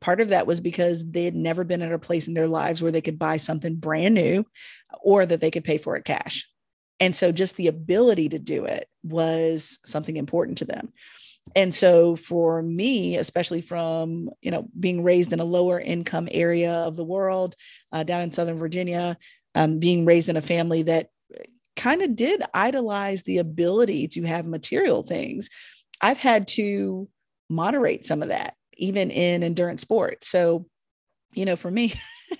part 0.00 0.20
of 0.20 0.28
that 0.28 0.46
was 0.46 0.60
because 0.60 1.10
they 1.10 1.24
had 1.24 1.34
never 1.34 1.64
been 1.64 1.82
at 1.82 1.92
a 1.92 1.98
place 1.98 2.28
in 2.28 2.34
their 2.34 2.48
lives 2.48 2.82
where 2.82 2.92
they 2.92 3.00
could 3.00 3.18
buy 3.18 3.36
something 3.36 3.76
brand 3.76 4.14
new 4.14 4.46
or 5.02 5.26
that 5.26 5.40
they 5.40 5.50
could 5.50 5.64
pay 5.64 5.78
for 5.78 5.96
it 5.96 6.04
cash. 6.04 6.48
And 7.00 7.14
so 7.14 7.30
just 7.30 7.56
the 7.56 7.68
ability 7.68 8.30
to 8.30 8.38
do 8.38 8.64
it 8.64 8.88
was 9.02 9.78
something 9.84 10.16
important 10.16 10.58
to 10.58 10.64
them. 10.64 10.92
And 11.54 11.74
so 11.74 12.16
for 12.16 12.62
me, 12.62 13.16
especially 13.16 13.60
from, 13.60 14.30
you 14.42 14.50
know, 14.50 14.68
being 14.78 15.02
raised 15.02 15.32
in 15.32 15.40
a 15.40 15.44
lower 15.44 15.80
income 15.80 16.28
area 16.30 16.72
of 16.72 16.96
the 16.96 17.04
world 17.04 17.54
uh, 17.92 18.02
down 18.02 18.22
in 18.22 18.32
Southern 18.32 18.58
Virginia, 18.58 19.16
um, 19.54 19.78
being 19.78 20.04
raised 20.04 20.28
in 20.28 20.36
a 20.36 20.42
family 20.42 20.82
that 20.82 21.08
kind 21.78 22.02
of 22.02 22.14
did 22.16 22.42
idolize 22.52 23.22
the 23.22 23.38
ability 23.38 24.08
to 24.08 24.22
have 24.24 24.46
material 24.46 25.02
things. 25.02 25.48
I've 26.02 26.18
had 26.18 26.46
to 26.48 27.08
moderate 27.48 28.04
some 28.04 28.20
of 28.20 28.28
that, 28.28 28.54
even 28.76 29.10
in 29.10 29.42
endurance 29.42 29.82
sports. 29.82 30.28
So, 30.28 30.66
you 31.32 31.46
know, 31.46 31.56
for 31.56 31.70
me, 31.70 31.94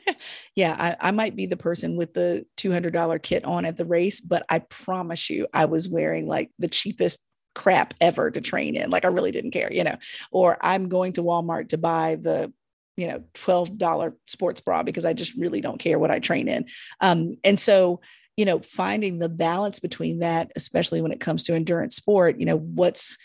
yeah, 0.55 0.77
I, 0.79 1.09
I, 1.09 1.11
might 1.13 1.37
be 1.37 1.47
the 1.47 1.57
person 1.57 1.97
with 1.97 2.13
the 2.15 2.45
$200 2.59 3.23
kit 3.23 3.45
on 3.45 3.65
at 3.65 3.77
the 3.77 3.85
race, 3.85 4.21
but 4.21 4.45
I 4.51 4.59
promise 4.59 5.31
you, 5.31 5.47
I 5.55 5.65
was 5.65 5.89
wearing 5.89 6.27
like 6.27 6.51
the 6.59 6.69
cheapest 6.69 7.21
crap 7.55 7.95
ever 8.01 8.31
to 8.31 8.41
train 8.41 8.77
in. 8.77 8.91
Like 8.91 9.05
I 9.05 9.09
really 9.09 9.31
didn't 9.31 9.53
care, 9.53 9.73
you 9.73 9.85
know, 9.85 9.97
or 10.31 10.59
I'm 10.61 10.89
going 10.89 11.15
to 11.15 11.23
Walmart 11.23 11.71
to 11.71 11.79
buy 11.79 12.17
the 12.17 12.53
you 12.97 13.07
know 13.07 13.23
$12 13.35 14.13
sports 14.27 14.61
bra 14.61 14.83
because 14.83 15.05
i 15.05 15.13
just 15.13 15.33
really 15.37 15.61
don't 15.61 15.79
care 15.79 16.01
what 16.01 16.11
i 16.11 16.19
train 16.19 16.49
in 16.49 16.67
um, 17.01 17.35
and 17.45 17.61
so 17.61 18.01
you 18.39 18.45
know 18.45 18.61
finding 18.61 19.19
the 19.19 19.29
balance 19.29 19.81
between 19.81 20.21
that 20.21 20.51
especially 20.57 21.03
when 21.03 21.13
it 21.13 21.21
comes 21.21 21.45
to 21.45 21.55
endurance 21.55 21.97
sport 21.97 22.39
you 22.39 22.47
know 22.47 22.57
what's 22.57 23.19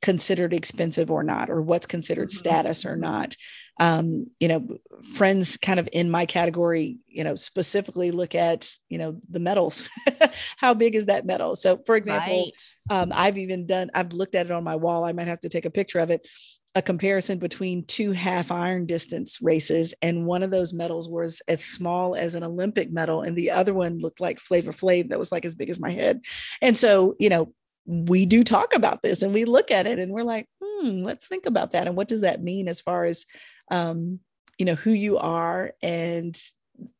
considered 0.00 0.54
expensive 0.54 1.10
or 1.10 1.22
not 1.22 1.50
or 1.50 1.60
what's 1.60 1.86
considered 1.86 2.28
mm-hmm. 2.28 2.38
status 2.38 2.84
or 2.84 2.96
not. 2.96 3.34
Um, 3.80 4.26
you 4.40 4.48
know 4.48 4.78
friends 5.14 5.56
kind 5.56 5.78
of 5.78 5.88
in 5.92 6.10
my 6.10 6.26
category 6.26 6.98
you 7.06 7.22
know 7.22 7.36
specifically 7.36 8.10
look 8.10 8.34
at 8.34 8.72
you 8.88 8.98
know 8.98 9.20
the 9.30 9.38
medals. 9.38 9.88
How 10.56 10.74
big 10.74 10.96
is 10.96 11.06
that 11.06 11.26
medal? 11.26 11.54
So 11.54 11.80
for 11.86 11.94
example 11.94 12.50
right. 12.90 12.98
um, 13.02 13.12
i've 13.14 13.38
even 13.38 13.66
done 13.66 13.90
i've 13.94 14.12
looked 14.12 14.34
at 14.34 14.46
it 14.46 14.52
on 14.52 14.64
my 14.64 14.74
wall. 14.74 15.04
I 15.04 15.12
might 15.12 15.28
have 15.28 15.40
to 15.40 15.48
take 15.48 15.64
a 15.64 15.70
picture 15.70 16.00
of 16.00 16.10
it 16.10 16.26
a 16.74 16.82
comparison 16.82 17.38
between 17.38 17.84
two 17.84 18.12
half 18.12 18.50
iron 18.52 18.86
distance 18.86 19.40
races, 19.40 19.94
and 20.02 20.26
one 20.26 20.42
of 20.42 20.50
those 20.50 20.72
medals 20.72 21.08
was 21.08 21.42
as 21.48 21.64
small 21.64 22.14
as 22.14 22.34
an 22.34 22.44
Olympic 22.44 22.92
medal, 22.92 23.22
and 23.22 23.36
the 23.36 23.50
other 23.50 23.74
one 23.74 23.98
looked 23.98 24.20
like 24.20 24.38
Flavor 24.38 24.72
Flav 24.72 25.08
that 25.08 25.18
was 25.18 25.32
like 25.32 25.44
as 25.44 25.54
big 25.54 25.70
as 25.70 25.80
my 25.80 25.90
head. 25.90 26.20
And 26.60 26.76
so, 26.76 27.16
you 27.18 27.28
know, 27.28 27.52
we 27.88 28.26
do 28.26 28.44
talk 28.44 28.74
about 28.74 29.00
this 29.00 29.22
and 29.22 29.32
we 29.32 29.46
look 29.46 29.70
at 29.70 29.86
it 29.86 29.98
and 29.98 30.12
we're 30.12 30.22
like, 30.22 30.46
hmm, 30.62 31.02
let's 31.02 31.26
think 31.26 31.46
about 31.46 31.72
that. 31.72 31.86
And 31.86 31.96
what 31.96 32.06
does 32.06 32.20
that 32.20 32.42
mean 32.42 32.68
as 32.68 32.82
far 32.82 33.06
as, 33.06 33.24
um, 33.70 34.20
you 34.58 34.66
know, 34.66 34.74
who 34.74 34.90
you 34.90 35.16
are 35.16 35.72
and 35.82 36.40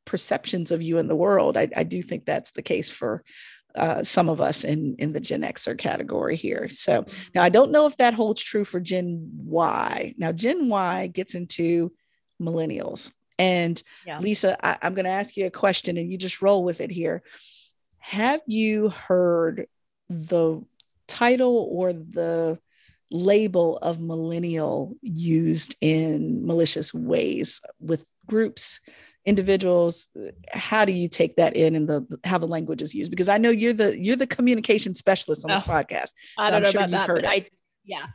perceptions 0.06 0.70
of 0.70 0.80
you 0.80 0.96
in 0.96 1.06
the 1.06 1.14
world? 1.14 1.58
I, 1.58 1.68
I 1.76 1.84
do 1.84 2.00
think 2.00 2.24
that's 2.24 2.52
the 2.52 2.62
case 2.62 2.88
for 2.88 3.22
uh, 3.74 4.02
some 4.02 4.28
of 4.28 4.40
us 4.40 4.64
in 4.64 4.96
in 4.98 5.12
the 5.12 5.20
Gen 5.20 5.42
Xer 5.42 5.76
category 5.76 6.36
here. 6.36 6.68
So 6.68 7.06
now 7.34 7.42
I 7.42 7.48
don't 7.48 7.70
know 7.70 7.86
if 7.86 7.96
that 7.98 8.14
holds 8.14 8.42
true 8.42 8.64
for 8.64 8.80
Gen 8.80 9.30
Y. 9.44 10.14
Now 10.16 10.32
Gen 10.32 10.68
Y 10.68 11.06
gets 11.08 11.34
into 11.34 11.92
millennials, 12.40 13.12
and 13.38 13.80
yeah. 14.06 14.18
Lisa, 14.18 14.56
I, 14.64 14.78
I'm 14.82 14.94
going 14.94 15.04
to 15.04 15.10
ask 15.10 15.36
you 15.36 15.46
a 15.46 15.50
question, 15.50 15.96
and 15.96 16.10
you 16.10 16.18
just 16.18 16.42
roll 16.42 16.64
with 16.64 16.80
it 16.80 16.90
here. 16.90 17.22
Have 17.98 18.40
you 18.46 18.88
heard 18.88 19.66
the 20.08 20.62
title 21.06 21.68
or 21.70 21.92
the 21.92 22.58
label 23.10 23.78
of 23.78 24.00
millennial 24.00 24.94
used 25.02 25.76
in 25.80 26.46
malicious 26.46 26.92
ways 26.92 27.60
with 27.80 28.04
groups 28.26 28.80
individuals 29.28 30.08
how 30.52 30.84
do 30.86 30.92
you 30.92 31.06
take 31.06 31.36
that 31.36 31.54
in 31.54 31.76
and 31.76 31.86
the 31.86 32.18
how 32.24 32.38
the 32.38 32.46
language 32.46 32.80
is 32.80 32.94
used? 32.94 33.10
Because 33.10 33.28
i 33.28 33.36
know 33.36 33.50
you're 33.50 33.74
the 33.74 33.98
you're 33.98 34.16
the 34.16 34.26
communication 34.26 34.94
specialist 34.94 35.44
on 35.44 35.50
this 35.50 35.62
oh, 35.66 35.70
podcast 35.70 36.08
so 36.08 36.44
i 36.44 36.50
don't 36.50 36.62
know 36.62 36.70
sure 36.70 36.84
about 36.84 37.08
that 37.08 37.18
it. 37.18 37.26
i 37.26 37.46
yeah. 37.84 38.06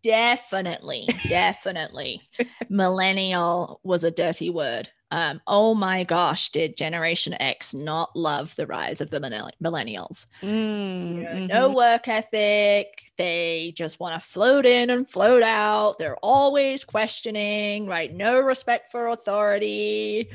Definitely 0.00 1.08
definitely. 1.28 2.22
Millennial 2.68 3.80
was 3.82 4.04
a 4.04 4.12
dirty 4.12 4.48
word 4.48 4.88
um, 5.10 5.40
oh 5.46 5.74
my 5.74 6.04
gosh, 6.04 6.50
did 6.50 6.76
Generation 6.76 7.34
X 7.40 7.72
not 7.72 8.14
love 8.14 8.54
the 8.56 8.66
rise 8.66 9.00
of 9.00 9.08
the 9.10 9.18
millennials? 9.18 10.26
Mm, 10.42 11.14
you 11.16 11.22
know, 11.22 11.30
mm-hmm. 11.30 11.46
No 11.46 11.72
work 11.72 12.08
ethic. 12.08 13.10
They 13.16 13.72
just 13.74 14.00
want 14.00 14.20
to 14.20 14.28
float 14.28 14.66
in 14.66 14.90
and 14.90 15.08
float 15.08 15.42
out. 15.42 15.98
They're 15.98 16.18
always 16.22 16.84
questioning, 16.84 17.86
right? 17.86 18.12
No 18.12 18.38
respect 18.38 18.90
for 18.90 19.08
authority. 19.08 20.28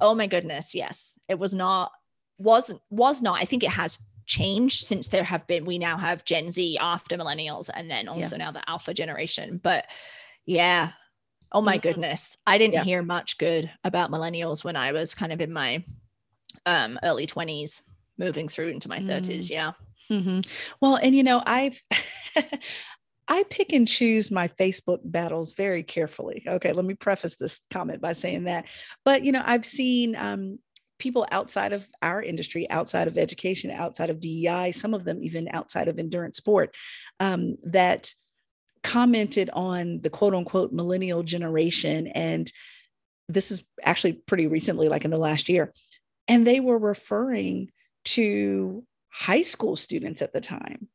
Oh 0.00 0.14
my 0.14 0.26
goodness, 0.26 0.74
yes. 0.74 1.18
It 1.28 1.38
was 1.38 1.54
not, 1.54 1.92
was 2.38 2.72
was 2.90 3.22
not. 3.22 3.40
I 3.40 3.44
think 3.46 3.64
it 3.64 3.70
has 3.70 3.98
changed 4.26 4.86
since 4.86 5.08
there 5.08 5.24
have 5.24 5.46
been, 5.46 5.64
we 5.64 5.78
now 5.78 5.96
have 5.96 6.24
Gen 6.24 6.52
Z 6.52 6.78
after 6.78 7.16
millennials 7.16 7.68
and 7.74 7.90
then 7.90 8.06
also 8.06 8.36
yeah. 8.36 8.44
now 8.44 8.52
the 8.52 8.68
alpha 8.68 8.94
generation. 8.94 9.58
But 9.62 9.86
yeah, 10.46 10.92
Oh 11.52 11.60
my 11.60 11.76
mm-hmm. 11.76 11.82
goodness. 11.82 12.36
I 12.46 12.58
didn't 12.58 12.74
yeah. 12.74 12.84
hear 12.84 13.02
much 13.02 13.38
good 13.38 13.70
about 13.84 14.10
millennials 14.10 14.64
when 14.64 14.76
I 14.76 14.92
was 14.92 15.14
kind 15.14 15.32
of 15.32 15.40
in 15.40 15.52
my 15.52 15.84
um, 16.66 16.98
early 17.02 17.26
20s, 17.26 17.82
moving 18.18 18.48
through 18.48 18.68
into 18.68 18.88
my 18.88 19.00
30s. 19.00 19.44
Mm. 19.44 19.50
Yeah. 19.50 19.72
Mm-hmm. 20.10 20.40
Well, 20.80 20.96
and 20.96 21.14
you 21.14 21.22
know, 21.22 21.42
I've 21.46 21.82
I 23.28 23.44
pick 23.44 23.72
and 23.72 23.86
choose 23.86 24.30
my 24.30 24.48
Facebook 24.48 24.98
battles 25.04 25.52
very 25.52 25.84
carefully. 25.84 26.42
Okay, 26.46 26.72
let 26.72 26.84
me 26.84 26.94
preface 26.94 27.36
this 27.36 27.60
comment 27.70 28.00
by 28.00 28.12
saying 28.12 28.44
that. 28.44 28.66
But 29.04 29.24
you 29.24 29.30
know, 29.30 29.42
I've 29.44 29.64
seen 29.64 30.16
um, 30.16 30.58
people 30.98 31.26
outside 31.30 31.72
of 31.72 31.88
our 32.02 32.20
industry, 32.22 32.68
outside 32.70 33.06
of 33.06 33.16
education, 33.16 33.70
outside 33.70 34.10
of 34.10 34.18
DEI, 34.18 34.72
some 34.72 34.94
of 34.94 35.04
them 35.04 35.22
even 35.22 35.48
outside 35.52 35.86
of 35.86 35.98
endurance 35.98 36.38
sport, 36.38 36.76
um, 37.20 37.56
that 37.62 38.12
commented 38.82 39.50
on 39.52 40.00
the 40.00 40.10
quote 40.10 40.34
unquote 40.34 40.72
millennial 40.72 41.22
generation. 41.22 42.06
And 42.08 42.50
this 43.28 43.50
is 43.50 43.64
actually 43.82 44.14
pretty 44.14 44.46
recently, 44.46 44.88
like 44.88 45.04
in 45.04 45.10
the 45.10 45.18
last 45.18 45.48
year. 45.48 45.72
And 46.28 46.46
they 46.46 46.60
were 46.60 46.78
referring 46.78 47.70
to 48.06 48.84
high 49.10 49.42
school 49.42 49.76
students 49.76 50.22
at 50.22 50.32
the 50.32 50.40
time 50.40 50.88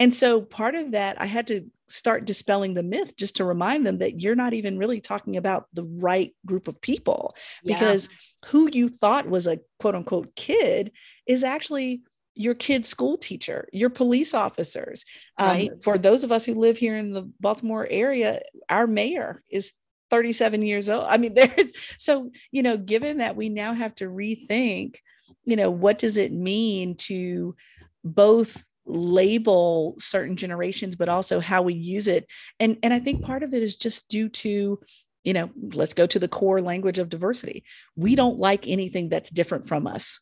and 0.00 0.14
so 0.14 0.40
part 0.40 0.74
of 0.74 0.92
that, 0.92 1.20
I 1.20 1.26
had 1.26 1.46
to 1.48 1.70
start 1.86 2.24
dispelling 2.24 2.72
the 2.72 2.82
myth 2.82 3.14
just 3.16 3.36
to 3.36 3.44
remind 3.44 3.86
them 3.86 3.98
that 3.98 4.20
you're 4.20 4.34
not 4.34 4.54
even 4.54 4.78
really 4.78 5.00
talking 5.00 5.36
about 5.36 5.66
the 5.74 5.84
right 5.84 6.34
group 6.46 6.68
of 6.68 6.80
people 6.80 7.36
yeah. 7.62 7.74
because 7.74 8.08
who 8.46 8.70
you 8.72 8.88
thought 8.88 9.28
was 9.28 9.46
a 9.46 9.60
quote 9.78 9.94
unquote 9.94 10.34
kid 10.36 10.90
is 11.26 11.44
actually 11.44 12.00
your 12.40 12.54
kid's 12.54 12.88
school 12.88 13.18
teacher, 13.18 13.68
your 13.70 13.90
police 13.90 14.32
officers. 14.32 15.04
Um, 15.36 15.48
right. 15.48 15.70
For 15.82 15.98
those 15.98 16.24
of 16.24 16.32
us 16.32 16.46
who 16.46 16.54
live 16.54 16.78
here 16.78 16.96
in 16.96 17.12
the 17.12 17.30
Baltimore 17.38 17.86
area, 17.90 18.40
our 18.70 18.86
mayor 18.86 19.42
is 19.50 19.74
37 20.08 20.62
years 20.62 20.88
old. 20.88 21.04
I 21.06 21.18
mean, 21.18 21.34
there's 21.36 21.72
so, 21.98 22.30
you 22.50 22.62
know, 22.62 22.78
given 22.78 23.18
that 23.18 23.36
we 23.36 23.50
now 23.50 23.74
have 23.74 23.94
to 23.96 24.06
rethink, 24.06 24.96
you 25.44 25.54
know, 25.54 25.70
what 25.70 25.98
does 25.98 26.16
it 26.16 26.32
mean 26.32 26.94
to 26.96 27.54
both 28.02 28.64
label 28.86 29.94
certain 29.98 30.34
generations 30.34 30.96
but 30.96 31.08
also 31.08 31.38
how 31.38 31.62
we 31.62 31.74
use 31.74 32.08
it 32.08 32.28
and 32.58 32.76
and 32.82 32.92
i 32.92 32.98
think 32.98 33.22
part 33.22 33.44
of 33.44 33.54
it 33.54 33.62
is 33.62 33.76
just 33.76 34.08
due 34.08 34.28
to 34.28 34.80
you 35.22 35.32
know 35.32 35.48
let's 35.74 35.94
go 35.94 36.06
to 36.06 36.18
the 36.18 36.26
core 36.26 36.60
language 36.60 36.98
of 36.98 37.08
diversity 37.08 37.62
we 37.94 38.16
don't 38.16 38.40
like 38.40 38.66
anything 38.66 39.08
that's 39.08 39.30
different 39.30 39.68
from 39.68 39.86
us 39.86 40.20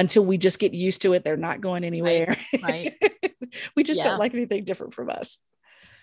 until 0.00 0.24
we 0.24 0.38
just 0.38 0.58
get 0.58 0.74
used 0.74 1.02
to 1.02 1.12
it 1.12 1.22
they're 1.22 1.36
not 1.36 1.60
going 1.60 1.84
anywhere 1.84 2.34
right, 2.54 2.62
right. 2.62 2.94
we 3.76 3.82
just 3.82 3.98
yeah. 3.98 4.04
don't 4.04 4.18
like 4.18 4.34
anything 4.34 4.64
different 4.64 4.94
from 4.94 5.10
us 5.10 5.38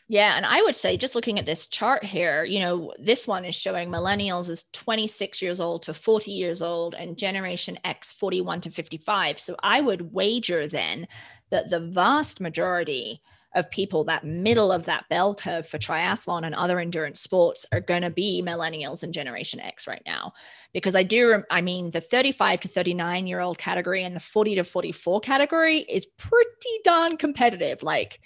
yeah. 0.09 0.37
And 0.37 0.45
I 0.45 0.61
would 0.61 0.75
say, 0.75 0.95
just 0.95 1.15
looking 1.15 1.37
at 1.37 1.45
this 1.45 1.67
chart 1.67 2.03
here, 2.03 2.45
you 2.45 2.61
know, 2.61 2.93
this 2.97 3.27
one 3.27 3.43
is 3.43 3.55
showing 3.55 3.89
millennials 3.89 4.49
as 4.49 4.63
26 4.71 5.41
years 5.41 5.59
old 5.59 5.83
to 5.83 5.93
40 5.93 6.31
years 6.31 6.61
old 6.61 6.95
and 6.95 7.17
Generation 7.17 7.77
X 7.83 8.13
41 8.13 8.61
to 8.61 8.71
55. 8.71 9.39
So 9.39 9.57
I 9.61 9.81
would 9.81 10.13
wager 10.13 10.65
then 10.65 11.07
that 11.49 11.69
the 11.69 11.81
vast 11.81 12.39
majority 12.39 13.21
of 13.55 13.71
people 13.71 14.03
that 14.03 14.23
middle 14.23 14.71
of 14.71 14.85
that 14.85 15.05
bell 15.09 15.33
curve 15.33 15.67
for 15.67 15.77
triathlon 15.77 16.45
and 16.45 16.53
other 16.53 16.79
endurance 16.79 17.19
sports 17.19 17.65
are 17.71 17.79
going 17.79 18.01
to 18.01 18.09
be 18.09 18.43
millennials 18.45 19.03
and 19.03 19.13
generation 19.13 19.59
x 19.59 19.87
right 19.87 20.03
now. 20.05 20.33
Because 20.73 20.95
i 20.95 21.03
do 21.03 21.43
i 21.49 21.61
mean 21.61 21.89
the 21.91 22.01
35 22.01 22.61
to 22.61 22.67
39 22.67 23.27
year 23.27 23.39
old 23.39 23.57
category 23.57 24.03
and 24.03 24.15
the 24.15 24.19
40 24.19 24.55
to 24.55 24.63
44 24.63 25.21
category 25.21 25.79
is 25.79 26.05
pretty 26.05 26.79
darn 26.83 27.17
competitive. 27.17 27.83
Like 27.83 28.19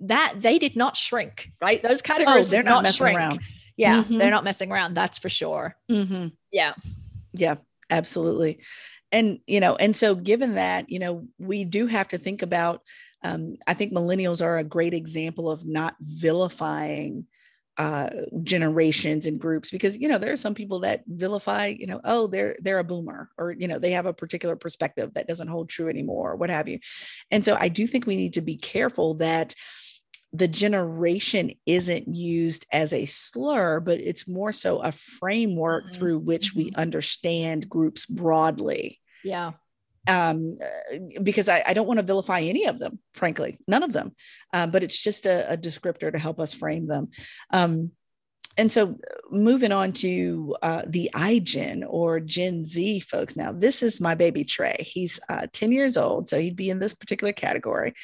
that 0.00 0.34
they 0.38 0.58
did 0.58 0.76
not 0.76 0.96
shrink 0.96 1.50
right? 1.60 1.82
Those 1.82 2.02
categories 2.02 2.46
oh, 2.46 2.50
they're 2.50 2.62
not, 2.62 2.70
not 2.70 2.82
messing 2.84 2.98
shrink. 2.98 3.18
around. 3.18 3.40
Yeah 3.76 4.02
mm-hmm. 4.02 4.18
they're 4.18 4.30
not 4.30 4.44
messing 4.44 4.70
around 4.70 4.94
that's 4.94 5.18
for 5.18 5.28
sure. 5.28 5.76
Mm-hmm. 5.90 6.28
yeah. 6.52 6.74
Yeah 7.32 7.56
absolutely. 7.90 8.60
And 9.10 9.40
you 9.46 9.60
know 9.60 9.76
and 9.76 9.94
so 9.94 10.14
given 10.14 10.54
that 10.54 10.90
you 10.90 11.00
know 11.00 11.26
we 11.38 11.64
do 11.64 11.86
have 11.86 12.08
to 12.08 12.18
think 12.18 12.42
about 12.42 12.82
um, 13.24 13.56
i 13.66 13.74
think 13.74 13.92
millennials 13.92 14.44
are 14.44 14.58
a 14.58 14.64
great 14.64 14.94
example 14.94 15.50
of 15.50 15.66
not 15.66 15.94
vilifying 16.00 17.26
uh, 17.76 18.08
generations 18.44 19.26
and 19.26 19.40
groups 19.40 19.72
because 19.72 19.98
you 19.98 20.06
know 20.06 20.16
there 20.16 20.32
are 20.32 20.36
some 20.36 20.54
people 20.54 20.78
that 20.78 21.02
vilify 21.08 21.66
you 21.66 21.88
know 21.88 22.00
oh 22.04 22.28
they're 22.28 22.56
they're 22.60 22.78
a 22.78 22.84
boomer 22.84 23.30
or 23.36 23.50
you 23.50 23.66
know 23.66 23.80
they 23.80 23.90
have 23.90 24.06
a 24.06 24.14
particular 24.14 24.54
perspective 24.54 25.12
that 25.14 25.26
doesn't 25.26 25.48
hold 25.48 25.68
true 25.68 25.88
anymore 25.88 26.32
or 26.32 26.36
what 26.36 26.50
have 26.50 26.68
you 26.68 26.78
and 27.32 27.44
so 27.44 27.56
i 27.58 27.68
do 27.68 27.84
think 27.84 28.06
we 28.06 28.14
need 28.14 28.34
to 28.34 28.40
be 28.40 28.56
careful 28.56 29.14
that 29.14 29.56
the 30.34 30.48
generation 30.48 31.52
isn't 31.64 32.12
used 32.12 32.66
as 32.72 32.92
a 32.92 33.06
slur, 33.06 33.78
but 33.78 34.00
it's 34.00 34.26
more 34.26 34.52
so 34.52 34.80
a 34.80 34.90
framework 34.90 35.84
mm-hmm. 35.84 35.94
through 35.94 36.18
which 36.18 36.54
we 36.54 36.70
mm-hmm. 36.70 36.80
understand 36.80 37.68
groups 37.68 38.04
broadly. 38.04 39.00
Yeah. 39.22 39.52
Um, 40.06 40.56
uh, 40.62 40.98
because 41.22 41.48
I, 41.48 41.62
I 41.66 41.72
don't 41.72 41.86
want 41.86 41.98
to 41.98 42.04
vilify 42.04 42.40
any 42.40 42.66
of 42.66 42.78
them, 42.78 42.98
frankly, 43.14 43.58
none 43.66 43.82
of 43.82 43.92
them. 43.92 44.14
Um, 44.52 44.70
but 44.70 44.82
it's 44.82 45.02
just 45.02 45.24
a, 45.24 45.50
a, 45.52 45.56
descriptor 45.56 46.12
to 46.12 46.18
help 46.18 46.40
us 46.40 46.52
frame 46.52 46.86
them. 46.86 47.08
Um, 47.50 47.92
and 48.56 48.70
so 48.70 48.98
moving 49.30 49.72
on 49.72 49.92
to 49.92 50.56
uh, 50.62 50.82
the 50.86 51.10
iGen 51.14 51.84
or 51.88 52.20
Gen 52.20 52.64
Z 52.64 53.00
folks. 53.00 53.36
Now, 53.36 53.52
this 53.52 53.82
is 53.82 54.00
my 54.00 54.14
baby 54.14 54.44
Trey. 54.44 54.76
He's 54.78 55.18
uh, 55.28 55.46
10 55.52 55.72
years 55.72 55.96
old, 55.96 56.28
so 56.28 56.38
he'd 56.38 56.56
be 56.56 56.70
in 56.70 56.78
this 56.78 56.94
particular 56.94 57.32
category. 57.32 57.94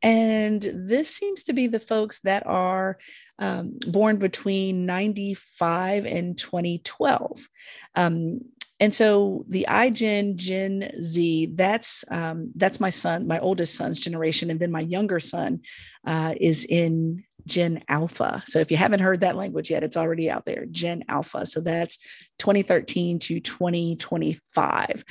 And 0.00 0.62
this 0.62 1.12
seems 1.12 1.42
to 1.44 1.52
be 1.52 1.66
the 1.66 1.80
folks 1.80 2.20
that 2.20 2.46
are 2.46 2.98
um, 3.38 3.78
born 3.86 4.18
between 4.18 4.86
95 4.86 6.06
and 6.06 6.38
2012. 6.38 7.48
Um, 7.94 8.40
and 8.80 8.94
so 8.94 9.44
the 9.48 9.66
iGen 9.68 10.36
Gen 10.36 10.90
Z, 11.00 11.52
that's 11.54 12.04
um, 12.10 12.52
that's 12.54 12.78
my 12.80 12.90
son, 12.90 13.26
my 13.26 13.38
oldest 13.40 13.74
son's 13.74 13.98
generation, 13.98 14.50
and 14.50 14.60
then 14.60 14.70
my 14.70 14.80
younger 14.80 15.18
son 15.20 15.60
uh, 16.06 16.34
is 16.40 16.64
in 16.64 17.24
Gen 17.46 17.82
Alpha. 17.88 18.42
So 18.46 18.60
if 18.60 18.70
you 18.70 18.76
haven't 18.76 19.00
heard 19.00 19.20
that 19.20 19.36
language 19.36 19.70
yet, 19.70 19.82
it's 19.82 19.96
already 19.96 20.30
out 20.30 20.44
there, 20.44 20.66
Gen 20.66 21.04
Alpha. 21.08 21.44
So 21.46 21.60
that's 21.60 21.98
2013 22.38 23.18
to 23.20 23.40
2025. 23.40 25.04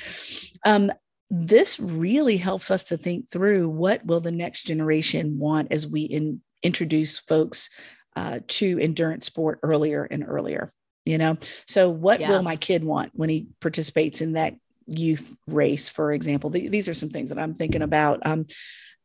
Um, 0.66 0.92
this 1.30 1.78
really 1.78 2.38
helps 2.38 2.72
us 2.72 2.86
to 2.86 2.98
think 2.98 3.30
through 3.30 3.68
what 3.68 4.06
will 4.06 4.22
the 4.22 4.32
next 4.32 4.64
generation 4.64 5.40
want 5.40 5.74
as 5.74 5.86
we 5.86 6.04
in, 6.04 6.42
introduce 6.64 7.20
folks 7.20 7.70
uh, 8.16 8.40
to 8.48 8.80
endurance 8.80 9.26
sport 9.26 9.60
earlier 9.62 10.06
and 10.06 10.24
earlier 10.26 10.72
you 11.08 11.18
know? 11.18 11.38
So 11.66 11.90
what 11.90 12.20
yeah. 12.20 12.30
will 12.30 12.44
my 12.44 12.56
kid 12.56 12.84
want 12.84 13.12
when 13.16 13.30
he 13.30 13.48
participates 13.62 14.22
in 14.22 14.34
that 14.34 14.56
youth 14.86 15.38
race 15.48 15.90
for 15.90 16.12
example? 16.12 16.50
These 16.50 16.88
are 16.88 16.94
some 16.94 17.10
things 17.10 17.30
that 17.30 17.40
i'm 17.40 17.54
thinking 17.54 17.82
about. 17.82 18.26
Um, 18.26 18.46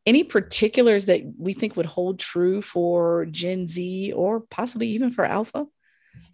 any 0.05 0.23
particulars 0.23 1.05
that 1.05 1.21
we 1.37 1.53
think 1.53 1.77
would 1.77 1.85
hold 1.85 2.19
true 2.19 2.61
for 2.61 3.25
gen 3.25 3.67
z 3.67 4.11
or 4.13 4.41
possibly 4.41 4.89
even 4.89 5.11
for 5.11 5.25
alpha? 5.25 5.65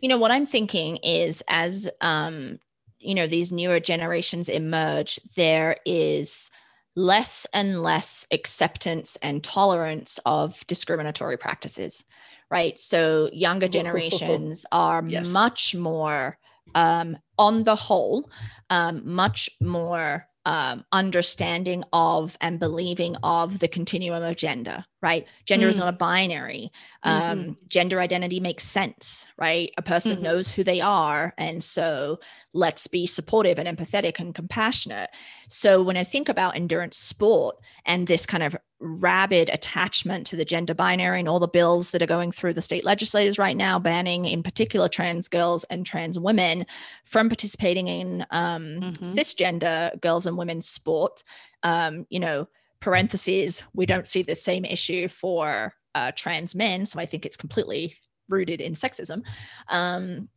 You 0.01 0.09
know 0.09 0.17
what 0.17 0.31
i'm 0.31 0.45
thinking 0.45 0.97
is 0.97 1.43
as 1.47 1.89
um, 2.01 2.57
you 2.99 3.15
know 3.15 3.27
these 3.27 3.51
newer 3.51 3.79
generations 3.79 4.49
emerge 4.49 5.19
there 5.35 5.77
is 5.85 6.49
less 6.95 7.47
and 7.53 7.81
less 7.81 8.27
acceptance 8.31 9.17
and 9.21 9.43
tolerance 9.43 10.19
of 10.25 10.65
discriminatory 10.67 11.37
practices 11.37 12.03
right? 12.49 12.77
So 12.79 13.29
younger 13.31 13.67
generations 13.79 14.65
are 14.71 15.03
yes. 15.07 15.29
much 15.31 15.75
more, 15.75 16.37
um, 16.75 17.17
on 17.37 17.63
the 17.63 17.75
whole, 17.75 18.29
um, 18.69 19.01
much 19.05 19.49
more 19.61 20.29
um, 20.45 20.85
understanding 20.91 21.83
of 21.93 22.37
and 22.41 22.59
believing 22.59 23.15
of 23.23 23.59
the 23.59 23.67
continuum 23.67 24.23
of 24.23 24.35
gender, 24.35 24.83
right? 25.01 25.27
Gender 25.45 25.67
mm. 25.67 25.69
is 25.69 25.77
not 25.77 25.89
a 25.89 25.97
binary. 25.97 26.71
Um, 27.03 27.39
mm-hmm. 27.39 27.51
Gender 27.67 27.99
identity 27.99 28.39
makes 28.39 28.63
sense, 28.63 29.27
right? 29.37 29.71
A 29.77 29.81
person 29.81 30.15
mm-hmm. 30.15 30.23
knows 30.23 30.51
who 30.51 30.63
they 30.63 30.81
are. 30.81 31.33
And 31.37 31.63
so 31.63 32.19
let's 32.53 32.87
be 32.87 33.05
supportive 33.05 33.59
and 33.59 33.67
empathetic 33.67 34.19
and 34.19 34.33
compassionate. 34.33 35.11
So 35.49 35.83
when 35.83 35.97
I 35.97 36.03
think 36.03 36.29
about 36.29 36.55
endurance 36.55 36.97
sport 36.97 37.57
and 37.85 38.07
this 38.07 38.25
kind 38.25 38.41
of 38.41 38.55
rabid 38.79 39.49
attachment 39.49 40.25
to 40.27 40.35
the 40.35 40.45
gender 40.45 40.73
binary 40.73 41.19
and 41.19 41.27
all 41.27 41.39
the 41.39 41.47
bills 41.47 41.91
that 41.91 42.01
are 42.01 42.07
going 42.07 42.31
through 42.31 42.53
the 42.53 42.61
state 42.61 42.85
legislators 42.85 43.37
right 43.37 43.57
now, 43.57 43.77
banning 43.77 44.25
in 44.25 44.41
particular 44.41 44.87
trans 44.87 45.27
girls 45.27 45.63
and 45.65 45.85
trans 45.85 46.17
women 46.17 46.65
from 47.05 47.29
participating 47.29 47.87
in 47.87 48.25
um, 48.31 48.63
mm-hmm. 48.79 49.03
cisgender 49.03 49.99
girls 50.01 50.25
and 50.25 50.37
women's 50.37 50.67
sport. 50.67 51.23
Um, 51.63 52.05
you 52.09 52.19
know, 52.19 52.47
parentheses, 52.79 53.63
we 53.73 53.85
don't 53.85 54.07
see 54.07 54.23
the 54.23 54.35
same 54.35 54.65
issue 54.65 55.07
for 55.07 55.73
uh, 55.95 56.11
trans 56.15 56.55
men. 56.55 56.85
So 56.85 56.99
I 56.99 57.05
think 57.05 57.25
it's 57.25 57.37
completely 57.37 57.97
rooted 58.29 58.61
in 58.61 58.73
sexism. 58.73 59.23
Um, 59.67 60.29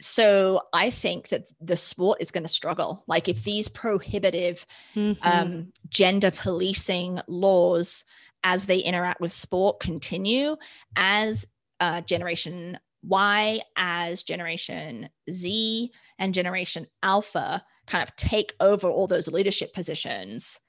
so 0.00 0.60
I 0.72 0.90
think 0.90 1.28
that 1.28 1.46
the 1.60 1.76
sport 1.76 2.18
is 2.20 2.30
going 2.30 2.44
to 2.44 2.48
struggle. 2.48 3.04
Like 3.06 3.28
if 3.28 3.44
these 3.44 3.68
prohibitive 3.68 4.66
mm-hmm. 4.94 5.26
um, 5.26 5.72
gender 5.88 6.30
policing 6.30 7.20
laws 7.28 8.04
as 8.44 8.66
they 8.66 8.78
interact 8.78 9.20
with 9.20 9.32
sport 9.32 9.80
continue, 9.80 10.56
as 10.96 11.46
uh, 11.80 12.02
Generation 12.02 12.78
Y, 13.02 13.60
as 13.76 14.22
Generation 14.22 15.08
Z 15.30 15.90
and 16.18 16.34
Generation 16.34 16.86
Alpha 17.02 17.64
kind 17.86 18.02
of 18.02 18.14
take 18.16 18.52
over 18.60 18.88
all 18.88 19.06
those 19.06 19.28
leadership 19.28 19.72
positions, 19.72 20.60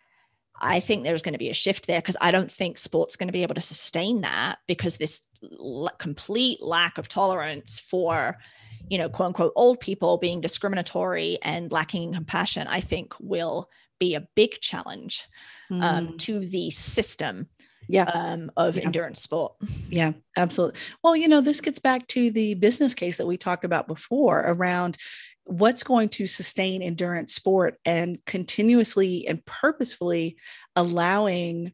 I 0.59 0.79
think 0.79 1.03
there's 1.03 1.21
going 1.21 1.33
to 1.33 1.39
be 1.39 1.49
a 1.49 1.53
shift 1.53 1.87
there 1.87 1.99
because 1.99 2.17
I 2.19 2.31
don't 2.31 2.51
think 2.51 2.77
sport's 2.77 3.15
going 3.15 3.27
to 3.27 3.33
be 3.33 3.43
able 3.43 3.55
to 3.55 3.61
sustain 3.61 4.21
that 4.21 4.59
because 4.67 4.97
this 4.97 5.21
l- 5.43 5.91
complete 5.99 6.61
lack 6.61 6.97
of 6.97 7.07
tolerance 7.07 7.79
for, 7.79 8.37
you 8.89 8.97
know, 8.97 9.09
quote 9.09 9.27
unquote, 9.27 9.53
old 9.55 9.79
people 9.79 10.17
being 10.17 10.41
discriminatory 10.41 11.37
and 11.41 11.71
lacking 11.71 12.03
in 12.03 12.13
compassion, 12.13 12.67
I 12.67 12.81
think 12.81 13.13
will 13.19 13.69
be 13.99 14.15
a 14.15 14.27
big 14.35 14.59
challenge 14.61 15.25
um, 15.71 15.79
mm. 15.81 16.17
to 16.19 16.45
the 16.45 16.69
system 16.69 17.49
yeah. 17.89 18.03
Um, 18.03 18.51
of 18.57 18.75
yeah. 18.75 18.83
endurance 18.83 19.21
sport. 19.21 19.53
Yeah, 19.89 20.11
absolutely. 20.35 20.79
Well, 21.03 21.15
you 21.15 21.29
know, 21.29 21.39
this 21.39 21.61
gets 21.61 21.79
back 21.79 22.07
to 22.09 22.31
the 22.31 22.55
business 22.55 22.93
case 22.93 23.15
that 23.17 23.27
we 23.27 23.37
talked 23.37 23.63
about 23.63 23.87
before 23.87 24.41
around 24.45 24.97
what's 25.45 25.83
going 25.83 26.09
to 26.09 26.27
sustain 26.27 26.81
endurance 26.81 27.33
sport 27.33 27.79
and 27.85 28.19
continuously 28.25 29.25
and 29.25 29.45
purposefully 29.45 30.35
allowing 30.75 31.73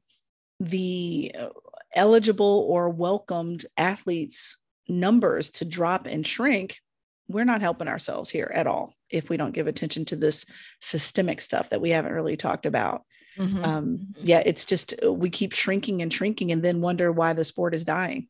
the 0.59 1.31
uh, 1.37 1.49
eligible 1.95 2.65
or 2.69 2.89
welcomed 2.89 3.65
athletes 3.75 4.57
numbers 4.87 5.49
to 5.49 5.65
drop 5.65 6.05
and 6.05 6.27
shrink 6.27 6.79
we're 7.27 7.45
not 7.45 7.61
helping 7.61 7.87
ourselves 7.87 8.29
here 8.29 8.51
at 8.53 8.67
all 8.67 8.93
if 9.09 9.29
we 9.29 9.37
don't 9.37 9.53
give 9.53 9.67
attention 9.67 10.05
to 10.05 10.15
this 10.15 10.45
systemic 10.79 11.39
stuff 11.41 11.69
that 11.69 11.81
we 11.81 11.91
haven't 11.91 12.13
really 12.13 12.37
talked 12.37 12.65
about 12.65 13.03
mm-hmm. 13.37 13.63
um, 13.63 13.85
mm-hmm. 13.97 14.21
yeah 14.23 14.41
it's 14.45 14.65
just 14.65 14.93
uh, 15.05 15.11
we 15.11 15.29
keep 15.29 15.53
shrinking 15.53 16.01
and 16.01 16.13
shrinking 16.13 16.51
and 16.51 16.63
then 16.63 16.81
wonder 16.81 17.11
why 17.11 17.33
the 17.33 17.45
sport 17.45 17.73
is 17.73 17.85
dying 17.85 18.27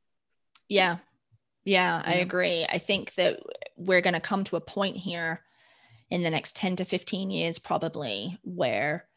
yeah 0.68 0.98
yeah, 1.66 2.02
I 2.06 2.16
agree. 2.16 2.66
I 2.68 2.78
think 2.78 3.14
that 3.16 3.40
we're 3.78 4.02
going 4.02 4.16
to 4.16 4.20
come 4.20 4.44
to 4.46 4.58
a 4.58 4.62
point 4.62 4.98
here 4.98 5.42
in 6.10 6.22
the 6.22 6.30
next 6.30 6.56
10 6.56 6.78
to 6.78 6.86
15 6.86 7.32
years, 7.32 7.58
probably, 7.58 8.38
where 8.44 9.08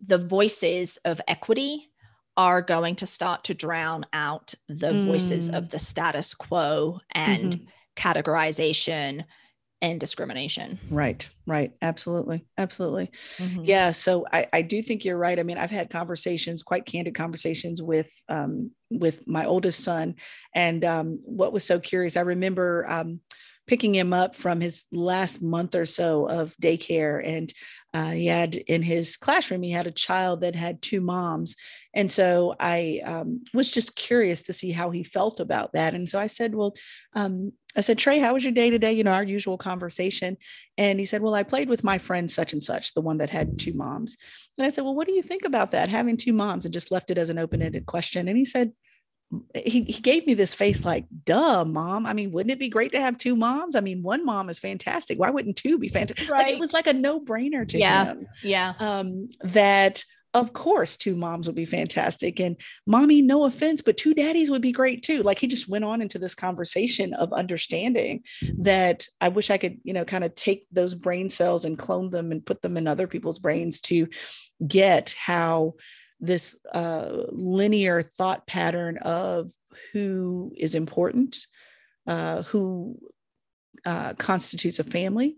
the 0.00 0.18
voices 0.18 0.98
of 1.04 1.20
equity 1.26 1.90
are 2.36 2.62
going 2.62 2.96
to 2.96 3.06
start 3.06 3.44
to 3.44 3.54
drown 3.54 4.06
out 4.12 4.54
the 4.68 4.92
mm. 4.92 5.06
voices 5.06 5.48
of 5.48 5.64
mm. 5.64 5.70
the 5.70 5.78
status 5.78 6.34
quo 6.34 7.00
and 7.10 7.54
mm-hmm. 7.54 7.66
Categorization 7.96 9.24
and 9.82 10.00
discrimination. 10.00 10.78
Right, 10.90 11.28
right. 11.46 11.72
Absolutely. 11.82 12.46
Absolutely. 12.56 13.10
Mm-hmm. 13.38 13.64
Yeah. 13.64 13.90
So 13.90 14.26
I, 14.32 14.46
I 14.52 14.62
do 14.62 14.82
think 14.82 15.04
you're 15.04 15.18
right. 15.18 15.38
I 15.38 15.42
mean, 15.42 15.58
I've 15.58 15.70
had 15.70 15.90
conversations, 15.90 16.62
quite 16.62 16.86
candid 16.86 17.14
conversations 17.14 17.82
with 17.82 18.10
um, 18.28 18.70
with 18.90 19.26
my 19.26 19.44
oldest 19.44 19.84
son. 19.84 20.14
And 20.54 20.84
um, 20.84 21.20
what 21.24 21.52
was 21.52 21.64
so 21.64 21.78
curious, 21.78 22.16
I 22.16 22.22
remember 22.22 22.86
um, 22.88 23.20
picking 23.66 23.94
him 23.94 24.12
up 24.12 24.36
from 24.36 24.60
his 24.60 24.84
last 24.92 25.42
month 25.42 25.74
or 25.74 25.86
so 25.86 26.26
of 26.28 26.56
daycare. 26.62 27.20
And 27.24 27.52
uh, 27.92 28.10
he 28.10 28.26
had 28.26 28.54
in 28.54 28.82
his 28.82 29.16
classroom, 29.16 29.62
he 29.62 29.70
had 29.70 29.86
a 29.86 29.92
child 29.92 30.42
that 30.42 30.54
had 30.54 30.82
two 30.82 31.00
moms. 31.00 31.56
And 31.94 32.12
so 32.12 32.54
I 32.60 33.00
um, 33.04 33.44
was 33.54 33.70
just 33.70 33.96
curious 33.96 34.42
to 34.44 34.52
see 34.52 34.70
how 34.70 34.90
he 34.90 35.02
felt 35.02 35.40
about 35.40 35.72
that. 35.72 35.94
And 35.94 36.08
so 36.08 36.20
I 36.20 36.26
said, 36.26 36.54
Well, 36.54 36.74
um, 37.14 37.52
I 37.76 37.80
said, 37.80 37.98
Trey, 37.98 38.18
how 38.18 38.34
was 38.34 38.44
your 38.44 38.52
day 38.52 38.70
today? 38.70 38.92
You 38.92 39.04
know, 39.04 39.12
our 39.12 39.22
usual 39.22 39.58
conversation. 39.58 40.36
And 40.78 40.98
he 40.98 41.04
said, 41.04 41.22
Well, 41.22 41.34
I 41.34 41.42
played 41.42 41.68
with 41.68 41.84
my 41.84 41.98
friend 41.98 42.30
such 42.30 42.52
and 42.52 42.62
such, 42.62 42.94
the 42.94 43.00
one 43.00 43.18
that 43.18 43.30
had 43.30 43.58
two 43.58 43.72
moms. 43.72 44.16
And 44.58 44.66
I 44.66 44.70
said, 44.70 44.84
Well, 44.84 44.94
what 44.94 45.06
do 45.06 45.14
you 45.14 45.22
think 45.22 45.44
about 45.44 45.70
that, 45.72 45.88
having 45.88 46.16
two 46.16 46.32
moms? 46.32 46.64
And 46.64 46.74
just 46.74 46.92
left 46.92 47.10
it 47.10 47.18
as 47.18 47.30
an 47.30 47.38
open 47.38 47.62
ended 47.62 47.86
question. 47.86 48.28
And 48.28 48.36
he 48.36 48.44
said, 48.44 48.72
he, 49.54 49.82
he 49.82 50.00
gave 50.00 50.26
me 50.26 50.34
this 50.34 50.54
face 50.54 50.84
like, 50.84 51.06
duh, 51.24 51.64
mom. 51.64 52.06
I 52.06 52.12
mean, 52.12 52.30
wouldn't 52.32 52.52
it 52.52 52.58
be 52.58 52.68
great 52.68 52.92
to 52.92 53.00
have 53.00 53.18
two 53.18 53.34
moms? 53.34 53.74
I 53.74 53.80
mean, 53.80 54.02
one 54.02 54.24
mom 54.24 54.48
is 54.48 54.58
fantastic. 54.58 55.18
Why 55.18 55.30
wouldn't 55.30 55.56
two 55.56 55.78
be 55.78 55.88
fantastic? 55.88 56.30
Right. 56.30 56.46
Like 56.46 56.54
it 56.54 56.60
was 56.60 56.72
like 56.72 56.86
a 56.86 56.92
no 56.92 57.20
brainer 57.20 57.66
to 57.68 57.78
yeah. 57.78 58.04
him. 58.06 58.26
Yeah. 58.42 58.74
Um, 58.78 59.28
that 59.42 60.04
of 60.34 60.52
course 60.52 60.98
two 60.98 61.16
moms 61.16 61.46
would 61.46 61.56
be 61.56 61.64
fantastic 61.64 62.40
and 62.40 62.60
mommy 62.86 63.22
no 63.22 63.44
offense 63.44 63.80
but 63.80 63.96
two 63.96 64.12
daddies 64.12 64.50
would 64.50 64.60
be 64.60 64.72
great 64.72 65.02
too 65.02 65.22
like 65.22 65.38
he 65.38 65.46
just 65.46 65.68
went 65.68 65.84
on 65.84 66.02
into 66.02 66.18
this 66.18 66.34
conversation 66.34 67.14
of 67.14 67.32
understanding 67.32 68.22
that 68.58 69.06
i 69.22 69.28
wish 69.28 69.50
i 69.50 69.56
could 69.56 69.78
you 69.82 69.94
know 69.94 70.04
kind 70.04 70.24
of 70.24 70.34
take 70.34 70.66
those 70.70 70.94
brain 70.94 71.30
cells 71.30 71.64
and 71.64 71.78
clone 71.78 72.10
them 72.10 72.32
and 72.32 72.44
put 72.44 72.60
them 72.60 72.76
in 72.76 72.86
other 72.86 73.06
people's 73.06 73.38
brains 73.38 73.78
to 73.80 74.06
get 74.66 75.14
how 75.18 75.72
this 76.20 76.56
uh, 76.72 77.24
linear 77.28 78.02
thought 78.02 78.46
pattern 78.46 78.98
of 78.98 79.52
who 79.92 80.52
is 80.56 80.74
important 80.74 81.36
uh, 82.06 82.42
who 82.44 82.98
uh, 83.84 84.14
constitutes 84.14 84.78
a 84.78 84.84
family 84.84 85.36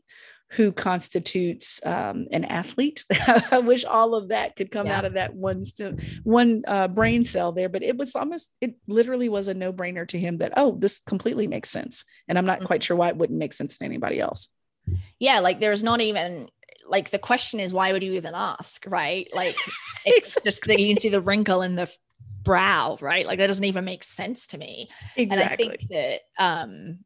who 0.53 0.73
constitutes 0.73 1.85
um, 1.85 2.27
an 2.33 2.45
athlete. 2.45 3.05
I 3.51 3.59
wish 3.59 3.85
all 3.85 4.15
of 4.15 4.29
that 4.31 4.57
could 4.57 4.71
come 4.71 4.87
yeah. 4.87 4.97
out 4.97 5.05
of 5.05 5.15
that 5.15 5.35
one 5.35 5.65
st- 5.65 6.01
one 6.23 6.65
uh, 6.67 6.89
brain 6.89 7.25
cell 7.25 7.53
there, 7.53 7.69
but 7.69 7.83
it 7.83 7.97
was 7.97 8.15
almost 8.15 8.51
it 8.61 8.75
literally 8.87 9.29
was 9.29 9.49
a 9.49 9.55
no 9.55 9.73
brainer 9.73 10.09
to 10.09 10.19
him 10.19 10.39
that 10.39 10.55
oh 10.57 10.77
this 10.79 11.01
completely 11.01 11.47
makes 11.47 11.69
sense, 11.69 12.05
and 12.29 12.39
I'm 12.39 12.47
not 12.47 12.59
mm-hmm. 12.59 12.67
quite 12.67 12.83
sure 12.83 12.97
why 12.97 13.09
it 13.09 13.17
wouldn't 13.17 13.39
make 13.39 13.53
sense 13.53 13.79
to 13.79 13.85
anybody 13.85 14.21
else. 14.21 14.49
Yeah, 15.19 15.41
like 15.41 15.61
there's 15.61 15.83
not 15.83 16.01
even 16.01 16.49
like 16.89 17.11
the 17.11 17.19
question 17.19 17.61
is 17.61 17.75
why 17.75 17.93
would 17.93 18.03
you 18.03 18.15
even 18.15 18.35
ask, 18.35 18.85
right? 18.87 19.27
Like 19.35 19.57
it's 20.05 20.37
exactly. 20.37 20.77
just 20.77 20.81
you 20.81 20.95
can 20.95 21.01
see 21.03 21.09
the 21.09 21.21
wrinkle 21.21 21.63
in 21.63 21.77
the 21.77 21.93
brow, 22.43 22.99
right? 23.01 23.27
Like 23.27 23.39
that 23.39 23.47
doesn't 23.47 23.65
even 23.65 23.85
make 23.85 24.05
sense 24.05 24.47
to 24.49 24.59
me. 24.59 24.89
Exactly. 25.17 25.43
And 25.43 25.43
I 25.43 25.57
think 25.57 25.89
that 25.91 26.21
um 26.39 26.99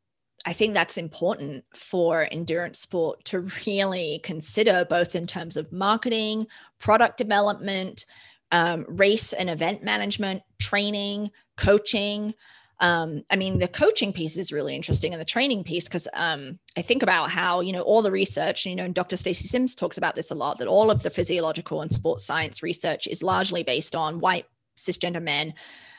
I 0.45 0.53
think 0.53 0.75
that's 0.75 0.99
important 0.99 1.65
for 1.75 2.27
endurance 2.33 2.81
sport 2.81 3.25
to 3.27 3.49
really 3.67 4.21
consider, 4.25 4.85
both 4.89 5.15
in 5.15 5.27
terms 5.27 5.57
of 5.57 5.73
marketing, 5.73 6.47
product 6.81 7.17
development, 7.17 8.07
um, 8.51 8.85
race 8.89 9.33
and 9.33 9.49
event 9.49 9.83
management, 9.85 10.43
training, 10.59 11.31
coaching. 11.57 12.35
Um, 12.83 13.25
I 13.31 13.37
mean, 13.37 13.59
the 13.59 13.69
coaching 13.69 14.13
piece 14.13 14.37
is 14.37 14.53
really 14.53 14.75
interesting 14.75 15.15
and 15.15 15.21
the 15.21 15.25
training 15.25 15.63
piece, 15.63 15.85
because 15.85 16.09
um, 16.13 16.59
I 16.77 16.83
think 16.83 17.03
about 17.03 17.31
how, 17.31 17.61
you 17.61 17.73
know, 17.73 17.83
all 17.83 18.03
the 18.03 18.11
research, 18.11 18.67
you 18.67 18.75
know, 18.75 18.89
Dr. 18.89 19.17
Stacy 19.17 19.47
Sims 19.47 19.75
talks 19.75 19.97
about 19.97 20.17
this 20.17 20.33
a 20.33 20.35
lot, 20.35 20.59
that 20.59 20.69
all 20.69 20.91
of 20.91 21.03
the 21.03 21.11
physiological 21.11 21.81
and 21.81 21.93
sports 21.93 22.27
science 22.27 22.63
research 22.63 23.07
is 23.07 23.23
largely 23.23 23.63
based 23.63 23.95
on 23.95 24.19
white 24.19 24.47
cisgender 24.77 25.23
men 25.23 25.55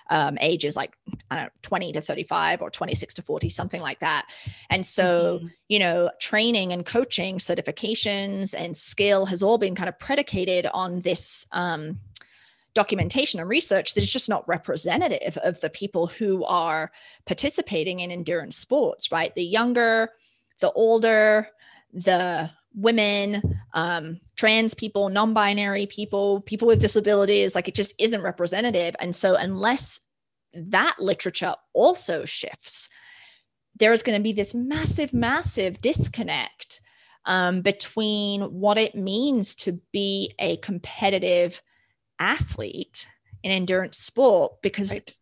um, 0.09 0.37
ages 0.41 0.75
like 0.75 0.95
know, 1.31 1.47
20 1.61 1.93
to 1.93 2.01
35 2.01 2.61
or 2.61 2.69
26 2.69 3.15
to 3.15 3.21
40, 3.21 3.49
something 3.49 3.81
like 3.81 3.99
that. 3.99 4.27
And 4.69 4.85
so, 4.85 5.39
mm-hmm. 5.39 5.47
you 5.69 5.79
know, 5.79 6.11
training 6.19 6.73
and 6.73 6.85
coaching, 6.85 7.37
certifications, 7.37 8.53
and 8.57 8.75
skill 8.75 9.25
has 9.25 9.43
all 9.43 9.57
been 9.57 9.75
kind 9.75 9.89
of 9.89 9.97
predicated 9.99 10.65
on 10.67 10.99
this. 10.99 11.47
Um, 11.51 11.99
documentation 12.73 13.39
and 13.39 13.49
research 13.49 13.93
that 13.93 14.03
is 14.03 14.11
just 14.11 14.29
not 14.29 14.47
representative 14.47 15.37
of 15.43 15.59
the 15.61 15.69
people 15.69 16.07
who 16.07 16.43
are 16.45 16.91
participating 17.25 17.99
in 17.99 18.11
endurance 18.11 18.57
sports, 18.57 19.11
right? 19.11 19.33
The 19.35 19.43
younger, 19.43 20.09
the 20.59 20.71
older, 20.71 21.47
the 21.93 22.49
women, 22.75 23.59
um, 23.73 24.19
trans 24.35 24.73
people, 24.73 25.09
non 25.09 25.33
binary 25.33 25.85
people, 25.85 26.41
people 26.41 26.67
with 26.67 26.81
disabilities. 26.81 27.55
Like 27.55 27.67
it 27.67 27.75
just 27.75 27.93
isn't 27.99 28.21
representative. 28.21 28.95
And 28.99 29.15
so, 29.15 29.35
unless 29.35 29.99
that 30.53 30.95
literature 30.99 31.55
also 31.73 32.25
shifts, 32.25 32.89
there's 33.75 34.03
going 34.03 34.17
to 34.17 34.23
be 34.23 34.33
this 34.33 34.53
massive, 34.53 35.13
massive 35.13 35.81
disconnect 35.81 36.81
um, 37.25 37.61
between 37.61 38.41
what 38.41 38.77
it 38.77 38.95
means 38.95 39.55
to 39.55 39.79
be 39.91 40.33
a 40.39 40.57
competitive 40.57 41.61
athlete 42.19 43.07
in 43.43 43.51
endurance 43.51 43.97
sport 43.97 44.61
because 44.61 44.91
right. 44.91 45.15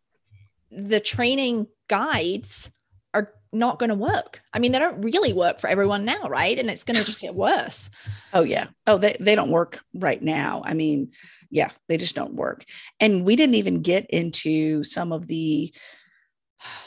the 0.71 0.99
training 0.99 1.67
guides 1.89 2.71
are 3.13 3.33
not 3.51 3.79
going 3.79 3.89
to 3.89 3.95
work. 3.95 4.41
I 4.53 4.59
mean, 4.59 4.71
they 4.71 4.79
don't 4.79 5.01
really 5.01 5.33
work 5.33 5.59
for 5.59 5.67
everyone 5.67 6.05
now, 6.05 6.29
right? 6.29 6.57
And 6.57 6.69
it's 6.69 6.83
going 6.83 6.97
to 6.97 7.03
just 7.03 7.21
get 7.21 7.35
worse. 7.35 7.89
Oh 8.33 8.43
yeah. 8.43 8.67
Oh, 8.87 8.97
they 8.97 9.17
they 9.19 9.35
don't 9.35 9.51
work 9.51 9.81
right 9.93 10.21
now. 10.21 10.61
I 10.65 10.73
mean, 10.73 11.11
yeah, 11.49 11.71
they 11.89 11.97
just 11.97 12.15
don't 12.15 12.33
work. 12.33 12.63
And 12.99 13.25
we 13.25 13.35
didn't 13.35 13.55
even 13.55 13.81
get 13.81 14.09
into 14.09 14.83
some 14.83 15.11
of 15.11 15.27
the 15.27 15.73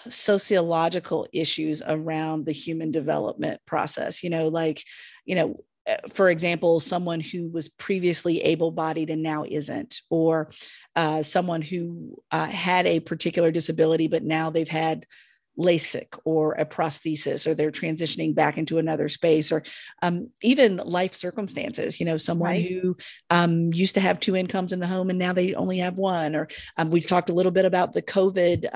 sociological 0.09 1.27
issues 1.33 1.83
around 1.87 2.47
the 2.47 2.53
human 2.53 2.91
development 2.91 3.61
process. 3.67 4.23
You 4.23 4.31
know, 4.31 4.49
like, 4.49 4.83
you 5.27 5.35
know, 5.35 5.65
for 6.13 6.31
example, 6.31 6.81
someone 6.81 7.21
who 7.21 7.49
was 7.49 7.69
previously 7.69 8.41
able 8.43 8.71
bodied 8.71 9.11
and 9.11 9.23
now 9.23 9.45
isn't, 9.49 10.01
or 10.11 10.51
uh, 10.97 11.23
someone 11.23 11.63
who 11.63 12.23
uh, 12.31 12.47
had 12.47 12.87
a 12.87 13.01
particular 13.01 13.51
disability, 13.51 14.09
but 14.09 14.23
now 14.23 14.51
they've 14.51 14.69
had 14.69 15.07
LASIK 15.59 16.19
or 16.25 16.55
a 16.55 16.65
prosthesis, 16.65 17.47
or 17.47 17.55
they're 17.55 17.71
transitioning 17.71 18.35
back 18.35 18.59
into 18.59 18.79
another 18.79 19.09
space, 19.09 19.53
or 19.53 19.63
um, 20.03 20.31
even 20.43 20.79
life 20.79 21.15
circumstances. 21.15 22.01
You 22.01 22.07
know, 22.07 22.17
someone 22.17 22.53
right. 22.53 22.69
who 22.69 22.97
um, 23.31 23.73
used 23.73 23.95
to 23.95 24.01
have 24.01 24.19
two 24.19 24.37
incomes 24.37 24.73
in 24.73 24.81
the 24.81 24.87
home 24.87 25.11
and 25.11 25.19
now 25.19 25.33
they 25.33 25.55
only 25.55 25.79
have 25.79 25.97
one. 25.97 26.35
Or 26.35 26.49
um, 26.77 26.91
we've 26.91 27.07
talked 27.07 27.31
a 27.31 27.35
little 27.35 27.53
bit 27.53 27.65
about 27.65 27.93
the 27.93 28.03
COVID. 28.03 28.69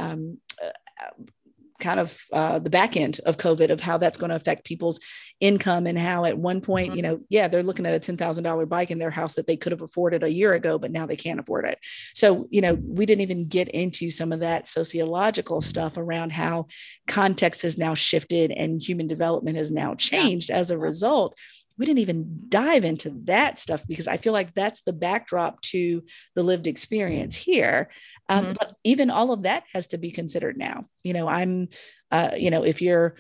Kind 1.81 2.01
of 2.01 2.19
uh, 2.33 2.59
the 2.59 2.71
back 2.71 2.97
end 2.97 3.21
of 3.25 3.37
COVID 3.37 3.71
of 3.71 3.81
how 3.81 3.99
that's 3.99 4.19
going 4.19 4.31
to 4.31 4.37
affect 4.37 4.65
people's 4.65 5.01
income 5.41 5.87
and 5.87 5.99
how 5.99 6.25
at 6.25 6.37
one 6.37 6.61
point, 6.61 6.89
mm-hmm. 6.89 6.97
you 6.97 7.03
know, 7.03 7.21
yeah, 7.29 7.49
they're 7.49 7.63
looking 7.63 7.87
at 7.87 7.95
a 7.95 8.13
$10,000 8.13 8.69
bike 8.69 8.91
in 8.91 8.99
their 8.99 9.11
house 9.11 9.35
that 9.35 9.47
they 9.47 9.57
could 9.57 9.73
have 9.73 9.83
afforded 9.83 10.23
a 10.23 10.33
year 10.33 10.55
ago, 10.55 10.79
but 10.79 10.91
now 10.91 11.07
they 11.07 11.17
can't 11.17 11.39
afford 11.39 11.65
it. 11.67 11.79
So, 12.15 12.49
you 12.51 12.61
know, 12.61 12.75
we 12.75 13.07
didn't 13.07 13.23
even 13.23 13.47
get 13.47 13.69
into 13.69 14.11
some 14.11 14.33
of 14.33 14.41
that 14.41 14.67
sociological 14.67 15.61
stuff 15.61 15.97
around 15.97 16.33
how 16.33 16.67
context 17.07 17.63
has 17.63 17.79
now 17.79 17.95
shifted 17.95 18.51
and 18.51 18.83
human 18.83 19.07
development 19.07 19.57
has 19.57 19.71
now 19.71 19.95
changed 19.95 20.51
as 20.51 20.71
a 20.71 20.79
result 20.79 21.39
we 21.79 21.87
didn't 21.87 22.01
even 22.01 22.45
dive 22.49 22.85
into 22.85 23.11
that 23.25 23.59
stuff 23.59 23.87
because 23.87 24.09
I 24.09 24.17
feel 24.17 24.33
like 24.33 24.53
that's 24.53 24.83
the 24.83 24.93
backdrop 24.93 25.61
to 25.63 26.03
the 26.35 26.43
lived 26.43 26.67
experience 26.67 27.37
here. 27.37 27.89
Um, 28.29 28.45
mm-hmm. 28.45 28.53
But 28.59 28.75
even 28.83 29.11
all 29.11 29.33
of 29.33 29.43
that 29.43 29.65
has 29.73 29.87
to 29.89 29.99
be 29.99 30.11
considered 30.11 30.59
now. 30.59 30.87
You 31.05 31.13
know, 31.13 31.29
I'm, 31.29 31.69
uh, 32.11 32.33
you 32.37 32.51
know, 32.51 32.65
if 32.65 32.83
you're, 32.83 33.15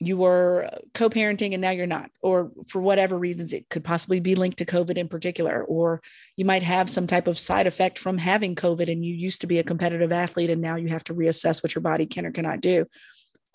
you 0.00 0.16
were 0.16 0.70
co-parenting 0.94 1.54
and 1.54 1.60
now 1.60 1.70
you're 1.70 1.86
not 1.86 2.08
or 2.22 2.52
for 2.68 2.80
whatever 2.80 3.18
reasons 3.18 3.52
it 3.52 3.68
could 3.68 3.82
possibly 3.82 4.20
be 4.20 4.36
linked 4.36 4.58
to 4.58 4.64
covid 4.64 4.96
in 4.96 5.08
particular 5.08 5.64
or 5.64 6.00
you 6.36 6.44
might 6.44 6.62
have 6.62 6.88
some 6.88 7.08
type 7.08 7.26
of 7.26 7.36
side 7.36 7.66
effect 7.66 7.98
from 7.98 8.16
having 8.16 8.54
covid 8.54 8.90
and 8.92 9.04
you 9.04 9.12
used 9.12 9.40
to 9.40 9.48
be 9.48 9.58
a 9.58 9.64
competitive 9.64 10.12
athlete 10.12 10.50
and 10.50 10.62
now 10.62 10.76
you 10.76 10.86
have 10.86 11.02
to 11.02 11.14
reassess 11.14 11.64
what 11.64 11.74
your 11.74 11.82
body 11.82 12.06
can 12.06 12.24
or 12.24 12.30
cannot 12.30 12.60
do 12.60 12.86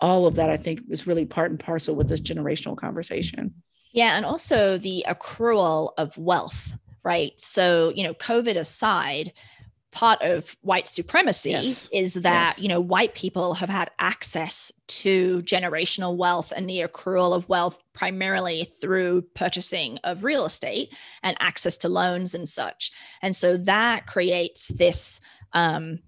all 0.00 0.26
of 0.26 0.34
that 0.34 0.50
i 0.50 0.56
think 0.58 0.82
is 0.90 1.06
really 1.06 1.24
part 1.24 1.50
and 1.50 1.60
parcel 1.60 1.96
with 1.96 2.10
this 2.10 2.20
generational 2.20 2.76
conversation 2.76 3.54
yeah. 3.94 4.16
And 4.16 4.26
also 4.26 4.76
the 4.76 5.04
accrual 5.08 5.92
of 5.96 6.18
wealth, 6.18 6.72
right? 7.04 7.32
So, 7.40 7.92
you 7.94 8.02
know, 8.02 8.12
COVID 8.14 8.56
aside, 8.56 9.32
part 9.92 10.20
of 10.22 10.56
white 10.62 10.88
supremacy 10.88 11.50
yes. 11.50 11.88
is 11.92 12.14
that 12.14 12.54
yes. 12.56 12.60
you 12.60 12.66
know 12.68 12.80
white 12.80 13.14
people 13.14 13.54
have 13.54 13.68
had 13.68 13.92
access 14.00 14.72
to 14.88 15.40
generational 15.42 16.16
wealth 16.16 16.52
and 16.54 16.68
the 16.68 16.80
accrual 16.80 17.32
of 17.32 17.48
wealth 17.48 17.78
primarily 17.92 18.64
through 18.80 19.22
purchasing 19.36 19.96
of 20.02 20.24
real 20.24 20.44
estate 20.44 20.92
and 21.22 21.36
access 21.38 21.76
to 21.76 21.88
loans 21.88 22.34
and 22.34 22.48
such 22.48 22.90
and 23.22 23.36
so 23.36 23.56
that 23.56 24.08
creates 24.08 24.68
this 24.72 25.20
um, 25.52 26.00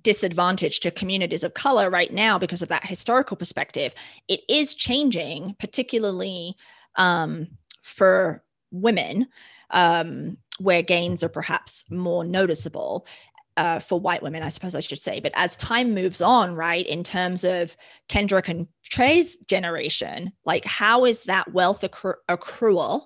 disadvantage 0.00 0.80
to 0.80 0.90
communities 0.90 1.44
of 1.44 1.52
color 1.52 1.90
right 1.90 2.14
now 2.14 2.38
because 2.38 2.62
of 2.62 2.70
that 2.70 2.86
historical 2.86 3.36
perspective 3.36 3.92
it 4.26 4.40
is 4.48 4.74
changing 4.74 5.54
particularly 5.58 6.56
um, 6.96 7.48
for 7.82 8.42
women, 8.70 9.28
um, 9.70 10.36
where 10.58 10.82
gains 10.82 11.22
are 11.24 11.28
perhaps 11.28 11.84
more 11.90 12.24
noticeable. 12.24 13.06
Uh, 13.56 13.78
for 13.78 14.00
white 14.00 14.20
women, 14.20 14.42
I 14.42 14.48
suppose 14.48 14.74
I 14.74 14.80
should 14.80 14.98
say. 14.98 15.20
But 15.20 15.30
as 15.36 15.56
time 15.56 15.94
moves 15.94 16.20
on, 16.20 16.56
right, 16.56 16.84
in 16.84 17.04
terms 17.04 17.44
of 17.44 17.76
Kendrick 18.08 18.48
and 18.48 18.66
Trey's 18.82 19.36
generation, 19.36 20.32
like 20.44 20.64
how 20.64 21.04
is 21.04 21.20
that 21.20 21.52
wealth 21.52 21.82
accru- 21.82 22.16
accrual 22.28 23.02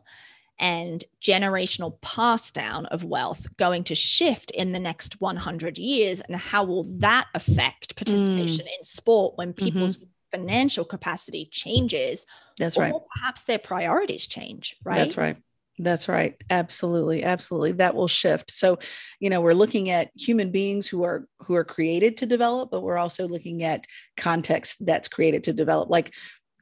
and 0.59 1.05
generational 1.21 2.01
pass 2.01 2.51
down 2.51 2.87
of 2.87 3.05
wealth 3.05 3.47
going 3.59 3.85
to 3.85 3.95
shift 3.95 4.51
in 4.53 4.73
the 4.73 4.81
next 4.81 5.21
100 5.21 5.77
years? 5.77 6.23
And 6.23 6.35
how 6.35 6.65
will 6.65 6.85
that 6.97 7.27
affect 7.35 7.97
participation 7.97 8.65
mm. 8.65 8.79
in 8.79 8.85
sport 8.85 9.37
when 9.37 9.53
mm-hmm. 9.53 9.67
people's 9.67 9.99
mm-hmm 9.99 10.09
financial 10.31 10.85
capacity 10.85 11.47
changes 11.51 12.27
that's 12.59 12.79
right 12.79 12.93
perhaps 13.17 13.45
their 13.45 13.59
priorities 13.59 14.27
change 14.27 14.77
right 14.85 14.97
that's 14.97 15.17
right 15.17 15.37
that's 15.79 16.09
right 16.09 16.37
absolutely 16.51 17.23
absolutely 17.23 17.73
that 17.73 17.95
will 17.95 18.09
shift 18.09 18.51
so 18.51 18.79
you 19.21 19.31
know 19.31 19.41
we're 19.41 19.53
looking 19.53 19.91
at 19.91 20.11
human 20.15 20.51
beings 20.51 20.89
who 20.89 21.05
are 21.05 21.27
who 21.41 21.55
are 21.55 21.65
created 21.65 22.17
to 22.17 22.27
develop 22.27 22.71
but 22.71 22.83
we're 22.83 22.99
also 22.99 23.29
looking 23.29 23.63
at 23.63 23.87
context 24.17 24.85
that's 24.85 25.09
created 25.09 25.45
to 25.45 25.53
develop 25.53 25.89
like 25.89 26.13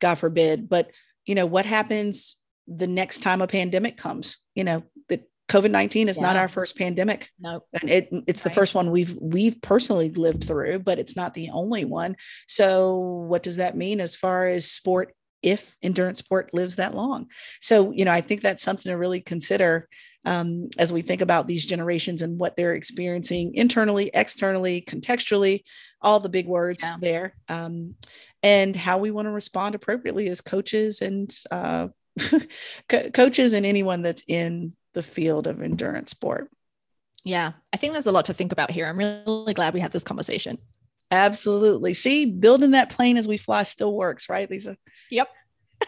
god 0.00 0.16
forbid 0.16 0.68
but 0.68 0.90
you 1.24 1.34
know 1.34 1.46
what 1.46 1.66
happens 1.66 2.36
the 2.68 2.86
next 2.86 3.20
time 3.20 3.40
a 3.40 3.46
pandemic 3.46 3.96
comes 3.96 4.36
you 4.54 4.64
know 4.64 4.82
the 5.08 5.22
COVID 5.48 5.70
nineteen 5.70 6.08
is 6.08 6.16
yeah. 6.16 6.24
not 6.24 6.36
our 6.36 6.48
first 6.48 6.76
pandemic. 6.76 7.30
No, 7.38 7.62
and 7.80 7.88
it, 7.88 8.08
it's 8.26 8.44
right. 8.44 8.50
the 8.52 8.54
first 8.54 8.74
one 8.74 8.90
we've 8.90 9.16
we've 9.20 9.62
personally 9.62 10.10
lived 10.10 10.42
through, 10.42 10.80
but 10.80 10.98
it's 10.98 11.14
not 11.14 11.34
the 11.34 11.50
only 11.50 11.84
one. 11.84 12.16
So, 12.48 12.96
what 12.96 13.44
does 13.44 13.56
that 13.56 13.76
mean 13.76 14.00
as 14.00 14.16
far 14.16 14.48
as 14.48 14.68
sport? 14.68 15.14
If 15.46 15.76
endurance 15.82 16.18
sport 16.18 16.52
lives 16.52 16.76
that 16.76 16.94
long, 16.94 17.30
so 17.60 17.92
you 17.92 18.04
know, 18.04 18.12
I 18.12 18.20
think 18.20 18.42
that's 18.42 18.62
something 18.62 18.90
to 18.90 18.96
really 18.96 19.20
consider 19.20 19.88
um, 20.26 20.68
as 20.76 20.92
we 20.92 21.02
think 21.02 21.22
about 21.22 21.46
these 21.46 21.64
generations 21.64 22.20
and 22.20 22.38
what 22.38 22.56
they're 22.56 22.74
experiencing 22.74 23.54
internally, 23.54 24.10
externally, 24.12 24.82
contextually, 24.82 25.62
all 26.02 26.18
the 26.18 26.28
big 26.28 26.46
words 26.46 26.82
yeah. 26.82 26.96
there, 27.00 27.34
um, 27.48 27.94
and 28.42 28.74
how 28.74 28.98
we 28.98 29.12
want 29.12 29.26
to 29.26 29.32
respond 29.32 29.76
appropriately 29.76 30.28
as 30.28 30.40
coaches 30.40 31.00
and 31.00 31.32
uh, 31.52 31.86
co- 32.88 33.10
coaches 33.10 33.52
and 33.52 33.64
anyone 33.64 34.02
that's 34.02 34.24
in 34.26 34.72
the 34.94 35.02
field 35.02 35.46
of 35.46 35.62
endurance 35.62 36.10
sport. 36.10 36.50
Yeah, 37.22 37.52
I 37.72 37.76
think 37.76 37.92
there's 37.92 38.06
a 38.06 38.12
lot 38.12 38.24
to 38.26 38.34
think 38.34 38.50
about 38.50 38.70
here. 38.70 38.86
I'm 38.86 38.98
really 38.98 39.54
glad 39.54 39.74
we 39.74 39.80
had 39.80 39.92
this 39.92 40.04
conversation. 40.04 40.58
Absolutely. 41.10 41.94
See, 41.94 42.26
building 42.26 42.72
that 42.72 42.90
plane 42.90 43.16
as 43.16 43.26
we 43.28 43.36
fly 43.36 43.62
still 43.62 43.94
works, 43.94 44.28
right, 44.28 44.50
Lisa? 44.50 44.76
Yep. 45.10 45.28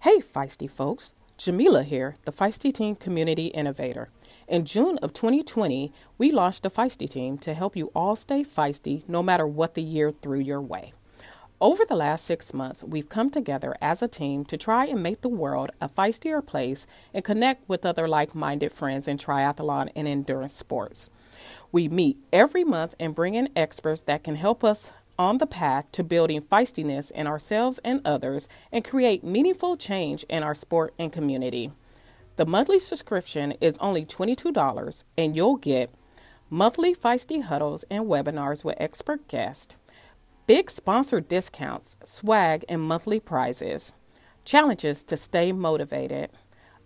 hey, 0.00 0.18
feisty 0.18 0.70
folks. 0.70 1.14
Jamila 1.36 1.82
here, 1.82 2.14
the 2.22 2.32
Feisty 2.32 2.72
Team 2.72 2.94
Community 2.94 3.46
Innovator. 3.48 4.08
In 4.46 4.64
June 4.64 4.98
of 4.98 5.12
2020, 5.12 5.92
we 6.16 6.30
launched 6.30 6.62
the 6.62 6.70
Feisty 6.70 7.10
Team 7.10 7.38
to 7.38 7.54
help 7.54 7.74
you 7.74 7.90
all 7.92 8.14
stay 8.14 8.44
feisty 8.44 9.02
no 9.08 9.20
matter 9.20 9.44
what 9.44 9.74
the 9.74 9.82
year 9.82 10.12
threw 10.12 10.38
your 10.38 10.62
way. 10.62 10.92
Over 11.64 11.86
the 11.86 11.96
last 11.96 12.26
six 12.26 12.52
months, 12.52 12.84
we've 12.84 13.08
come 13.08 13.30
together 13.30 13.74
as 13.80 14.02
a 14.02 14.06
team 14.06 14.44
to 14.44 14.58
try 14.58 14.84
and 14.84 15.02
make 15.02 15.22
the 15.22 15.30
world 15.30 15.70
a 15.80 15.88
feistier 15.88 16.44
place 16.44 16.86
and 17.14 17.24
connect 17.24 17.66
with 17.70 17.86
other 17.86 18.06
like 18.06 18.34
minded 18.34 18.70
friends 18.70 19.08
in 19.08 19.16
triathlon 19.16 19.88
and 19.96 20.06
endurance 20.06 20.52
sports. 20.52 21.08
We 21.72 21.88
meet 21.88 22.18
every 22.34 22.64
month 22.64 22.94
and 23.00 23.14
bring 23.14 23.34
in 23.34 23.48
experts 23.56 24.02
that 24.02 24.22
can 24.22 24.36
help 24.36 24.62
us 24.62 24.92
on 25.18 25.38
the 25.38 25.46
path 25.46 25.90
to 25.92 26.04
building 26.04 26.42
feistiness 26.42 27.10
in 27.10 27.26
ourselves 27.26 27.80
and 27.82 28.02
others 28.04 28.46
and 28.70 28.84
create 28.84 29.24
meaningful 29.24 29.78
change 29.78 30.26
in 30.28 30.42
our 30.42 30.54
sport 30.54 30.92
and 30.98 31.10
community. 31.10 31.72
The 32.36 32.44
monthly 32.44 32.78
subscription 32.78 33.52
is 33.62 33.78
only 33.78 34.04
$22 34.04 35.04
and 35.16 35.34
you'll 35.34 35.56
get 35.56 35.88
monthly 36.50 36.94
feisty 36.94 37.42
huddles 37.42 37.86
and 37.90 38.04
webinars 38.04 38.66
with 38.66 38.76
expert 38.78 39.26
guests 39.28 39.76
Big 40.46 40.70
sponsored 40.70 41.26
discounts, 41.26 41.96
swag, 42.04 42.66
and 42.68 42.82
monthly 42.82 43.18
prizes. 43.18 43.94
Challenges 44.44 45.02
to 45.04 45.16
stay 45.16 45.52
motivated. 45.52 46.28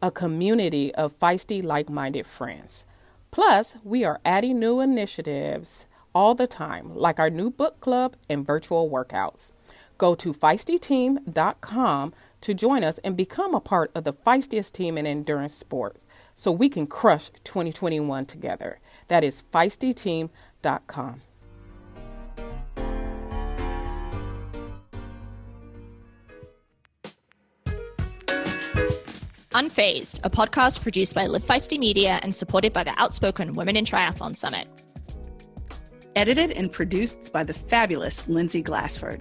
A 0.01 0.13
community 0.13 0.95
of 0.95 1.19
feisty, 1.19 1.61
like 1.61 1.91
minded 1.91 2.25
friends. 2.25 2.87
Plus, 3.33 3.75
we 3.83 4.05
are 4.05 4.21
adding 4.25 4.61
new 4.61 4.79
initiatives 4.79 5.89
all 6.15 6.37
the 6.37 6.47
time, 6.47 6.95
like 6.95 7.19
our 7.19 7.31
new 7.31 7.51
book 7.51 7.81
club 7.81 8.15
and 8.29 8.47
virtual 8.47 8.89
workouts. 8.89 9.51
Go 9.99 10.15
to 10.15 10.33
feistyteam.com 10.33 12.15
to 12.41 12.55
join 12.55 12.85
us 12.85 12.99
and 12.99 13.17
become 13.17 13.57
a 13.57 13.61
part 13.61 13.91
of 13.93 14.05
the 14.05 14.13
feistiest 14.13 14.71
team 14.71 14.97
in 14.97 15.05
endurance 15.05 15.55
sports 15.55 16.07
so 16.37 16.53
we 16.53 16.69
can 16.69 16.87
crush 16.87 17.31
2021 17.43 18.25
together. 18.25 18.79
That 19.09 19.25
is 19.25 19.43
feistyteam.com. 19.53 21.23
Unfazed, 29.59 30.21
a 30.23 30.31
podcast 30.31 30.83
produced 30.83 31.17
by 31.17 31.27
Live 31.27 31.43
Feisty 31.43 31.81
Media 31.81 32.21
and 32.23 32.33
supported 32.33 32.73
by 32.73 32.85
the 32.85 32.95
Outspoken 32.97 33.55
Women 33.55 33.75
in 33.75 33.85
Triathlon 33.85 34.37
Summit. 34.37 34.69
Edited 36.15 36.53
and 36.53 36.71
produced 36.71 37.33
by 37.33 37.43
the 37.43 37.53
fabulous 37.53 38.29
Lindsay 38.29 38.63
Glassford. 38.63 39.21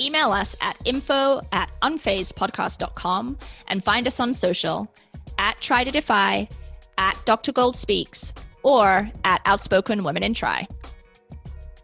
Email 0.00 0.32
us 0.32 0.56
at 0.62 0.78
info 0.86 1.42
at 1.52 1.70
unfazedpodcast.com 1.82 3.36
and 3.68 3.84
find 3.84 4.06
us 4.06 4.20
on 4.20 4.32
social 4.32 4.90
at 5.36 5.60
Tri 5.60 5.84
to 5.84 5.90
Defy, 5.90 6.48
at 6.96 7.22
Dr. 7.26 7.52
Gold 7.52 7.76
Speaks, 7.76 8.32
or 8.62 9.10
at 9.24 9.42
Outspoken 9.44 10.02
Women 10.02 10.22
in 10.22 10.32
Tri. 10.32 10.66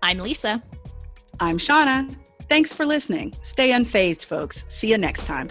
I'm 0.03 0.17
Lisa. 0.21 0.63
I'm 1.39 1.59
Shauna. 1.59 2.17
Thanks 2.49 2.73
for 2.73 2.87
listening. 2.87 3.35
Stay 3.43 3.73
unfazed, 3.73 4.25
folks. 4.25 4.65
See 4.69 4.89
you 4.89 4.97
next 4.97 5.27
time. 5.27 5.49